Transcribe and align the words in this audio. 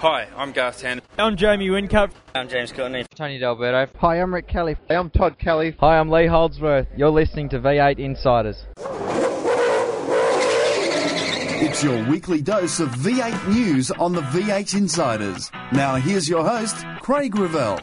Hi, 0.00 0.26
I'm 0.34 0.52
Garth 0.52 0.82
Tander. 0.82 1.02
I'm 1.18 1.36
Jamie 1.36 1.68
Whincup. 1.68 2.12
I'm 2.34 2.48
James 2.48 2.72
Courtney. 2.72 3.04
Tony 3.14 3.38
D'Alberto. 3.38 3.86
Hi, 3.98 4.18
I'm 4.18 4.32
Rick 4.32 4.48
Kelly. 4.48 4.78
Hey, 4.88 4.96
I'm 4.96 5.10
Todd 5.10 5.38
Kelly. 5.38 5.76
Hi, 5.78 5.98
I'm 5.98 6.08
Lee 6.08 6.24
Holdsworth. 6.24 6.86
You're 6.96 7.10
listening 7.10 7.50
to 7.50 7.60
V8 7.60 7.98
Insiders. 7.98 8.64
It's 11.62 11.84
your 11.84 12.02
weekly 12.08 12.40
dose 12.40 12.80
of 12.80 12.88
V8 12.92 13.48
news 13.48 13.90
on 13.90 14.14
the 14.14 14.22
V8 14.22 14.74
Insiders. 14.74 15.50
Now 15.70 15.96
here's 15.96 16.26
your 16.26 16.48
host, 16.48 16.82
Craig 17.02 17.36
Revell. 17.36 17.76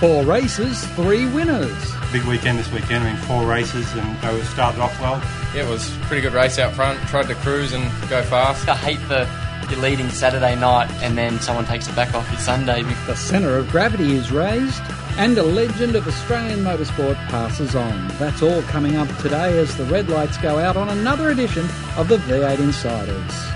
Four 0.00 0.24
races, 0.24 0.84
three 0.96 1.26
winners. 1.26 1.95
Big 2.12 2.24
weekend 2.24 2.58
this 2.58 2.70
weekend. 2.70 3.04
I 3.04 3.12
mean, 3.12 3.22
four 3.22 3.46
races, 3.46 3.92
and 3.94 4.20
they 4.20 4.42
started 4.44 4.80
off 4.80 4.98
well. 5.00 5.20
Yeah, 5.54 5.66
it 5.66 5.70
was 5.70 5.94
a 5.96 6.00
pretty 6.00 6.22
good 6.22 6.32
race 6.32 6.58
out 6.58 6.72
front. 6.72 6.98
Tried 7.08 7.26
to 7.28 7.34
cruise 7.36 7.72
and 7.72 7.84
go 8.08 8.22
fast. 8.22 8.68
I 8.68 8.76
hate 8.76 9.00
the 9.08 9.28
you're 9.70 9.80
leading 9.80 10.08
Saturday 10.10 10.54
night 10.54 10.90
and 11.02 11.18
then 11.18 11.40
someone 11.40 11.64
takes 11.64 11.88
it 11.88 11.96
back 11.96 12.14
off 12.14 12.30
you 12.30 12.38
Sunday. 12.38 12.82
The 13.06 13.16
centre 13.16 13.56
of 13.56 13.68
gravity 13.70 14.14
is 14.14 14.30
raised, 14.30 14.80
and 15.18 15.36
a 15.38 15.42
legend 15.42 15.96
of 15.96 16.06
Australian 16.06 16.60
motorsport 16.60 17.16
passes 17.28 17.74
on. 17.74 18.08
That's 18.18 18.42
all 18.42 18.62
coming 18.62 18.96
up 18.96 19.08
today 19.18 19.58
as 19.58 19.76
the 19.76 19.84
red 19.86 20.08
lights 20.08 20.38
go 20.38 20.58
out 20.58 20.76
on 20.76 20.88
another 20.88 21.30
edition 21.30 21.66
of 21.96 22.08
the 22.08 22.18
V8 22.18 22.60
Insiders. 22.60 23.55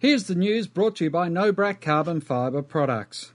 Here's 0.00 0.24
the 0.24 0.34
news 0.34 0.66
brought 0.66 0.96
to 0.96 1.04
you 1.04 1.10
by 1.10 1.28
Nobrac 1.28 1.82
Carbon 1.82 2.22
Fibre 2.22 2.62
Products. 2.62 3.32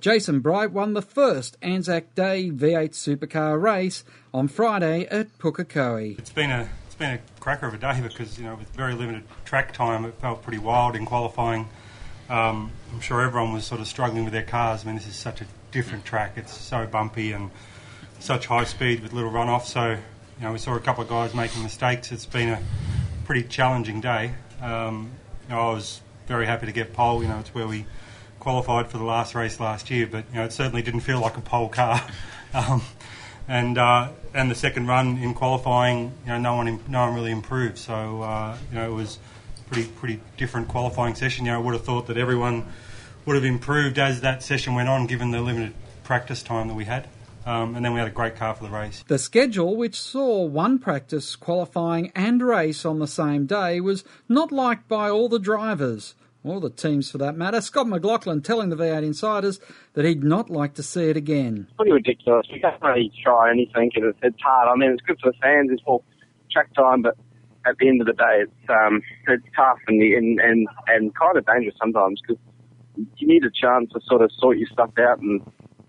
Jason 0.00 0.40
Bright 0.40 0.72
won 0.72 0.94
the 0.94 1.02
first 1.02 1.58
Anzac 1.60 2.14
Day 2.14 2.50
V8 2.50 2.92
supercar 2.92 3.60
race 3.60 4.02
on 4.32 4.48
Friday 4.48 5.04
at 5.08 5.36
Pukekohe. 5.36 6.18
It's 6.18 6.32
been 6.32 6.50
a 6.50 6.70
it's 6.86 6.94
been 6.94 7.10
a 7.10 7.20
cracker 7.38 7.66
of 7.66 7.74
a 7.74 7.76
day 7.76 8.00
because 8.02 8.38
you 8.38 8.46
know 8.46 8.54
with 8.54 8.66
very 8.70 8.94
limited 8.94 9.24
track 9.44 9.74
time, 9.74 10.06
it 10.06 10.14
felt 10.14 10.42
pretty 10.42 10.56
wild 10.56 10.96
in 10.96 11.04
qualifying. 11.04 11.68
Um, 12.30 12.72
I'm 12.94 13.00
sure 13.02 13.20
everyone 13.20 13.52
was 13.52 13.66
sort 13.66 13.82
of 13.82 13.86
struggling 13.86 14.24
with 14.24 14.32
their 14.32 14.42
cars. 14.42 14.84
I 14.84 14.86
mean, 14.86 14.94
this 14.94 15.06
is 15.06 15.16
such 15.16 15.42
a 15.42 15.46
different 15.70 16.06
track. 16.06 16.38
It's 16.38 16.58
so 16.58 16.86
bumpy 16.86 17.32
and 17.32 17.50
such 18.20 18.46
high 18.46 18.64
speed 18.64 19.02
with 19.02 19.12
little 19.12 19.30
runoff. 19.30 19.64
So 19.64 19.90
you 19.90 19.98
know, 20.40 20.52
we 20.52 20.58
saw 20.58 20.76
a 20.76 20.80
couple 20.80 21.02
of 21.02 21.10
guys 21.10 21.34
making 21.34 21.62
mistakes. 21.62 22.10
It's 22.10 22.24
been 22.24 22.48
a 22.48 22.62
pretty 23.26 23.46
challenging 23.46 24.00
day. 24.00 24.32
Um, 24.62 25.10
you 25.46 25.54
know, 25.54 25.60
I 25.60 25.72
was 25.74 26.00
very 26.26 26.46
happy 26.46 26.66
to 26.66 26.72
get 26.72 26.92
pole. 26.92 27.22
You 27.22 27.28
know, 27.28 27.38
it's 27.38 27.54
where 27.54 27.66
we 27.66 27.86
qualified 28.38 28.88
for 28.88 28.98
the 28.98 29.04
last 29.04 29.34
race 29.34 29.58
last 29.58 29.90
year, 29.90 30.06
but 30.06 30.24
you 30.30 30.36
know, 30.36 30.44
it 30.44 30.52
certainly 30.52 30.82
didn't 30.82 31.00
feel 31.00 31.20
like 31.20 31.36
a 31.36 31.40
pole 31.40 31.68
car. 31.68 32.00
um, 32.54 32.82
and 33.48 33.78
uh, 33.78 34.10
and 34.34 34.50
the 34.50 34.54
second 34.54 34.86
run 34.86 35.18
in 35.18 35.34
qualifying, 35.34 36.12
you 36.24 36.32
know, 36.32 36.38
no 36.38 36.54
one 36.56 36.80
no 36.88 37.06
one 37.06 37.14
really 37.14 37.32
improved. 37.32 37.78
So 37.78 38.22
uh, 38.22 38.56
you 38.70 38.78
know, 38.78 38.90
it 38.90 38.94
was 38.94 39.18
pretty 39.70 39.88
pretty 39.88 40.20
different 40.36 40.68
qualifying 40.68 41.14
session. 41.14 41.46
You 41.46 41.52
know, 41.52 41.58
I 41.58 41.62
would 41.62 41.74
have 41.74 41.84
thought 41.84 42.06
that 42.08 42.16
everyone 42.16 42.66
would 43.24 43.34
have 43.34 43.44
improved 43.44 43.98
as 43.98 44.20
that 44.20 44.42
session 44.42 44.74
went 44.74 44.88
on, 44.88 45.06
given 45.06 45.30
the 45.30 45.40
limited 45.40 45.74
practice 46.04 46.42
time 46.42 46.68
that 46.68 46.74
we 46.74 46.84
had. 46.84 47.08
Um, 47.44 47.76
and 47.76 47.84
then 47.84 47.92
we 47.92 48.00
had 48.00 48.08
a 48.08 48.12
great 48.12 48.34
car 48.34 48.54
for 48.54 48.64
the 48.64 48.70
race. 48.70 49.04
The 49.06 49.18
schedule, 49.18 49.76
which 49.76 50.00
saw 50.00 50.44
one 50.44 50.80
practice, 50.80 51.36
qualifying, 51.36 52.10
and 52.12 52.42
race 52.42 52.84
on 52.84 52.98
the 52.98 53.06
same 53.06 53.46
day, 53.46 53.80
was 53.80 54.02
not 54.28 54.50
liked 54.50 54.88
by 54.88 55.08
all 55.08 55.28
the 55.28 55.38
drivers, 55.38 56.16
or 56.46 56.60
the 56.60 56.70
teams 56.70 57.10
for 57.10 57.18
that 57.18 57.36
matter. 57.36 57.60
Scott 57.60 57.88
McLaughlin 57.88 58.42
telling 58.42 58.70
the 58.70 58.76
V8 58.76 59.02
Insiders 59.04 59.60
that 59.94 60.04
he'd 60.04 60.24
not 60.24 60.50
like 60.50 60.74
to 60.74 60.82
see 60.82 61.10
it 61.10 61.16
again. 61.16 61.68
Pretty 61.76 61.92
ridiculous. 61.92 62.46
You 62.50 62.60
can't 62.60 62.80
really 62.82 63.12
try 63.22 63.50
anything, 63.50 63.90
and 63.94 64.14
it's 64.22 64.42
hard. 64.42 64.68
I 64.68 64.76
mean, 64.76 64.90
it's 64.92 65.02
good 65.02 65.18
for 65.22 65.32
the 65.32 65.38
fans, 65.42 65.70
it's 65.72 65.82
more 65.86 66.02
track 66.50 66.72
time, 66.74 67.02
but 67.02 67.16
at 67.66 67.76
the 67.78 67.88
end 67.88 68.00
of 68.00 68.06
the 68.06 68.12
day, 68.12 68.42
it's 68.42 68.70
um, 68.70 69.02
it's 69.26 69.44
tough 69.56 69.78
and, 69.88 70.00
and 70.00 70.40
and 70.40 70.68
and 70.86 71.14
kind 71.14 71.36
of 71.36 71.44
dangerous 71.46 71.74
sometimes 71.80 72.20
because 72.20 72.40
you 73.16 73.26
need 73.26 73.44
a 73.44 73.50
chance 73.50 73.90
to 73.92 74.00
sort 74.06 74.22
of 74.22 74.30
sort 74.38 74.56
your 74.56 74.68
stuff 74.72 74.90
out 74.98 75.18
and 75.20 75.42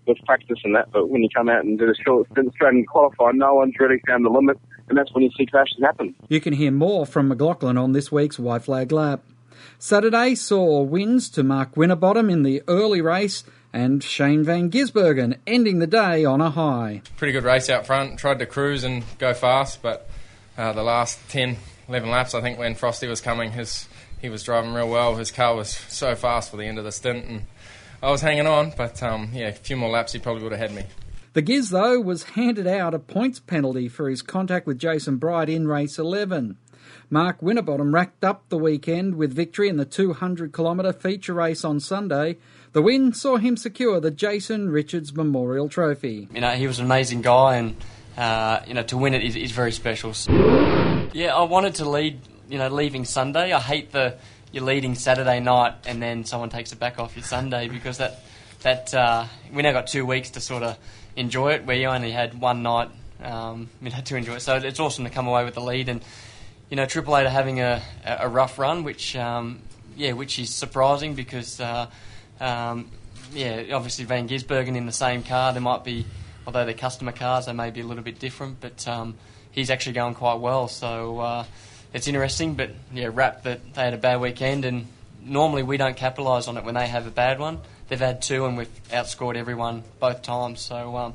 with 0.08 0.18
practice 0.24 0.58
and 0.64 0.74
that, 0.74 0.90
but 0.90 1.08
when 1.10 1.22
you 1.22 1.28
come 1.34 1.48
out 1.48 1.64
and 1.64 1.78
do 1.78 1.86
the 1.86 1.94
short 2.04 2.26
stint 2.32 2.52
straight 2.54 2.72
and 2.72 2.88
qualify, 2.88 3.30
no 3.32 3.54
one's 3.54 3.74
really 3.78 4.00
found 4.08 4.24
the 4.24 4.30
limit, 4.30 4.58
and 4.88 4.96
that's 4.96 5.12
when 5.12 5.22
you 5.22 5.30
see 5.36 5.46
crashes 5.46 5.78
happen. 5.82 6.14
You 6.28 6.40
can 6.40 6.54
hear 6.54 6.70
more 6.70 7.06
from 7.06 7.28
McLaughlin 7.28 7.76
on 7.76 7.92
this 7.92 8.10
week's 8.10 8.38
White 8.38 8.62
Flag 8.62 8.90
Lap. 8.90 9.22
Saturday 9.78 10.34
saw 10.34 10.82
wins 10.82 11.28
to 11.30 11.42
Mark 11.42 11.76
Winterbottom 11.76 12.30
in 12.30 12.42
the 12.42 12.62
early 12.68 13.00
race 13.00 13.44
and 13.72 14.02
Shane 14.02 14.44
Van 14.44 14.70
Gisbergen 14.70 15.38
ending 15.46 15.78
the 15.78 15.86
day 15.86 16.24
on 16.24 16.40
a 16.40 16.50
high. 16.50 17.02
Pretty 17.16 17.32
good 17.32 17.44
race 17.44 17.68
out 17.68 17.86
front. 17.86 18.18
Tried 18.18 18.38
to 18.38 18.46
cruise 18.46 18.84
and 18.84 19.04
go 19.18 19.34
fast, 19.34 19.82
but 19.82 20.08
uh, 20.56 20.72
the 20.72 20.82
last 20.82 21.18
10, 21.28 21.56
11 21.88 22.10
laps, 22.10 22.34
I 22.34 22.40
think, 22.40 22.58
when 22.58 22.74
Frosty 22.74 23.06
was 23.06 23.20
coming, 23.20 23.52
his 23.52 23.88
he 24.20 24.28
was 24.28 24.42
driving 24.42 24.74
real 24.74 24.88
well. 24.88 25.14
His 25.14 25.30
car 25.30 25.54
was 25.54 25.70
so 25.70 26.14
fast 26.14 26.50
for 26.50 26.56
the 26.56 26.64
end 26.64 26.78
of 26.78 26.84
the 26.84 26.92
stint, 26.92 27.24
and 27.26 27.46
I 28.02 28.10
was 28.10 28.20
hanging 28.20 28.46
on, 28.46 28.72
but 28.76 29.02
um, 29.02 29.30
yeah, 29.32 29.48
a 29.48 29.52
few 29.52 29.76
more 29.76 29.90
laps, 29.90 30.12
he 30.12 30.18
probably 30.18 30.42
would 30.42 30.52
have 30.52 30.60
had 30.60 30.74
me. 30.74 30.84
The 31.34 31.42
Giz, 31.42 31.70
though, 31.70 32.00
was 32.00 32.24
handed 32.24 32.66
out 32.66 32.94
a 32.94 32.98
points 32.98 33.38
penalty 33.38 33.88
for 33.88 34.08
his 34.08 34.22
contact 34.22 34.66
with 34.66 34.78
Jason 34.78 35.18
Bright 35.18 35.48
in 35.48 35.68
race 35.68 35.98
11. 35.98 36.56
Mark 37.10 37.40
Winterbottom 37.40 37.94
racked 37.94 38.22
up 38.22 38.48
the 38.50 38.58
weekend 38.58 39.14
with 39.14 39.32
victory 39.32 39.68
in 39.68 39.78
the 39.78 39.84
200 39.86 40.52
kilometre 40.52 40.92
feature 40.92 41.32
race 41.32 41.64
on 41.64 41.80
Sunday. 41.80 42.36
The 42.72 42.82
win 42.82 43.14
saw 43.14 43.36
him 43.36 43.56
secure 43.56 43.98
the 43.98 44.10
Jason 44.10 44.68
Richards 44.68 45.14
Memorial 45.14 45.68
Trophy. 45.70 46.28
You 46.34 46.40
know, 46.42 46.50
he 46.50 46.66
was 46.66 46.78
an 46.78 46.84
amazing 46.84 47.22
guy, 47.22 47.56
and 47.56 47.76
uh, 48.16 48.60
you 48.66 48.74
know, 48.74 48.82
to 48.82 48.98
win 48.98 49.14
it 49.14 49.24
is, 49.24 49.36
is 49.36 49.52
very 49.52 49.72
special. 49.72 50.12
Yeah, 51.14 51.34
I 51.34 51.42
wanted 51.44 51.76
to 51.76 51.88
lead. 51.88 52.20
You 52.50 52.58
know, 52.58 52.68
leaving 52.68 53.04
Sunday. 53.04 53.52
I 53.52 53.60
hate 53.60 53.92
the 53.92 54.16
you're 54.52 54.64
leading 54.64 54.94
Saturday 54.94 55.40
night 55.40 55.74
and 55.86 56.02
then 56.02 56.24
someone 56.24 56.48
takes 56.48 56.72
it 56.72 56.78
back 56.78 56.98
off 56.98 57.16
your 57.16 57.24
Sunday 57.24 57.68
because 57.68 57.98
that 57.98 58.22
that 58.62 58.94
uh, 58.94 59.26
we 59.52 59.62
now 59.62 59.72
got 59.72 59.86
two 59.86 60.04
weeks 60.04 60.30
to 60.30 60.40
sort 60.40 60.62
of 60.62 60.78
enjoy 61.16 61.52
it 61.52 61.64
where 61.64 61.76
you 61.76 61.86
only 61.86 62.10
had 62.10 62.40
one 62.40 62.62
night 62.62 62.90
um, 63.22 63.68
you 63.82 63.90
know, 63.90 64.00
to 64.00 64.16
enjoy 64.16 64.34
it. 64.34 64.40
So 64.40 64.56
it's 64.56 64.80
awesome 64.80 65.04
to 65.04 65.10
come 65.10 65.26
away 65.26 65.44
with 65.44 65.54
the 65.54 65.60
lead 65.60 65.88
and 65.88 66.02
you 66.70 66.76
know 66.76 66.86
Triple 66.86 67.16
Eight 67.16 67.26
are 67.26 67.30
having 67.30 67.60
a, 67.60 67.82
a 68.04 68.28
rough 68.28 68.58
run, 68.58 68.84
which 68.84 69.16
um, 69.16 69.60
yeah, 69.96 70.12
which 70.12 70.38
is 70.38 70.54
surprising 70.54 71.14
because 71.14 71.60
uh, 71.60 71.86
um, 72.40 72.90
yeah, 73.32 73.64
obviously 73.72 74.04
Van 74.04 74.28
Gisbergen 74.28 74.76
in 74.76 74.86
the 74.86 74.92
same 74.92 75.22
car. 75.22 75.52
There 75.52 75.62
might 75.62 75.84
be 75.84 76.06
although 76.46 76.64
they're 76.64 76.74
customer 76.74 77.12
cars, 77.12 77.46
they 77.46 77.52
may 77.52 77.70
be 77.70 77.80
a 77.80 77.86
little 77.86 78.04
bit 78.04 78.18
different, 78.18 78.60
but 78.60 78.86
um, 78.88 79.16
he's 79.50 79.70
actually 79.70 79.92
going 79.94 80.14
quite 80.14 80.40
well. 80.40 80.68
So. 80.68 81.20
Uh, 81.20 81.44
it's 81.92 82.06
interesting, 82.06 82.54
but 82.54 82.70
yeah, 82.92 83.08
rap 83.12 83.44
that 83.44 83.74
they 83.74 83.82
had 83.82 83.94
a 83.94 83.98
bad 83.98 84.20
weekend, 84.20 84.64
and 84.64 84.86
normally 85.24 85.62
we 85.62 85.76
don't 85.76 85.96
capitalise 85.96 86.48
on 86.48 86.56
it 86.56 86.64
when 86.64 86.74
they 86.74 86.86
have 86.86 87.06
a 87.06 87.10
bad 87.10 87.38
one. 87.38 87.60
They've 87.88 87.98
had 87.98 88.20
two, 88.20 88.44
and 88.44 88.56
we've 88.56 88.84
outscored 88.90 89.36
everyone 89.36 89.82
both 89.98 90.22
times. 90.22 90.60
So 90.60 90.96
um, 90.96 91.14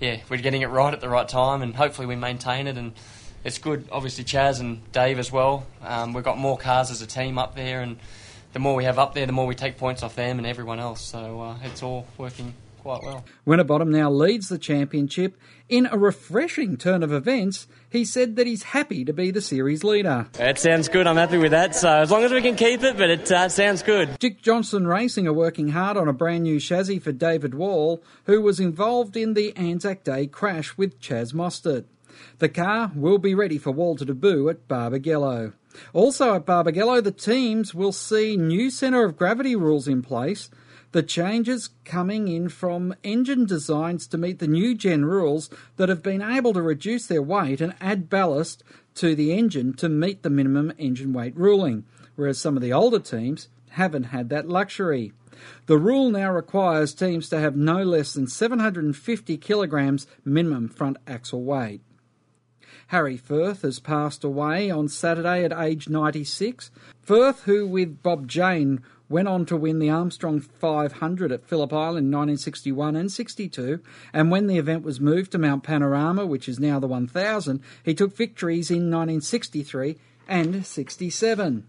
yeah, 0.00 0.20
we're 0.28 0.38
getting 0.38 0.62
it 0.62 0.66
right 0.66 0.92
at 0.92 1.00
the 1.00 1.08
right 1.08 1.28
time, 1.28 1.62
and 1.62 1.74
hopefully 1.74 2.06
we 2.06 2.16
maintain 2.16 2.66
it. 2.66 2.76
And 2.76 2.92
it's 3.48 3.58
good, 3.58 3.88
obviously 3.90 4.24
Chaz 4.24 4.60
and 4.60 4.92
Dave 4.92 5.18
as 5.18 5.32
well. 5.32 5.66
Um, 5.82 6.12
we've 6.12 6.22
got 6.22 6.38
more 6.38 6.58
cars 6.58 6.90
as 6.90 7.00
a 7.00 7.06
team 7.06 7.38
up 7.38 7.56
there, 7.56 7.80
and 7.80 7.96
the 8.52 8.58
more 8.58 8.74
we 8.74 8.84
have 8.84 8.98
up 8.98 9.14
there, 9.14 9.24
the 9.24 9.32
more 9.32 9.46
we 9.46 9.54
take 9.54 9.78
points 9.78 10.02
off 10.02 10.14
them 10.14 10.38
and 10.38 10.46
everyone 10.46 10.78
else. 10.78 11.00
So 11.00 11.40
uh, 11.40 11.56
it's 11.64 11.82
all 11.82 12.06
working 12.18 12.52
quite 12.82 13.02
well. 13.02 13.24
Winterbottom 13.46 13.90
now 13.90 14.10
leads 14.10 14.50
the 14.50 14.58
championship. 14.58 15.36
In 15.66 15.88
a 15.90 15.96
refreshing 15.96 16.76
turn 16.76 17.02
of 17.02 17.10
events, 17.10 17.66
he 17.88 18.04
said 18.04 18.36
that 18.36 18.46
he's 18.46 18.64
happy 18.64 19.02
to 19.06 19.14
be 19.14 19.30
the 19.30 19.40
series 19.40 19.82
leader. 19.82 20.26
It 20.38 20.58
sounds 20.58 20.88
good. 20.88 21.06
I'm 21.06 21.16
happy 21.16 21.38
with 21.38 21.52
that. 21.52 21.74
So 21.74 21.88
as 21.88 22.10
long 22.10 22.24
as 22.24 22.32
we 22.32 22.42
can 22.42 22.54
keep 22.54 22.82
it, 22.82 22.98
but 22.98 23.08
it 23.08 23.32
uh, 23.32 23.48
sounds 23.48 23.82
good. 23.82 24.18
Dick 24.18 24.42
Johnson 24.42 24.86
Racing 24.86 25.26
are 25.26 25.32
working 25.32 25.68
hard 25.68 25.96
on 25.96 26.06
a 26.06 26.12
brand 26.12 26.44
new 26.44 26.60
chassis 26.60 26.98
for 26.98 27.12
David 27.12 27.54
Wall, 27.54 28.02
who 28.24 28.42
was 28.42 28.60
involved 28.60 29.16
in 29.16 29.32
the 29.32 29.56
Anzac 29.56 30.04
Day 30.04 30.26
crash 30.26 30.76
with 30.76 31.00
Chaz 31.00 31.32
Mostert. 31.32 31.84
The 32.38 32.48
car 32.48 32.92
will 32.94 33.18
be 33.18 33.34
ready 33.34 33.58
for 33.58 33.72
Walter 33.72 34.04
to 34.04 34.12
at 34.48 34.68
Barbagallo. 34.68 35.54
Also 35.92 36.34
at 36.34 36.46
Barbagallo, 36.46 37.02
the 37.02 37.12
teams 37.12 37.74
will 37.74 37.92
see 37.92 38.36
new 38.36 38.70
centre 38.70 39.04
of 39.04 39.16
gravity 39.16 39.56
rules 39.56 39.88
in 39.88 40.02
place 40.02 40.50
The 40.92 41.02
changes 41.02 41.68
coming 41.84 42.28
in 42.28 42.48
from 42.48 42.94
engine 43.02 43.44
designs 43.44 44.06
to 44.06 44.16
meet 44.16 44.38
the 44.38 44.48
new 44.48 44.74
gen 44.74 45.04
rules 45.04 45.50
that 45.76 45.90
have 45.90 46.02
been 46.02 46.22
able 46.22 46.54
to 46.54 46.62
reduce 46.62 47.06
their 47.06 47.20
weight 47.20 47.60
and 47.60 47.74
add 47.78 48.08
ballast 48.08 48.64
to 48.94 49.14
the 49.14 49.34
engine 49.34 49.74
to 49.74 49.90
meet 49.90 50.22
the 50.22 50.30
minimum 50.30 50.72
engine 50.78 51.12
weight 51.12 51.36
ruling, 51.36 51.84
whereas 52.16 52.40
some 52.40 52.56
of 52.56 52.62
the 52.62 52.72
older 52.72 52.98
teams 52.98 53.48
haven't 53.70 54.04
had 54.04 54.30
that 54.30 54.48
luxury. 54.48 55.12
The 55.66 55.76
rule 55.76 56.10
now 56.10 56.32
requires 56.32 56.94
teams 56.94 57.28
to 57.28 57.38
have 57.38 57.54
no 57.54 57.82
less 57.82 58.14
than 58.14 58.26
750 58.26 59.36
kilograms 59.36 60.06
minimum 60.24 60.68
front 60.68 60.96
axle 61.06 61.42
weight. 61.42 61.82
Harry 62.88 63.18
Firth 63.18 63.62
has 63.62 63.80
passed 63.80 64.24
away 64.24 64.70
on 64.70 64.88
Saturday 64.88 65.44
at 65.44 65.52
age 65.52 65.90
96. 65.90 66.70
Firth, 67.02 67.42
who 67.42 67.66
with 67.66 68.02
Bob 68.02 68.26
Jane 68.26 68.80
went 69.10 69.28
on 69.28 69.44
to 69.44 69.58
win 69.58 69.78
the 69.78 69.90
Armstrong 69.90 70.40
500 70.40 71.30
at 71.30 71.44
Phillip 71.44 71.70
Island 71.70 72.06
in 72.06 72.18
1961 72.18 72.96
and 72.96 73.12
62, 73.12 73.80
and 74.14 74.30
when 74.30 74.46
the 74.46 74.56
event 74.56 74.84
was 74.84 75.00
moved 75.00 75.32
to 75.32 75.38
Mount 75.38 75.64
Panorama, 75.64 76.24
which 76.24 76.48
is 76.48 76.58
now 76.58 76.78
the 76.78 76.86
1000, 76.86 77.60
he 77.82 77.94
took 77.94 78.16
victories 78.16 78.70
in 78.70 78.90
1963 78.90 79.98
and 80.26 80.64
67. 80.64 81.66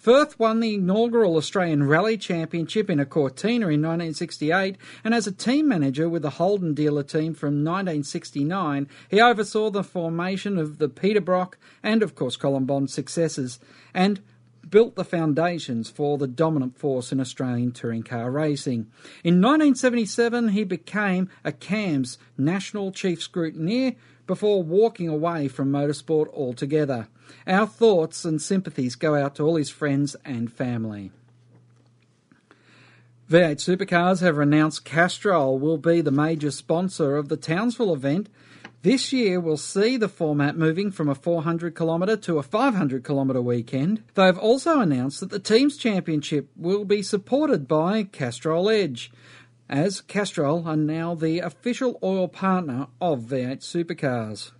Firth 0.00 0.38
won 0.38 0.60
the 0.60 0.76
inaugural 0.76 1.36
Australian 1.36 1.86
Rally 1.86 2.16
Championship 2.16 2.88
in 2.88 2.98
a 2.98 3.04
Cortina 3.04 3.66
in 3.66 3.82
1968, 3.82 4.78
and 5.04 5.12
as 5.12 5.26
a 5.26 5.32
team 5.32 5.68
manager 5.68 6.08
with 6.08 6.22
the 6.22 6.30
Holden 6.30 6.72
dealer 6.72 7.02
team 7.02 7.34
from 7.34 7.62
1969, 7.62 8.88
he 9.10 9.20
oversaw 9.20 9.68
the 9.68 9.84
formation 9.84 10.56
of 10.56 10.78
the 10.78 10.88
Peter 10.88 11.20
Brock 11.20 11.58
and, 11.82 12.02
of 12.02 12.14
course, 12.14 12.36
Colin 12.36 12.64
Bond 12.64 12.88
successors, 12.90 13.60
and 13.92 14.22
built 14.70 14.94
the 14.94 15.04
foundations 15.04 15.90
for 15.90 16.16
the 16.16 16.26
dominant 16.26 16.78
force 16.78 17.12
in 17.12 17.20
Australian 17.20 17.70
touring 17.70 18.02
car 18.02 18.30
racing. 18.30 18.86
In 19.22 19.42
1977, 19.42 20.48
he 20.48 20.64
became 20.64 21.28
a 21.44 21.52
CAMS 21.52 22.16
National 22.38 22.90
Chief 22.90 23.20
Scrutineer 23.20 23.96
before 24.26 24.62
walking 24.62 25.08
away 25.08 25.46
from 25.48 25.70
motorsport 25.70 26.28
altogether. 26.32 27.08
Our 27.46 27.66
thoughts 27.66 28.24
and 28.24 28.40
sympathies 28.40 28.94
go 28.94 29.14
out 29.14 29.34
to 29.36 29.42
all 29.44 29.56
his 29.56 29.70
friends 29.70 30.16
and 30.24 30.52
family. 30.52 31.12
V8 33.30 33.56
Supercars 33.56 34.20
have 34.22 34.38
announced 34.38 34.84
Castrol 34.84 35.58
will 35.58 35.78
be 35.78 36.00
the 36.00 36.10
major 36.10 36.50
sponsor 36.50 37.16
of 37.16 37.28
the 37.28 37.36
Townsville 37.36 37.94
event. 37.94 38.28
This 38.82 39.12
year 39.12 39.38
will 39.38 39.56
see 39.56 39.96
the 39.96 40.08
format 40.08 40.56
moving 40.56 40.90
from 40.90 41.08
a 41.08 41.14
400 41.14 41.76
kilometre 41.76 42.16
to 42.16 42.38
a 42.38 42.42
500 42.42 43.04
kilometre 43.04 43.40
weekend. 43.42 44.02
They've 44.14 44.36
also 44.36 44.80
announced 44.80 45.20
that 45.20 45.30
the 45.30 45.38
Teams 45.38 45.76
Championship 45.76 46.48
will 46.56 46.84
be 46.84 47.02
supported 47.02 47.68
by 47.68 48.02
Castrol 48.02 48.68
Edge 48.68 49.12
as 49.70 50.00
Castrol 50.00 50.66
are 50.66 50.76
now 50.76 51.14
the 51.14 51.38
official 51.38 52.00
oil 52.02 52.26
partner 52.26 52.88
of 53.00 53.20
V8 53.20 53.60
Supercars. 53.60 54.50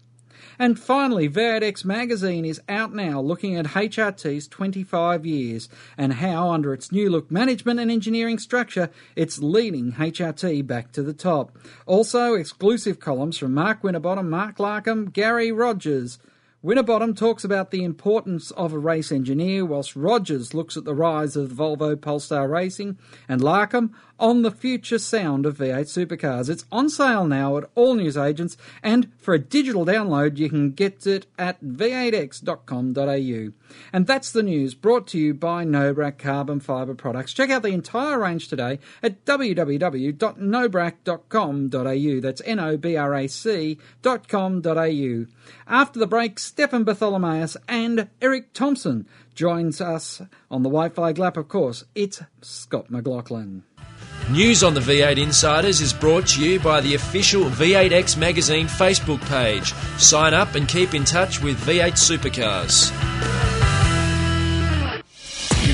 And 0.61 0.79
finally, 0.79 1.27
V8X 1.27 1.87
magazine 1.87 2.45
is 2.45 2.61
out 2.69 2.95
now 2.95 3.19
looking 3.19 3.57
at 3.57 3.65
HRT's 3.65 4.47
25 4.47 5.25
years 5.25 5.71
and 5.97 6.13
how, 6.13 6.51
under 6.51 6.75
its 6.75 6.93
new 6.93 7.09
look 7.09 7.31
management 7.31 7.81
and 7.81 7.91
engineering 7.91 8.39
structure, 8.39 8.91
it's 9.17 9.39
leading 9.39 9.93
HRT 9.93 10.67
back 10.67 10.93
to 10.93 11.03
the 11.03 11.15
top. 11.15 11.57
Also, 11.87 12.35
exclusive 12.35 13.01
columns 13.01 13.39
from 13.39 13.55
Mark 13.55 13.83
Winterbottom, 13.83 14.29
Mark 14.29 14.59
Larkham, 14.59 15.11
Garry 15.11 15.51
Rogers, 15.51 16.19
Winterbottom 16.63 17.15
talks 17.15 17.43
about 17.43 17.71
the 17.71 17.83
importance 17.83 18.51
of 18.51 18.75
a 18.75 18.79
race 18.79 19.11
engineer, 19.11 19.65
whilst 19.65 19.97
Rogers 19.97 20.53
looks 20.53 20.77
at 20.77 20.85
the 20.85 20.95
rise 20.95 21.35
of 21.35 21.51
Volvo 21.51 21.99
Polestar 21.99 22.47
Racing, 22.49 22.99
and 23.27 23.41
Larkham 23.41 23.95
on 24.21 24.43
the 24.43 24.51
future 24.51 24.99
sound 24.99 25.47
of 25.47 25.59
V8 25.59 25.87
supercars. 25.87 26.49
It's 26.49 26.65
on 26.71 26.91
sale 26.91 27.27
now 27.27 27.57
at 27.57 27.69
all 27.75 27.95
newsagents, 27.95 28.57
and 28.83 29.11
for 29.19 29.35
a 29.35 29.39
digital 29.39 29.87
download, 29.87 30.37
you 30.37 30.49
can 30.49 30.73
get 30.73 31.07
it 31.07 31.27
at 31.39 31.63
v8x.com.au. 31.65 33.53
And 33.93 34.07
that's 34.07 34.33
the 34.33 34.43
news 34.43 34.75
brought 34.75 35.07
to 35.09 35.19
you 35.19 35.35
by 35.35 35.65
Nobrac 35.65 36.17
Carbon 36.19 36.61
Fibre 36.61 36.95
Products. 36.95 37.33
Check 37.33 37.49
out 37.51 37.63
the 37.63 37.69
entire 37.69 38.19
range 38.19 38.49
today 38.49 38.79
at 39.03 39.25
www.nobrac.com.au. 39.25 42.21
That's 42.21 42.43
N 42.45 42.61
O 42.61 42.77
B 42.77 42.97
R 42.97 43.15
A 43.15 43.27
C.com.au. 43.27 45.27
After 45.67 45.99
the 45.99 46.07
break, 46.07 46.39
Stefan 46.39 46.85
Bartholomaeus 46.85 47.57
and 47.69 48.09
Eric 48.21 48.53
Thompson 48.53 49.07
joins 49.35 49.81
us 49.81 50.21
on 50.51 50.63
the 50.63 50.69
White 50.69 50.95
Flag 50.95 51.19
Lap, 51.19 51.37
of 51.37 51.49
course. 51.49 51.85
It's 51.95 52.23
Scott 52.43 52.91
McLaughlin. 52.91 53.65
News 54.31 54.63
on 54.63 54.75
the 54.75 54.81
V8 54.81 55.19
Insiders 55.21 55.81
is 55.81 55.93
brought 55.93 56.25
to 56.29 56.45
you 56.45 56.61
by 56.61 56.81
the 56.81 56.95
official 56.95 57.47
V8X 57.47 58.17
Magazine 58.17 58.69
Facebook 58.69 59.21
page. 59.23 59.73
Sign 59.99 60.35
up 60.35 60.55
and 60.55 60.69
keep 60.69 60.95
in 60.95 61.05
touch 61.05 61.43
with 61.43 61.59
V8 61.67 61.95
Supercars. 61.95 63.50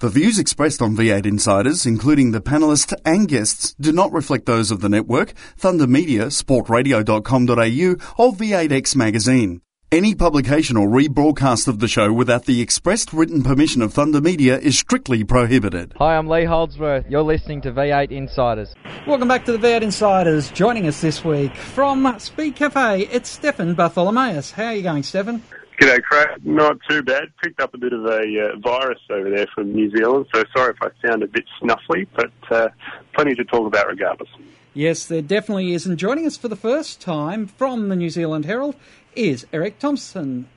The 0.00 0.08
views 0.08 0.38
expressed 0.38 0.80
on 0.80 0.96
V8 0.96 1.26
Insiders, 1.26 1.84
including 1.84 2.30
the 2.30 2.40
panelists 2.40 2.94
and 3.04 3.26
guests, 3.26 3.74
do 3.80 3.90
not 3.90 4.12
reflect 4.12 4.46
those 4.46 4.70
of 4.70 4.80
the 4.80 4.88
network, 4.88 5.30
Thunder 5.56 5.88
Media, 5.88 6.26
sportradio.com.au, 6.26 8.24
or 8.24 8.32
V8X 8.32 8.94
Magazine. 8.94 9.60
Any 9.90 10.14
publication 10.14 10.76
or 10.76 10.86
rebroadcast 10.86 11.66
of 11.66 11.80
the 11.80 11.88
show 11.88 12.12
without 12.12 12.44
the 12.44 12.60
expressed 12.60 13.12
written 13.12 13.42
permission 13.42 13.82
of 13.82 13.92
Thunder 13.92 14.20
Media 14.20 14.56
is 14.56 14.78
strictly 14.78 15.24
prohibited. 15.24 15.94
Hi, 15.96 16.16
I'm 16.16 16.28
Lee 16.28 16.44
Holdsworth. 16.44 17.06
You're 17.08 17.22
listening 17.22 17.60
to 17.62 17.72
V8 17.72 18.12
Insiders. 18.12 18.76
Welcome 19.04 19.26
back 19.26 19.46
to 19.46 19.52
the 19.52 19.58
V8 19.58 19.82
Insiders. 19.82 20.52
Joining 20.52 20.86
us 20.86 21.00
this 21.00 21.24
week 21.24 21.56
from 21.56 22.14
Speed 22.20 22.54
Cafe, 22.54 23.08
it's 23.10 23.28
Stefan 23.28 23.74
Bartholomaeus. 23.74 24.52
How 24.52 24.66
are 24.66 24.74
you 24.74 24.82
going, 24.82 25.02
Stefan? 25.02 25.42
G'day, 25.80 26.02
Craig. 26.02 26.44
Not 26.44 26.78
too 26.88 27.02
bad. 27.02 27.28
Picked 27.42 27.60
up 27.60 27.72
a 27.72 27.78
bit 27.78 27.92
of 27.92 28.04
a 28.04 28.18
uh, 28.20 28.58
virus 28.58 28.98
over 29.10 29.30
there 29.30 29.46
from 29.54 29.72
New 29.72 29.90
Zealand, 29.96 30.26
so 30.34 30.42
sorry 30.56 30.74
if 30.74 30.82
I 30.82 31.06
sound 31.06 31.22
a 31.22 31.28
bit 31.28 31.44
snuffly, 31.62 32.06
but 32.16 32.32
uh, 32.50 32.68
plenty 33.14 33.36
to 33.36 33.44
talk 33.44 33.66
about 33.66 33.86
regardless. 33.86 34.28
Yes, 34.74 35.06
there 35.06 35.22
definitely 35.22 35.72
is. 35.72 35.86
And 35.86 35.96
joining 35.96 36.26
us 36.26 36.36
for 36.36 36.48
the 36.48 36.56
first 36.56 37.00
time 37.00 37.46
from 37.46 37.88
the 37.88 37.96
New 37.96 38.10
Zealand 38.10 38.44
Herald 38.44 38.74
is 39.14 39.46
Eric 39.52 39.78
Thompson. 39.78 40.48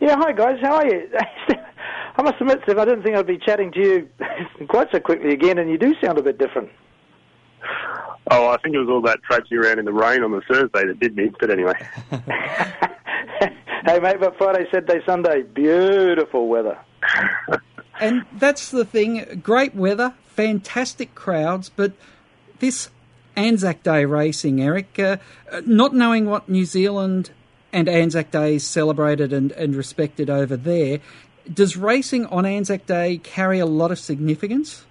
Yeah, 0.00 0.16
hi 0.16 0.32
guys, 0.32 0.58
how 0.62 0.76
are 0.76 0.86
you? 0.86 1.10
I 2.16 2.22
must 2.22 2.40
admit, 2.40 2.60
Steve, 2.64 2.78
I 2.78 2.86
didn't 2.86 3.02
think 3.02 3.16
I'd 3.16 3.26
be 3.26 3.38
chatting 3.38 3.72
to 3.72 3.80
you 3.80 4.08
quite 4.68 4.88
so 4.90 5.00
quickly 5.00 5.34
again, 5.34 5.58
and 5.58 5.70
you 5.70 5.76
do 5.76 5.94
sound 6.02 6.18
a 6.18 6.22
bit 6.22 6.38
different. 6.38 6.70
Oh, 8.30 8.48
I 8.48 8.56
think 8.58 8.74
it 8.74 8.78
was 8.78 8.88
all 8.88 9.02
that 9.02 9.22
traipsing 9.22 9.58
around 9.58 9.78
in 9.78 9.84
the 9.84 9.92
rain 9.92 10.22
on 10.22 10.30
the 10.30 10.40
Thursday 10.42 10.86
that 10.86 10.98
did 10.98 11.16
me, 11.16 11.30
but 11.38 11.50
anyway. 11.50 11.74
hey, 13.84 13.98
mate, 13.98 14.16
but 14.20 14.36
Friday, 14.36 14.66
Saturday, 14.72 15.00
Sunday, 15.06 15.42
beautiful 15.42 16.48
weather. 16.48 16.78
and 18.00 18.24
that's 18.32 18.70
the 18.70 18.84
thing 18.84 19.40
great 19.42 19.74
weather, 19.74 20.14
fantastic 20.26 21.14
crowds, 21.14 21.68
but 21.68 21.92
this 22.58 22.90
Anzac 23.36 23.82
Day 23.82 24.04
racing, 24.04 24.60
Eric, 24.60 24.98
uh, 24.98 25.16
not 25.64 25.94
knowing 25.94 26.26
what 26.26 26.48
New 26.48 26.64
Zealand 26.64 27.30
and 27.72 27.88
Anzac 27.88 28.30
Day 28.30 28.56
is 28.56 28.66
celebrated 28.66 29.32
and, 29.32 29.52
and 29.52 29.74
respected 29.74 30.28
over 30.28 30.56
there, 30.56 31.00
does 31.52 31.76
racing 31.76 32.26
on 32.26 32.44
Anzac 32.44 32.86
Day 32.86 33.18
carry 33.18 33.58
a 33.58 33.66
lot 33.66 33.90
of 33.90 33.98
significance? 33.98 34.84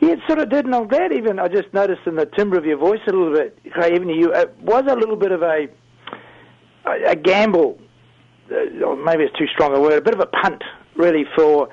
Yeah, 0.00 0.10
it 0.10 0.18
sort 0.26 0.38
of 0.38 0.50
did, 0.50 0.66
and 0.66 0.74
I'm 0.74 0.88
glad 0.88 1.12
even 1.12 1.38
I 1.38 1.48
just 1.48 1.72
noticed 1.72 2.02
in 2.06 2.16
the 2.16 2.26
timbre 2.26 2.58
of 2.58 2.66
your 2.66 2.76
voice 2.76 3.00
a 3.06 3.12
little 3.12 3.32
bit, 3.32 3.58
even 3.90 4.10
you, 4.10 4.32
it 4.34 4.54
was 4.60 4.84
a 4.86 4.94
little 4.94 5.16
bit 5.16 5.32
of 5.32 5.42
a 5.42 5.68
a 7.06 7.16
gamble, 7.16 7.78
uh, 7.80 7.85
maybe 8.48 9.24
it's 9.24 9.38
too 9.38 9.46
strong 9.48 9.74
a 9.74 9.80
word, 9.80 9.94
a 9.94 10.02
bit 10.02 10.14
of 10.14 10.20
a 10.20 10.26
punt, 10.26 10.62
really, 10.94 11.24
for 11.36 11.68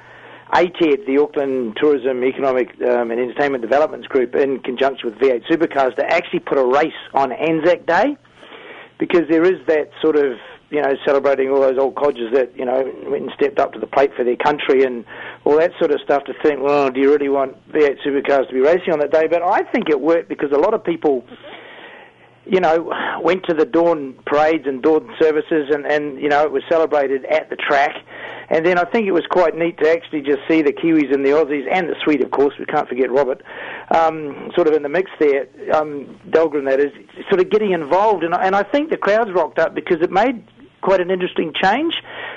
ATED, 0.54 1.06
the 1.06 1.18
Auckland 1.18 1.78
Tourism 1.80 2.24
Economic 2.24 2.70
um, 2.82 3.12
and 3.12 3.20
Entertainment 3.20 3.62
Developments 3.62 4.08
Group, 4.08 4.36
in 4.36 4.60
conjunction 4.60 5.10
with 5.10 5.20
V8 5.20 5.46
Supercars, 5.50 5.96
to 5.96 6.06
actually 6.06 6.40
put 6.40 6.58
a 6.58 6.66
race 6.66 6.92
on 7.14 7.32
Anzac 7.32 7.86
Day, 7.86 8.18
because 9.00 9.24
there 9.30 9.44
is 9.44 9.66
that 9.68 9.90
sort 10.02 10.16
of 10.16 10.38
you 10.74 10.82
know, 10.82 10.96
celebrating 11.06 11.50
all 11.50 11.62
those 11.62 11.78
old 11.78 11.94
codgers 11.94 12.34
that, 12.34 12.58
you 12.58 12.66
know, 12.66 12.92
went 13.06 13.22
and 13.22 13.32
stepped 13.36 13.60
up 13.60 13.74
to 13.74 13.80
the 13.80 13.86
plate 13.86 14.10
for 14.18 14.24
their 14.24 14.36
country 14.36 14.84
and 14.84 15.06
all 15.46 15.56
that 15.56 15.72
sort 15.78 15.92
of 15.92 16.02
stuff 16.02 16.24
to 16.24 16.34
think, 16.42 16.62
well, 16.62 16.90
do 16.90 17.00
you 17.00 17.12
really 17.12 17.30
want 17.30 17.56
V8 17.72 17.98
supercars 18.04 18.48
to 18.48 18.54
be 18.54 18.60
racing 18.60 18.92
on 18.92 18.98
that 18.98 19.12
day? 19.12 19.28
But 19.28 19.44
I 19.44 19.62
think 19.72 19.88
it 19.88 20.02
worked 20.02 20.30
because 20.30 20.52
a 20.52 20.58
lot 20.58 20.74
of 20.74 20.84
people 20.84 21.24
you 22.46 22.60
know, 22.60 22.92
went 23.22 23.46
to 23.46 23.54
the 23.54 23.66
dawn 23.66 24.16
parades 24.26 24.66
and 24.68 24.82
dawn 24.82 25.14
services, 25.20 25.70
and, 25.72 25.86
and 25.86 26.20
you 26.20 26.30
know, 26.30 26.44
it 26.44 26.52
was 26.52 26.64
celebrated 26.70 27.26
at 27.26 27.50
the 27.50 27.56
track. 27.56 27.96
And 28.50 28.66
then 28.66 28.78
I 28.78 28.84
think 28.84 29.08
it 29.08 29.12
was 29.12 29.24
quite 29.32 29.56
neat 29.56 29.78
to 29.80 29.90
actually 29.90 30.22
just 30.22 30.40
see 30.48 30.62
the 30.62 30.74
Kiwis 30.74 31.14
and 31.14 31.26
the 31.26 31.32
Aussies 31.32 31.66
and 31.72 31.90
the 31.90 31.96
Swede, 32.04 32.24
of 32.24 32.32
course. 32.32 32.54
We 32.60 32.66
can't 32.66 32.88
forget 32.88 33.10
Robert, 33.10 33.42
um, 33.90 34.52
sort 34.54 34.68
of 34.68 34.74
in 34.74 34.84
the 34.84 34.90
mix 34.90 35.10
there. 35.20 35.48
Um, 35.74 36.20
Dahlgren, 36.30 36.66
that 36.70 36.80
is, 36.80 36.92
sort 37.30 37.40
of 37.40 37.50
getting 37.50 37.72
involved, 37.72 38.24
and, 38.24 38.34
and 38.34 38.56
I 38.56 38.64
think 38.64 38.90
the 38.90 38.98
crowds 38.98 39.32
rocked 39.34 39.60
up 39.60 39.74
because 39.74 40.02
it 40.02 40.12
made 40.12 40.46
quite 40.82 41.00
an 41.00 41.10
interesting 41.10 41.54
change 41.62 41.96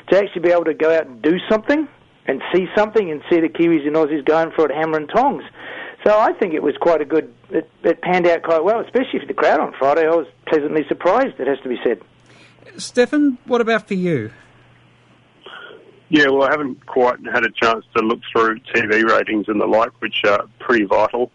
to 0.09 0.19
actually 0.19 0.43
be 0.43 0.51
able 0.51 0.65
to 0.65 0.75
go 0.75 0.95
out 0.95 1.07
and 1.07 1.21
do 1.21 1.39
something 1.51 1.89
and 2.27 2.43
see 2.55 2.67
something 2.77 3.11
and 3.11 3.23
see 3.31 3.41
the 3.41 3.49
Kiwis 3.49 3.87
and 3.87 3.97
Aussies 3.97 4.25
going 4.25 4.53
for 4.55 4.67
it 4.67 4.75
hammer 4.75 4.99
and 4.99 5.09
tongs. 5.09 5.43
So 6.07 6.17
I 6.17 6.33
think 6.35 6.55
it 6.55 6.63
was 6.63 6.77
quite 6.81 7.01
a 7.01 7.05
good. 7.05 7.35
It, 7.51 7.69
it 7.83 8.01
panned 8.01 8.29
out 8.29 8.45
quite 8.45 8.63
well, 8.63 8.79
especially 8.79 9.19
for 9.19 9.27
the 9.27 9.35
crowd 9.35 9.59
on 9.59 9.75
Friday. 9.77 10.07
I 10.07 10.15
was 10.15 10.29
pleasantly 10.47 10.85
surprised. 10.87 11.41
It 11.41 11.49
has 11.49 11.59
to 11.65 11.69
be 11.69 11.79
said. 11.83 12.01
Stefan, 12.77 13.39
what 13.47 13.61
about 13.61 13.89
for 13.89 13.95
you? 13.95 14.31
Yeah, 16.09 16.29
well, 16.29 16.45
I 16.45 16.53
haven't 16.53 16.87
quite 16.87 17.19
had 17.33 17.45
a 17.45 17.51
chance 17.51 17.85
to 17.97 18.05
look 18.05 18.21
through 18.31 18.61
TV 18.73 19.03
ratings 19.03 19.47
and 19.49 19.61
the 19.61 19.67
like, 19.67 19.91
which 20.01 20.23
are 20.29 20.45
pretty 20.61 20.85
vital. 20.85 21.33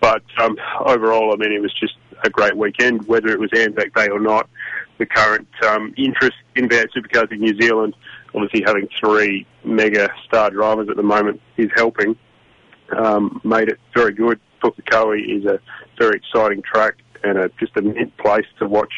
But 0.00 0.22
um, 0.38 0.56
overall, 0.80 1.34
I 1.34 1.36
mean, 1.36 1.52
it 1.52 1.60
was 1.60 1.74
just 1.74 1.96
a 2.24 2.30
great 2.30 2.56
weekend, 2.56 3.06
whether 3.06 3.28
it 3.28 3.38
was 3.38 3.50
Anzac 3.54 3.92
Day 3.94 4.08
or 4.08 4.20
not. 4.20 4.48
The 4.96 5.04
current 5.04 5.48
um, 5.66 5.92
interest 5.98 6.38
in 6.56 6.70
V8 6.70 6.86
supercars 6.96 7.30
in 7.30 7.40
New 7.40 7.60
Zealand, 7.60 7.94
obviously 8.34 8.62
having 8.64 8.88
three 8.98 9.46
mega 9.64 10.08
star 10.24 10.48
drivers 10.48 10.88
at 10.88 10.96
the 10.96 11.02
moment, 11.02 11.42
is 11.58 11.68
helping 11.76 12.16
um, 12.96 13.40
made 13.44 13.68
it 13.68 13.78
very 13.94 14.12
good. 14.12 14.40
Pukekohe 14.62 15.38
is 15.38 15.44
a 15.44 15.60
very 15.98 16.16
exciting 16.16 16.62
track 16.62 16.94
and 17.22 17.38
a, 17.38 17.50
just 17.58 17.76
a 17.76 17.82
mint 17.82 18.16
place 18.18 18.46
to 18.58 18.66
watch 18.66 18.92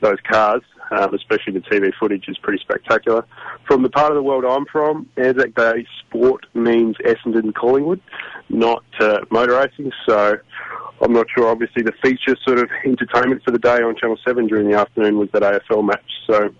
those 0.00 0.18
cars, 0.30 0.62
um, 0.90 1.14
especially 1.14 1.52
the 1.52 1.60
TV 1.60 1.92
footage 1.98 2.28
is 2.28 2.36
pretty 2.38 2.62
spectacular. 2.62 3.24
From 3.66 3.82
the 3.82 3.90
part 3.90 4.10
of 4.10 4.16
the 4.16 4.22
world 4.22 4.44
I'm 4.44 4.66
from, 4.66 5.08
Anzac 5.16 5.54
Day 5.54 5.86
sport 6.00 6.46
means 6.54 6.96
Essendon 6.98 7.54
Collingwood, 7.54 8.00
not 8.48 8.84
uh, 9.00 9.20
motor 9.30 9.56
racing, 9.58 9.92
so 10.06 10.36
I'm 11.00 11.12
not 11.12 11.26
sure. 11.34 11.48
Obviously, 11.48 11.82
the 11.82 11.92
feature 12.02 12.36
sort 12.46 12.58
of 12.58 12.68
entertainment 12.84 13.42
for 13.44 13.50
the 13.50 13.58
day 13.58 13.82
on 13.82 13.96
Channel 13.96 14.18
7 14.26 14.46
during 14.46 14.70
the 14.70 14.78
afternoon 14.78 15.18
was 15.18 15.28
that 15.32 15.42
AFL 15.42 15.84
match, 15.84 16.10
so 16.26 16.50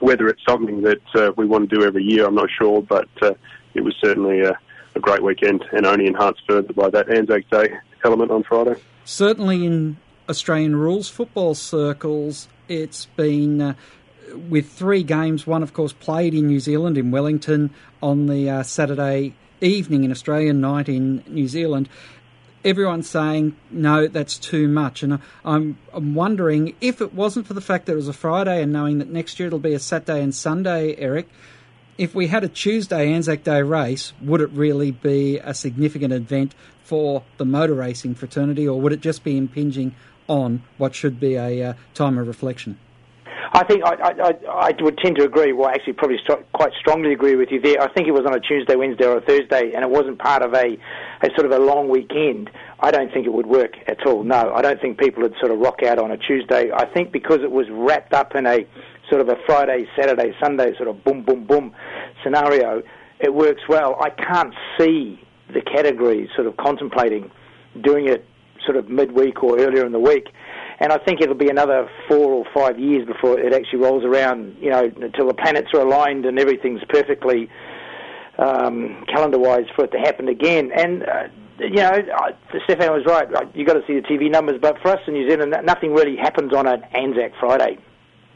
whether 0.00 0.28
it's 0.28 0.42
something 0.48 0.82
that 0.82 1.02
uh, 1.14 1.30
we 1.36 1.46
want 1.46 1.68
to 1.68 1.76
do 1.76 1.84
every 1.84 2.02
year, 2.02 2.26
I'm 2.26 2.34
not 2.34 2.48
sure, 2.58 2.82
but 2.82 3.08
uh, 3.22 3.34
it 3.74 3.82
was 3.82 3.94
certainly 4.02 4.40
a 4.40 4.58
a 5.00 5.02
great 5.02 5.22
weekend 5.22 5.64
and 5.72 5.86
only 5.86 6.06
enhanced 6.06 6.42
further 6.46 6.72
by 6.74 6.90
that 6.90 7.08
Anzac 7.08 7.48
Day 7.50 7.74
element 8.04 8.30
on 8.30 8.42
Friday. 8.42 8.76
Certainly 9.04 9.64
in 9.64 9.96
Australian 10.28 10.76
rules 10.76 11.08
football 11.08 11.54
circles, 11.54 12.48
it's 12.68 13.06
been. 13.16 13.60
Uh, 13.60 13.74
with 14.48 14.70
three 14.70 15.02
games, 15.02 15.44
one 15.44 15.60
of 15.60 15.72
course 15.72 15.92
played 15.92 16.34
in 16.34 16.46
New 16.46 16.60
Zealand 16.60 16.96
in 16.96 17.10
Wellington 17.10 17.70
on 18.00 18.26
the 18.26 18.48
uh, 18.48 18.62
Saturday 18.62 19.34
evening, 19.60 20.04
in 20.04 20.12
Australian 20.12 20.60
night 20.60 20.88
in 20.88 21.24
New 21.26 21.48
Zealand. 21.48 21.88
Everyone's 22.64 23.10
saying 23.10 23.56
no, 23.72 24.06
that's 24.06 24.38
too 24.38 24.68
much, 24.68 25.02
and 25.02 25.18
I'm, 25.44 25.78
I'm 25.92 26.14
wondering 26.14 26.76
if 26.80 27.00
it 27.00 27.12
wasn't 27.12 27.48
for 27.48 27.54
the 27.54 27.60
fact 27.60 27.86
that 27.86 27.94
it 27.94 27.96
was 27.96 28.06
a 28.06 28.12
Friday 28.12 28.62
and 28.62 28.72
knowing 28.72 28.98
that 28.98 29.08
next 29.08 29.40
year 29.40 29.48
it'll 29.48 29.58
be 29.58 29.74
a 29.74 29.80
Saturday 29.80 30.22
and 30.22 30.32
Sunday, 30.32 30.94
Eric 30.96 31.28
if 32.00 32.14
we 32.14 32.28
had 32.28 32.42
a 32.42 32.48
Tuesday 32.48 33.12
Anzac 33.12 33.44
Day 33.44 33.60
race, 33.60 34.14
would 34.22 34.40
it 34.40 34.48
really 34.52 34.90
be 34.90 35.36
a 35.36 35.52
significant 35.52 36.14
event 36.14 36.54
for 36.82 37.22
the 37.36 37.44
motor 37.44 37.74
racing 37.74 38.14
fraternity, 38.14 38.66
or 38.66 38.80
would 38.80 38.94
it 38.94 39.02
just 39.02 39.22
be 39.22 39.36
impinging 39.36 39.94
on 40.26 40.62
what 40.78 40.94
should 40.94 41.20
be 41.20 41.34
a 41.34 41.62
uh, 41.62 41.74
time 41.92 42.16
of 42.16 42.26
reflection? 42.26 42.78
I 43.52 43.64
think 43.64 43.84
I, 43.84 43.96
I, 44.00 44.34
I, 44.48 44.72
would 44.80 44.96
tend 44.96 45.16
to 45.16 45.24
agree. 45.24 45.52
Well, 45.52 45.68
actually, 45.68 45.92
probably 45.92 46.18
st- 46.26 46.50
quite 46.52 46.72
strongly 46.78 47.12
agree 47.12 47.36
with 47.36 47.50
you 47.50 47.60
there. 47.60 47.82
I 47.82 47.92
think 47.92 48.08
it 48.08 48.12
was 48.12 48.24
on 48.24 48.34
a 48.34 48.40
Tuesday, 48.40 48.76
Wednesday, 48.76 49.04
or 49.04 49.18
a 49.18 49.20
Thursday, 49.20 49.72
and 49.74 49.82
it 49.82 49.90
wasn't 49.90 50.18
part 50.18 50.42
of 50.42 50.54
a, 50.54 50.78
a 51.20 51.28
sort 51.36 51.44
of 51.44 51.52
a 51.52 51.58
long 51.58 51.90
weekend. 51.90 52.48
I 52.78 52.92
don't 52.92 53.12
think 53.12 53.26
it 53.26 53.32
would 53.32 53.46
work 53.46 53.72
at 53.88 54.06
all. 54.06 54.24
No, 54.24 54.54
I 54.54 54.62
don't 54.62 54.80
think 54.80 54.98
people 54.98 55.22
would 55.22 55.34
sort 55.38 55.52
of 55.52 55.58
rock 55.58 55.82
out 55.82 55.98
on 55.98 56.10
a 56.12 56.16
Tuesday. 56.16 56.70
I 56.72 56.86
think 56.86 57.12
because 57.12 57.40
it 57.42 57.50
was 57.50 57.66
wrapped 57.70 58.14
up 58.14 58.34
in 58.34 58.46
a 58.46 58.66
sort 59.10 59.20
of 59.20 59.28
a 59.28 59.36
Friday, 59.44 59.86
Saturday, 59.98 60.32
Sunday 60.40 60.74
sort 60.76 60.88
of 60.88 61.04
boom, 61.04 61.22
boom, 61.22 61.44
boom 61.44 61.74
scenario, 62.22 62.82
it 63.18 63.34
works 63.34 63.62
well. 63.68 63.96
I 64.00 64.10
can't 64.10 64.54
see 64.78 65.20
the 65.52 65.60
categories 65.60 66.28
sort 66.34 66.46
of 66.46 66.56
contemplating 66.56 67.30
doing 67.82 68.08
it 68.08 68.24
sort 68.64 68.76
of 68.76 68.88
midweek 68.88 69.42
or 69.42 69.58
earlier 69.58 69.84
in 69.84 69.92
the 69.92 69.98
week. 69.98 70.28
And 70.80 70.92
I 70.92 70.98
think 70.98 71.20
it'll 71.20 71.34
be 71.34 71.50
another 71.50 71.90
four 72.08 72.32
or 72.32 72.44
five 72.54 72.78
years 72.78 73.06
before 73.06 73.38
it 73.38 73.52
actually 73.52 73.80
rolls 73.80 74.04
around, 74.04 74.56
you 74.60 74.70
know, 74.70 74.90
until 75.02 75.26
the 75.26 75.34
planets 75.34 75.68
are 75.74 75.80
aligned 75.80 76.24
and 76.24 76.38
everything's 76.38 76.80
perfectly 76.88 77.50
um, 78.38 79.04
calendar-wise 79.12 79.66
for 79.76 79.84
it 79.84 79.92
to 79.92 79.98
happen 79.98 80.28
again. 80.28 80.70
And, 80.74 81.02
uh, 81.02 81.28
you 81.58 81.74
know, 81.74 81.98
Stefan 82.64 82.92
was 82.92 83.04
right. 83.04 83.28
You've 83.54 83.66
got 83.66 83.74
to 83.74 83.86
see 83.86 83.94
the 83.94 84.00
TV 84.00 84.30
numbers. 84.30 84.58
But 84.60 84.80
for 84.80 84.92
us 84.92 85.00
in 85.06 85.12
New 85.12 85.28
Zealand, 85.28 85.54
nothing 85.64 85.92
really 85.92 86.16
happens 86.16 86.54
on 86.54 86.66
an 86.66 86.82
Anzac 86.94 87.32
Friday 87.38 87.76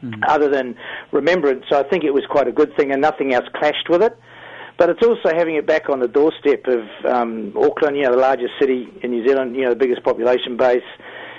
mm. 0.03 0.13
other 0.27 0.49
than 0.49 0.75
remembrance. 1.11 1.65
So 1.69 1.79
I 1.79 1.83
think 1.83 2.03
it 2.03 2.13
was 2.13 2.23
quite 2.29 2.47
a 2.47 2.51
good 2.51 2.75
thing, 2.75 2.91
and 2.91 3.01
nothing 3.01 3.33
else 3.33 3.45
clashed 3.55 3.89
with 3.89 4.01
it. 4.01 4.17
But 4.77 4.89
it's 4.89 5.03
also 5.03 5.33
having 5.33 5.55
it 5.55 5.65
back 5.65 5.89
on 5.89 5.99
the 5.99 6.07
doorstep 6.07 6.65
of 6.67 6.83
um, 7.05 7.53
Auckland, 7.55 7.95
you 7.95 8.03
know, 8.03 8.11
the 8.11 8.17
largest 8.17 8.53
city 8.59 8.89
in 9.01 9.11
New 9.11 9.25
Zealand, 9.25 9.55
you 9.55 9.63
know, 9.63 9.69
the 9.69 9.75
biggest 9.75 10.03
population 10.03 10.57
base. 10.57 10.83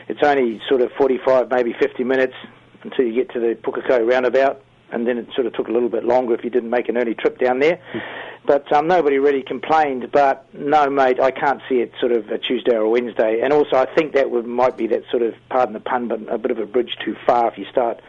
It's 0.09 0.21
only 0.23 0.61
sort 0.69 0.81
of 0.81 0.91
45, 0.97 1.51
maybe 1.51 1.75
50 1.79 2.05
minutes 2.05 2.35
until 2.83 3.05
you 3.05 3.13
get 3.13 3.31
to 3.33 3.41
the 3.41 3.55
Pukekohe 3.63 4.11
roundabout, 4.11 4.63
and 4.91 5.07
then 5.07 5.19
it 5.19 5.27
sort 5.35 5.47
of 5.47 5.53
took 5.53 5.69
a 5.69 5.73
little 5.73 5.89
bit 5.89 6.05
longer 6.05 6.35
if 6.35 6.45
you 6.45 6.51
didn't 6.51 6.71
make 6.71 6.89
an 6.89 6.97
early 6.97 7.15
trip 7.15 7.39
down 7.39 7.59
there. 7.59 7.79
Mm. 7.93 8.01
But 8.47 8.73
um, 8.73 8.87
nobody 8.87 9.19
really 9.19 9.43
complained. 9.43 10.11
But 10.13 10.47
no, 10.55 10.89
mate, 10.89 11.21
I 11.21 11.33
can't 11.33 11.61
see 11.69 11.81
it 11.81 11.93
sort 12.01 12.13
of 12.13 12.29
a 12.29 12.39
Tuesday 12.39 12.75
or 12.75 12.83
a 12.83 12.89
Wednesday. 12.89 13.41
And 13.43 13.53
also, 13.53 13.77
I 13.77 13.87
think 13.95 14.15
that 14.15 14.31
would 14.31 14.47
might 14.47 14.79
be 14.79 14.87
that 14.87 15.03
sort 15.11 15.23
of, 15.23 15.35
pardon 15.51 15.75
the 15.75 15.81
pun, 15.81 16.09
but 16.09 16.21
a 16.33 16.39
bit 16.39 16.53
of 16.53 16.59
a 16.59 16.67
bridge 16.67 16.97
too 17.05 17.17
far 17.27 17.51
if 17.51 17.59
you 17.59 17.67
start 17.71 18.01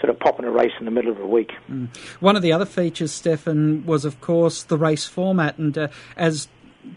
sort 0.00 0.10
of 0.10 0.18
popping 0.18 0.44
a 0.44 0.50
race 0.50 0.72
in 0.78 0.84
the 0.84 0.90
middle 0.90 1.10
of 1.10 1.18
the 1.18 1.26
week. 1.26 1.52
Mm. 1.70 1.94
One 2.20 2.36
of 2.36 2.42
the 2.42 2.52
other 2.52 2.66
features, 2.66 3.12
Stefan, 3.12 3.84
was 3.86 4.04
of 4.04 4.20
course 4.20 4.62
the 4.62 4.76
race 4.76 5.06
format, 5.06 5.58
and 5.58 5.76
uh, 5.76 5.88
as 6.16 6.48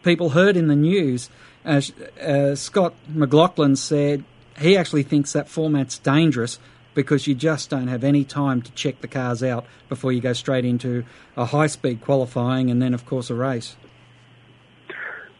people 0.03 0.29
heard 0.29 0.57
in 0.57 0.67
the 0.67 0.75
news, 0.75 1.29
uh, 1.65 1.81
uh, 2.21 2.55
Scott 2.55 2.93
McLaughlin 3.07 3.75
said 3.75 4.23
he 4.57 4.77
actually 4.77 5.03
thinks 5.03 5.33
that 5.33 5.47
format's 5.47 5.97
dangerous 5.97 6.59
because 6.93 7.27
you 7.27 7.35
just 7.35 7.69
don't 7.69 7.87
have 7.87 8.03
any 8.03 8.25
time 8.25 8.61
to 8.61 8.71
check 8.73 8.99
the 9.01 9.07
cars 9.07 9.41
out 9.43 9.65
before 9.87 10.11
you 10.11 10.19
go 10.19 10.33
straight 10.33 10.65
into 10.65 11.05
a 11.37 11.45
high 11.45 11.67
speed 11.67 12.01
qualifying 12.01 12.69
and 12.69 12.81
then, 12.81 12.93
of 12.93 13.05
course, 13.05 13.29
a 13.29 13.35
race. 13.35 13.75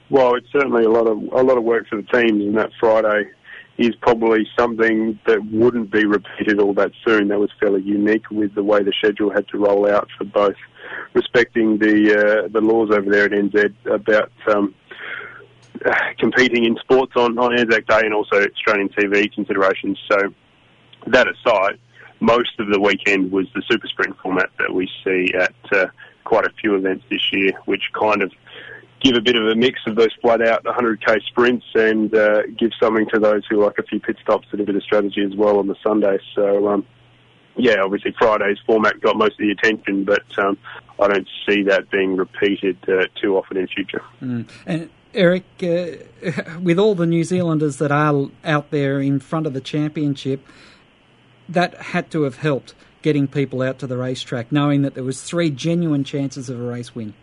Well, 0.10 0.36
it's 0.36 0.48
certainly 0.52 0.86
a 0.86 0.90
lot 0.90 1.08
of 1.08 1.18
a 1.18 1.44
lot 1.44 1.58
of 1.58 1.64
work 1.64 1.88
for 1.88 1.98
the 1.98 2.08
teams, 2.08 2.42
in 2.42 2.54
that 2.54 2.72
Friday 2.80 3.30
is 3.80 3.96
probably 4.02 4.46
something 4.60 5.18
that 5.26 5.44
wouldn't 5.52 5.90
be 5.90 6.06
repeated 6.06 6.60
all 6.60 6.74
that 6.74 6.92
soon. 7.06 7.30
That 7.30 7.40
was 7.40 7.50
fairly 7.62 7.82
unique 7.82 8.30
with 8.30 8.54
the 8.54 8.64
way 8.64 8.84
the 8.84 8.92
schedule 8.92 9.32
had 9.32 9.48
to 9.50 9.58
roll 9.58 9.90
out 9.90 10.10
for 10.18 10.26
both 10.26 10.58
respecting 11.14 11.78
the 11.78 12.44
uh, 12.44 12.48
the 12.50 12.60
laws 12.60 12.90
over 12.92 13.10
there 13.10 13.26
at 13.26 13.32
NZ 13.32 13.74
about 13.86 14.32
um, 14.48 14.76
competing 16.18 16.66
in 16.66 16.76
sports 16.82 17.14
on, 17.16 17.40
on 17.40 17.58
Anzac 17.58 17.88
Day 17.88 18.02
and 18.04 18.14
also 18.14 18.44
Australian 18.44 18.90
TV 18.90 19.34
considerations. 19.34 19.98
So 20.12 20.18
that 21.08 21.28
aside, 21.28 21.80
most 22.20 22.60
of 22.60 22.68
the 22.70 22.82
weekend 22.82 23.32
was 23.32 23.48
the 23.56 23.64
super 23.70 23.88
sprint 23.88 24.18
format 24.22 24.50
that 24.60 24.74
we 24.74 24.90
see 25.06 25.34
at 25.34 25.56
uh, 25.72 25.88
quite 26.26 26.46
a 26.46 26.52
few 26.62 26.76
events 26.76 27.06
this 27.10 27.32
year, 27.32 27.54
which 27.64 27.84
kind 27.98 28.22
of 28.22 28.34
give 29.02 29.16
a 29.16 29.22
bit 29.22 29.36
of 29.36 29.48
a 29.48 29.56
mix 29.56 29.80
of 29.88 29.96
those 29.96 30.14
flat 30.22 30.42
out 30.42 30.64
100k 30.64 31.22
sprints 31.28 31.66
and 31.76 32.14
uh, 32.14 32.44
give 32.58 32.72
something 32.80 33.08
to 33.14 33.20
those 33.20 33.44
who 33.50 33.64
like 33.64 33.78
a 33.78 33.84
few 33.84 34.00
pit 34.00 34.18
stops 34.22 34.48
and 34.52 34.62
a 34.62 34.64
bit 34.64 34.76
of 34.76 34.84
strategy 34.84 35.24
as 35.24 35.36
well 35.36 35.60
on 35.60 35.68
the 35.68 35.76
Sunday. 35.84 36.18
So, 36.36 36.68
um, 36.68 36.86
yeah, 37.56 37.78
obviously 37.84 38.14
Friday's 38.20 38.58
format 38.66 39.00
got 39.02 39.16
most 39.16 39.34
of 39.34 39.40
the 39.40 39.52
attention, 39.52 40.04
but 40.04 40.24
um, 40.38 40.58
I 41.00 41.08
don't 41.08 41.28
see 41.48 41.64
that 41.64 41.90
being 41.90 42.16
repeated 42.16 42.78
uh, 42.88 43.06
too 43.22 43.38
often 43.38 43.58
in 43.58 43.68
future. 43.68 44.04
Mm. 44.22 44.50
And 44.66 44.90
Eric, 45.14 45.46
uh, 45.64 46.58
with 46.62 46.78
all 46.78 46.96
the 46.96 47.06
New 47.06 47.24
Zealanders 47.24 47.78
that 47.78 47.92
are 47.92 48.30
out 48.44 48.72
there 48.72 49.00
in 49.00 49.20
front 49.20 49.48
of 49.48 49.54
the 49.54 49.62
championship, 49.62 50.46
that 51.48 51.74
had 51.76 52.12
to 52.12 52.24
have 52.24 52.38
helped 52.38 52.76
getting 53.02 53.28
people 53.28 53.62
out 53.62 53.80
to 53.80 53.88
the 53.88 53.98
racetrack, 53.98 54.52
knowing 54.52 54.82
that 54.82 54.94
there 54.94 55.04
was 55.04 55.22
three 55.22 55.50
genuine 55.50 56.04
chances 56.04 56.50
of 56.50 56.60
a 56.60 56.64
race 56.64 56.94
win. 56.94 57.14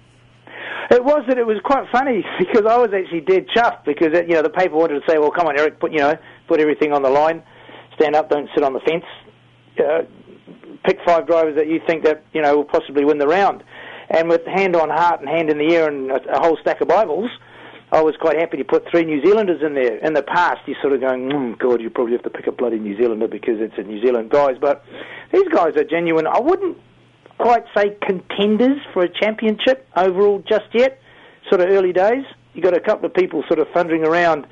It 0.91 1.05
was 1.05 1.25
that 1.29 1.39
it 1.39 1.47
was 1.47 1.59
quite 1.65 1.89
funny 1.91 2.25
because 2.39 2.65
I 2.67 2.77
was 2.77 2.91
actually 2.95 3.21
dead 3.21 3.47
chuffed 3.55 3.85
because 3.85 4.13
you 4.29 4.35
know 4.35 4.43
the 4.43 4.51
paper 4.51 4.77
wanted 4.77 5.01
to 5.01 5.11
say, 5.11 5.19
well, 5.19 5.31
come 5.31 5.47
on, 5.47 5.59
Eric, 5.59 5.81
put 5.81 5.93
you 5.93 5.99
know 5.99 6.15
put 6.49 6.61
everything 6.61 6.93
on 6.93 7.03
the 7.03 7.11
line, 7.11 7.43
stand 7.97 8.15
up, 8.15 8.31
don't 8.31 8.49
sit 8.55 8.63
on 8.63 8.73
the 8.73 8.81
fence. 8.81 9.05
Uh, 9.79 10.03
pick 10.85 10.99
five 11.05 11.27
drivers 11.27 11.57
that 11.57 11.67
you 11.67 11.81
think 11.87 12.05
that 12.05 12.25
you 12.33 12.41
know 12.41 12.57
will 12.57 12.65
possibly 12.65 13.05
win 13.05 13.19
the 13.19 13.27
round. 13.27 13.63
And 14.09 14.29
with 14.29 14.47
hand 14.47 14.77
on 14.77 14.89
heart 14.89 15.21
and 15.21 15.29
hand 15.29 15.51
in 15.51 15.59
the 15.59 15.75
air 15.75 15.89
and 15.89 16.11
a, 16.13 16.37
a 16.37 16.41
whole 16.41 16.57
stack 16.61 16.81
of 16.81 16.87
Bibles, 16.87 17.29
I 17.91 18.03
was 18.03 18.15
quite 18.21 18.39
happy 18.39 18.57
to 18.57 18.65
put 18.65 18.85
three 18.91 19.05
New 19.05 19.21
Zealanders 19.25 19.63
in 19.63 19.75
there. 19.75 19.99
In 19.99 20.13
the 20.13 20.23
past, 20.23 20.59
you're 20.67 20.77
sort 20.81 20.93
of 20.93 21.01
going, 21.01 21.29
mm, 21.29 21.59
God, 21.59 21.81
you 21.81 21.91
probably 21.91 22.13
have 22.13 22.23
to 22.23 22.31
pick 22.31 22.47
a 22.47 22.53
bloody 22.53 22.79
New 22.79 22.97
Zealander 22.97 23.27
because 23.27 23.61
it's 23.61 23.75
a 23.79 23.83
New 23.83 24.01
Zealand 24.01 24.31
guys. 24.31 24.57
But 24.61 24.85
these 25.33 25.49
guys 25.49 25.77
are 25.77 25.85
genuine. 25.85 26.27
I 26.27 26.39
wouldn't 26.39 26.79
quite 27.39 27.65
say 27.77 27.97
contenders 28.03 28.79
for 28.93 29.03
a 29.03 29.09
championship 29.09 29.87
overall 29.97 30.43
just 30.49 30.67
yet. 30.73 31.01
Sort 31.49 31.61
of 31.61 31.69
early 31.71 31.93
days. 31.93 32.25
You've 32.55 32.65
got 32.65 32.77
a 32.77 32.81
couple 32.81 33.07
of 33.07 33.15
people 33.15 33.45
sort 33.49 33.61
of 33.61 33.69
thundering 33.75 34.05
around 34.05 34.47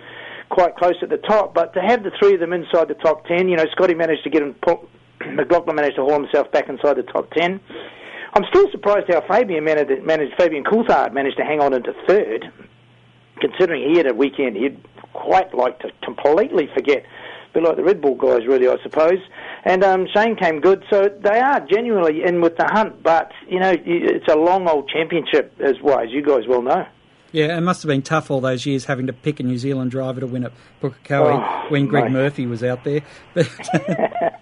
quite 0.50 0.76
close 0.76 0.95
at 1.03 1.09
the 1.09 1.17
top, 1.17 1.55
but 1.55 1.73
to 1.75 1.81
have 1.81 2.05
the 2.05 2.12
three 2.21 2.35
of 2.35 2.41
them 2.41 2.53
inside 2.53 2.88
the 2.88 2.95
top 2.95 3.26
ten, 3.26 3.49
you 3.49 3.57
know, 3.57 3.64
Scotty 3.73 3.95
managed 3.95 4.23
to 4.25 4.31
get 4.31 4.43
him, 4.43 4.55
McLaughlin 5.35 5.75
managed 5.75 5.97
to 5.97 6.03
haul 6.03 6.21
himself 6.21 6.50
back 6.53 6.69
inside 6.69 6.97
the 6.97 7.03
top 7.03 7.31
ten. 7.33 7.61
I'm 8.35 8.45
still 8.50 8.71
surprised 8.71 9.07
how 9.09 9.23
Fabian 9.26 9.64
managed, 9.64 10.05
managed 10.05 10.35
Fabian 10.37 10.64
Coulthard 10.64 11.12
managed 11.12 11.37
to 11.38 11.45
hang 11.45 11.61
on 11.61 11.73
into 11.73 11.93
third, 12.07 12.45
considering 13.41 13.91
he 13.91 13.97
had 13.97 14.07
a 14.11 14.14
weekend 14.14 14.57
he'd 14.57 14.79
quite 15.12 15.55
like 15.55 15.79
to 15.81 15.91
completely 16.03 16.69
forget. 16.75 17.05
Bit 17.54 17.62
like 17.62 17.76
the 17.76 17.84
Red 17.84 18.00
Bull 18.00 18.16
guys, 18.16 18.46
really, 18.46 18.68
I 18.68 18.76
suppose. 18.82 19.18
And 19.64 19.82
um, 19.82 20.06
Shane 20.12 20.37
came 20.37 20.61
good, 20.61 20.84
so 20.90 21.08
they 21.08 21.38
are 21.38 21.61
genuinely 21.61 22.23
in 22.25 22.40
with 22.40 22.56
the 22.56 22.66
hunt. 22.66 23.02
But 23.02 23.30
you 23.49 23.61
know, 23.61 23.75
it's 23.84 24.28
a 24.28 24.37
long 24.37 24.68
old 24.68 24.88
championship, 24.88 25.54
as 25.61 25.76
well 25.82 26.00
as 26.00 26.11
you 26.11 26.23
guys 26.23 26.46
well 26.49 26.62
know. 26.62 26.84
Yeah, 27.34 27.58
it 27.58 27.62
must 27.62 27.82
have 27.82 27.88
been 27.88 28.02
tough 28.02 28.30
all 28.30 28.40
those 28.40 28.64
years 28.64 28.84
having 28.84 29.08
to 29.08 29.12
pick 29.12 29.40
a 29.40 29.42
New 29.42 29.58
Zealand 29.58 29.90
driver 29.90 30.20
to 30.20 30.26
win 30.28 30.44
at 30.44 30.52
Pukekohe 30.80 31.64
oh, 31.66 31.68
when 31.68 31.87
Greg 31.87 32.04
mate. 32.04 32.12
Murphy 32.12 32.46
was 32.46 32.62
out 32.62 32.84
there. 32.84 33.02
But 33.34 33.50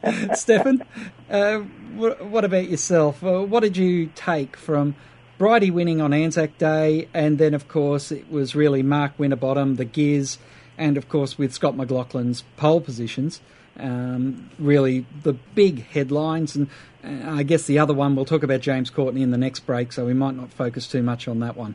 Stefan, 0.35 0.85
uh, 1.31 1.61
what, 1.95 2.45
about 2.45 2.69
yourself? 2.69 3.25
Uh, 3.25 3.41
what 3.41 3.61
did 3.61 3.79
you 3.79 4.11
take 4.15 4.59
from 4.59 4.95
Brighty 5.39 5.73
winning 5.73 6.03
on 6.03 6.13
Anzac 6.13 6.59
Day, 6.59 7.09
and 7.15 7.39
then 7.39 7.55
of 7.55 7.67
course 7.67 8.13
it 8.13 8.31
was 8.31 8.55
really 8.55 8.83
Mark 8.83 9.19
Winterbottom, 9.19 9.77
the 9.77 9.87
Giz, 9.87 10.37
and 10.79 10.97
of 10.97 11.09
course 11.09 11.39
with 11.39 11.53
Scott 11.53 11.75
McLaughlin's 11.75 12.45
pole 12.57 12.81
positions. 12.81 13.41
Um, 13.79 14.51
really, 14.59 15.07
the 15.23 15.33
big 15.33 15.87
headlines, 15.87 16.55
and 16.55 16.69
uh, 17.03 17.31
I 17.31 17.43
guess 17.43 17.65
the 17.65 17.79
other 17.79 17.95
one 17.95 18.15
we'll 18.15 18.27
talk 18.27 18.43
about 18.43 18.61
James 18.61 18.91
Courtney 18.91 19.23
in 19.23 19.31
the 19.31 19.39
next 19.39 19.61
break, 19.61 19.93
so 19.93 20.05
we 20.05 20.13
might 20.13 20.35
not 20.35 20.53
focus 20.53 20.87
too 20.87 21.03
much 21.03 21.27
on 21.27 21.41
that 21.41 21.57
one. 21.57 21.75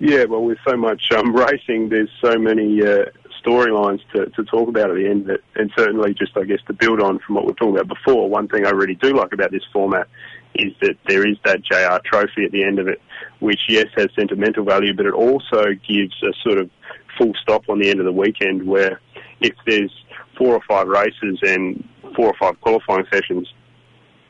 Yeah, 0.00 0.24
well, 0.24 0.44
with 0.44 0.58
so 0.68 0.76
much 0.76 1.10
um, 1.12 1.34
racing, 1.34 1.88
there's 1.88 2.10
so 2.22 2.38
many 2.38 2.82
uh, 2.82 3.06
storylines 3.44 4.00
to, 4.14 4.26
to 4.26 4.44
talk 4.44 4.68
about 4.68 4.90
at 4.90 4.96
the 4.96 5.06
end, 5.06 5.26
that, 5.26 5.40
and 5.56 5.72
certainly 5.76 6.14
just, 6.14 6.36
I 6.36 6.44
guess, 6.44 6.60
to 6.66 6.72
build 6.72 7.00
on 7.00 7.18
from 7.18 7.34
what 7.34 7.46
we 7.46 7.52
are 7.52 7.54
talking 7.54 7.76
about 7.76 7.88
before, 7.88 8.28
one 8.28 8.48
thing 8.48 8.66
I 8.66 8.70
really 8.70 8.94
do 8.94 9.14
like 9.14 9.32
about 9.32 9.50
this 9.50 9.64
format 9.72 10.06
is 10.54 10.72
that 10.80 10.96
there 11.08 11.26
is 11.26 11.36
that 11.44 11.62
JR 11.62 11.98
trophy 12.04 12.44
at 12.44 12.52
the 12.52 12.64
end 12.64 12.78
of 12.78 12.88
it, 12.88 13.00
which, 13.40 13.60
yes, 13.68 13.86
has 13.96 14.08
sentimental 14.14 14.64
value, 14.64 14.94
but 14.94 15.06
it 15.06 15.14
also 15.14 15.74
gives 15.86 16.14
a 16.22 16.32
sort 16.42 16.58
of 16.58 16.70
full 17.18 17.32
stop 17.42 17.62
on 17.68 17.78
the 17.78 17.90
end 17.90 18.00
of 18.00 18.06
the 18.06 18.12
weekend 18.12 18.66
where 18.66 19.00
if 19.40 19.54
there's 19.66 19.92
four 20.36 20.54
or 20.54 20.62
five 20.68 20.86
races 20.86 21.38
and 21.42 21.86
four 22.16 22.26
or 22.26 22.34
five 22.38 22.60
qualifying 22.60 23.04
sessions, 23.12 23.52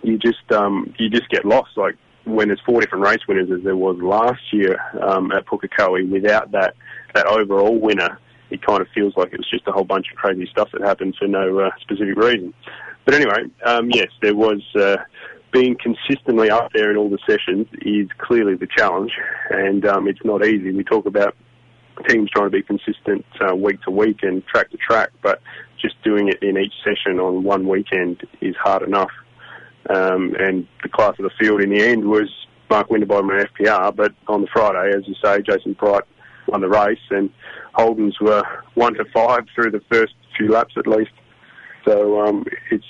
you 0.02 0.18
just 0.18 0.50
um, 0.52 0.92
you 0.98 1.08
just 1.10 1.28
get 1.28 1.44
lost. 1.44 1.70
Like 1.76 1.96
when 2.24 2.48
there's 2.48 2.60
four 2.66 2.80
different 2.80 3.04
race 3.04 3.20
winners, 3.28 3.50
as 3.50 3.62
there 3.64 3.76
was 3.76 3.96
last 4.00 4.40
year 4.52 4.78
um, 5.02 5.32
at 5.32 5.46
Pukekohe, 5.46 6.10
without 6.10 6.50
that 6.52 6.74
that 7.14 7.26
overall 7.26 7.78
winner, 7.78 8.18
it 8.50 8.64
kind 8.64 8.80
of 8.80 8.88
feels 8.94 9.14
like 9.16 9.32
it 9.32 9.38
was 9.38 9.50
just 9.50 9.66
a 9.66 9.72
whole 9.72 9.84
bunch 9.84 10.06
of 10.10 10.16
crazy 10.16 10.48
stuff 10.50 10.68
that 10.72 10.82
happened 10.82 11.16
for 11.18 11.28
no 11.28 11.60
uh, 11.60 11.70
specific 11.80 12.16
reason. 12.16 12.54
But 13.04 13.14
anyway, 13.14 13.44
um, 13.64 13.90
yes, 13.90 14.08
there 14.22 14.34
was. 14.34 14.62
Uh, 14.74 14.96
being 15.50 15.74
consistently 15.82 16.50
up 16.50 16.70
there 16.74 16.90
in 16.90 16.98
all 16.98 17.08
the 17.08 17.18
sessions 17.26 17.66
is 17.80 18.06
clearly 18.18 18.54
the 18.54 18.66
challenge, 18.76 19.12
and 19.48 19.86
um, 19.86 20.06
it's 20.06 20.22
not 20.22 20.44
easy. 20.44 20.70
We 20.72 20.84
talk 20.84 21.06
about 21.06 21.34
teams 22.08 22.30
trying 22.30 22.46
to 22.46 22.50
be 22.50 22.62
consistent 22.62 23.24
uh, 23.40 23.54
week 23.54 23.80
to 23.82 23.90
week 23.90 24.18
and 24.22 24.46
track 24.46 24.70
to 24.70 24.76
track, 24.76 25.10
but 25.22 25.40
just 25.80 26.00
doing 26.02 26.28
it 26.28 26.42
in 26.42 26.56
each 26.58 26.72
session 26.84 27.20
on 27.20 27.42
one 27.42 27.68
weekend 27.68 28.22
is 28.40 28.54
hard 28.56 28.82
enough. 28.82 29.10
Um, 29.88 30.34
and 30.38 30.66
the 30.82 30.88
class 30.88 31.14
of 31.18 31.24
the 31.24 31.30
field 31.40 31.62
in 31.62 31.70
the 31.70 31.80
end 31.80 32.04
was 32.04 32.28
Mark 32.68 32.90
Winterbottom 32.90 33.30
and 33.30 33.48
FPR, 33.48 33.94
but 33.94 34.12
on 34.26 34.42
the 34.42 34.48
Friday, 34.52 34.96
as 34.96 35.06
you 35.06 35.14
say, 35.22 35.40
Jason 35.42 35.72
Bright 35.72 36.04
won 36.46 36.60
the 36.60 36.68
race, 36.68 36.98
and 37.10 37.30
Holden's 37.74 38.18
were 38.20 38.42
one 38.74 38.94
to 38.94 39.04
five 39.14 39.46
through 39.54 39.70
the 39.70 39.82
first 39.90 40.14
few 40.36 40.48
laps 40.50 40.74
at 40.76 40.86
least. 40.86 41.12
So 41.86 42.20
um, 42.20 42.44
it's 42.70 42.84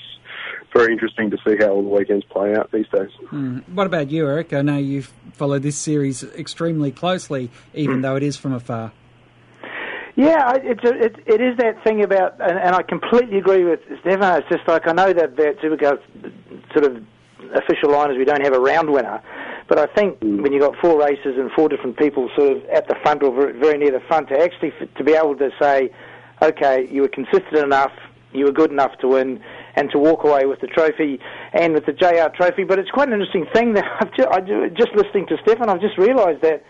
very 0.75 0.93
interesting 0.93 1.31
to 1.31 1.37
see 1.47 1.57
how 1.59 1.69
all 1.71 1.83
the 1.83 1.89
weekends 1.89 2.25
play 2.27 2.55
out 2.55 2.71
these 2.73 2.87
days. 2.89 3.11
Mm. 3.31 3.69
What 3.69 3.87
about 3.87 4.11
you, 4.11 4.27
Eric? 4.27 4.53
I 4.53 4.63
know 4.63 4.77
you've 4.77 5.13
followed 5.33 5.63
this 5.63 5.77
series 5.77 6.23
extremely 6.23 6.91
closely, 6.91 7.51
even 7.75 7.99
mm. 7.99 8.03
though 8.03 8.17
it 8.17 8.23
is 8.23 8.37
from 8.37 8.53
afar. 8.53 8.93
Yeah, 10.19 10.51
it's 10.57 10.83
a, 10.83 10.99
it, 10.99 11.15
it 11.27 11.41
is 11.41 11.57
that 11.59 11.85
thing 11.85 12.03
about, 12.03 12.41
and, 12.41 12.59
and 12.59 12.75
I 12.75 12.83
completely 12.83 13.39
agree 13.39 13.63
with 13.63 13.79
Stefan. 14.01 14.43
It's 14.43 14.49
just 14.49 14.67
like 14.67 14.89
I 14.89 14.93
know 14.93 15.13
that 15.13 15.37
that 15.37 15.61
Supercars 15.63 16.03
sort 16.73 16.91
of 16.91 17.07
official 17.55 17.93
line 17.93 18.11
is 18.11 18.19
we 18.19 18.25
don't 18.25 18.43
have 18.43 18.53
a 18.53 18.59
round 18.59 18.91
winner, 18.91 19.23
but 19.69 19.79
I 19.79 19.87
think 19.87 20.19
mm. 20.19 20.43
when 20.43 20.53
you've 20.53 20.63
got 20.63 20.75
four 20.83 20.99
races 20.99 21.39
and 21.39 21.53
four 21.53 21.69
different 21.69 21.97
people 21.99 22.29
sort 22.37 22.57
of 22.57 22.65
at 22.65 22.89
the 22.89 22.97
front 23.01 23.23
or 23.23 23.33
very, 23.33 23.61
very 23.61 23.79
near 23.79 23.93
the 23.93 24.03
front, 24.09 24.29
to 24.31 24.37
actually 24.37 24.73
to 24.97 25.05
be 25.05 25.13
able 25.13 25.37
to 25.37 25.51
say, 25.63 25.95
okay, 26.43 26.89
you 26.91 27.03
were 27.03 27.09
consistent 27.09 27.59
enough, 27.59 27.93
you 28.33 28.45
were 28.45 28.53
good 28.53 28.73
enough 28.73 28.99
to 28.99 29.07
win, 29.07 29.41
and 29.77 29.89
to 29.93 30.01
walk 30.01 30.25
away 30.25 30.47
with 30.47 30.61
the 30.61 30.67
trophy 30.67 31.21
and 31.53 31.75
with 31.75 31.87
the 31.87 31.93
JR 31.93 32.27
trophy. 32.37 32.65
But 32.65 32.81
it's 32.81 32.91
quite 32.91 33.07
an 33.07 33.15
interesting 33.15 33.47
thing 33.55 33.75
that 33.75 33.85
I've 34.01 34.13
just, 34.17 34.29
I, 34.33 34.41
just 34.71 34.97
listening 34.97 35.29
to 35.29 35.37
Stefan, 35.43 35.71
I've 35.71 35.81
just 35.81 35.97
realised 35.97 36.43
that 36.43 36.65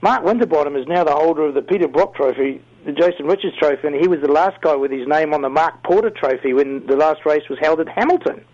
Mark 0.00 0.22
Winterbottom 0.22 0.76
is 0.76 0.86
now 0.86 1.02
the 1.02 1.10
holder 1.10 1.42
of 1.42 1.54
the 1.54 1.62
Peter 1.62 1.88
Brock 1.88 2.14
Trophy, 2.14 2.62
the 2.84 2.92
Jason 2.92 3.26
Richards 3.26 3.56
Trophy, 3.58 3.86
and 3.86 3.96
he 3.96 4.08
was 4.08 4.20
the 4.20 4.30
last 4.30 4.60
guy 4.60 4.74
with 4.74 4.90
his 4.90 5.06
name 5.08 5.32
on 5.32 5.42
the 5.42 5.48
Mark 5.48 5.82
Porter 5.82 6.10
Trophy 6.10 6.52
when 6.52 6.86
the 6.86 6.96
last 6.96 7.24
race 7.24 7.48
was 7.48 7.58
held 7.60 7.80
at 7.80 7.88
Hamilton. 7.88 8.44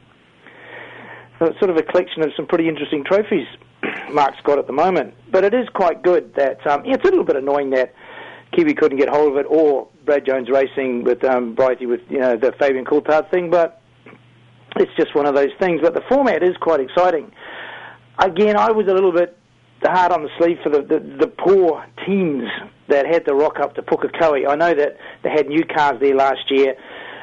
So 1.39 1.47
it's 1.47 1.59
sort 1.59 1.71
of 1.71 1.77
a 1.77 1.83
collection 1.83 2.23
of 2.23 2.31
some 2.37 2.47
pretty 2.47 2.69
interesting 2.69 3.03
trophies 3.05 3.47
Mark's 4.13 4.41
got 4.45 4.59
at 4.59 4.67
the 4.67 4.73
moment. 4.73 5.15
But 5.31 5.45
it 5.45 5.55
is 5.55 5.69
quite 5.75 6.03
good 6.03 6.35
that 6.35 6.65
um, 6.67 6.83
it's 6.85 7.03
a 7.05 7.09
little 7.09 7.25
bit 7.25 7.37
annoying 7.37 7.71
that 7.71 7.95
Kiwi 8.53 8.75
couldn't 8.75 8.99
get 8.99 9.09
hold 9.09 9.33
of 9.33 9.39
it, 9.39 9.47
or 9.49 9.89
Brad 10.05 10.27
Jones 10.27 10.49
Racing 10.51 11.05
with 11.05 11.25
um, 11.25 11.55
Brighty 11.55 11.89
with 11.89 12.01
you 12.09 12.19
know 12.19 12.37
the 12.37 12.53
Fabian 12.59 12.85
Coulthard 12.85 13.31
thing. 13.31 13.51
But 13.51 13.81
it's 14.77 14.93
just 14.97 15.15
one 15.15 15.27
of 15.27 15.35
those 15.35 15.53
things. 15.59 15.81
But 15.83 15.95
the 15.95 16.03
format 16.09 16.43
is 16.43 16.57
quite 16.61 16.81
exciting. 16.81 17.33
Again, 18.19 18.57
I 18.57 18.71
was 18.71 18.87
a 18.87 18.93
little 18.93 19.13
bit 19.13 19.37
hard 19.89 20.13
on 20.13 20.23
the 20.23 20.31
sleeve 20.39 20.59
for 20.63 20.69
the, 20.69 20.83
the, 20.83 20.99
the 20.99 21.27
poor 21.27 21.85
teams 22.07 22.49
that 22.89 23.07
had 23.07 23.25
to 23.27 23.35
rock 23.35 23.59
up 23.61 23.75
to 23.75 23.83
Pukekohe. 23.83 24.49
I 24.49 24.55
know 24.57 24.75
that 24.75 24.97
they 25.23 25.31
had 25.31 25.49
new 25.49 25.65
cars 25.65 26.01
there 26.01 26.15
last 26.15 26.51
year. 26.51 26.77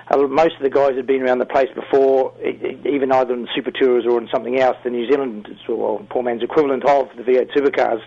Uh, 0.10 0.18
most 0.28 0.56
of 0.56 0.62
the 0.62 0.70
guys 0.70 0.96
had 0.96 1.06
been 1.06 1.22
around 1.22 1.40
the 1.40 1.46
place 1.46 1.68
before, 1.76 2.34
even 2.42 3.12
either 3.12 3.34
in 3.34 3.48
Super 3.54 3.72
Tours 3.72 4.06
or 4.06 4.18
in 4.20 4.30
something 4.34 4.60
else. 4.60 4.78
The 4.84 4.90
New 4.90 5.10
Zealand, 5.10 5.48
well, 5.68 6.06
poor 6.10 6.24
man's 6.24 6.44
equivalent 6.44 6.86
of 6.86 7.10
the 7.18 7.24
V8 7.24 7.54
supercars, 7.56 8.02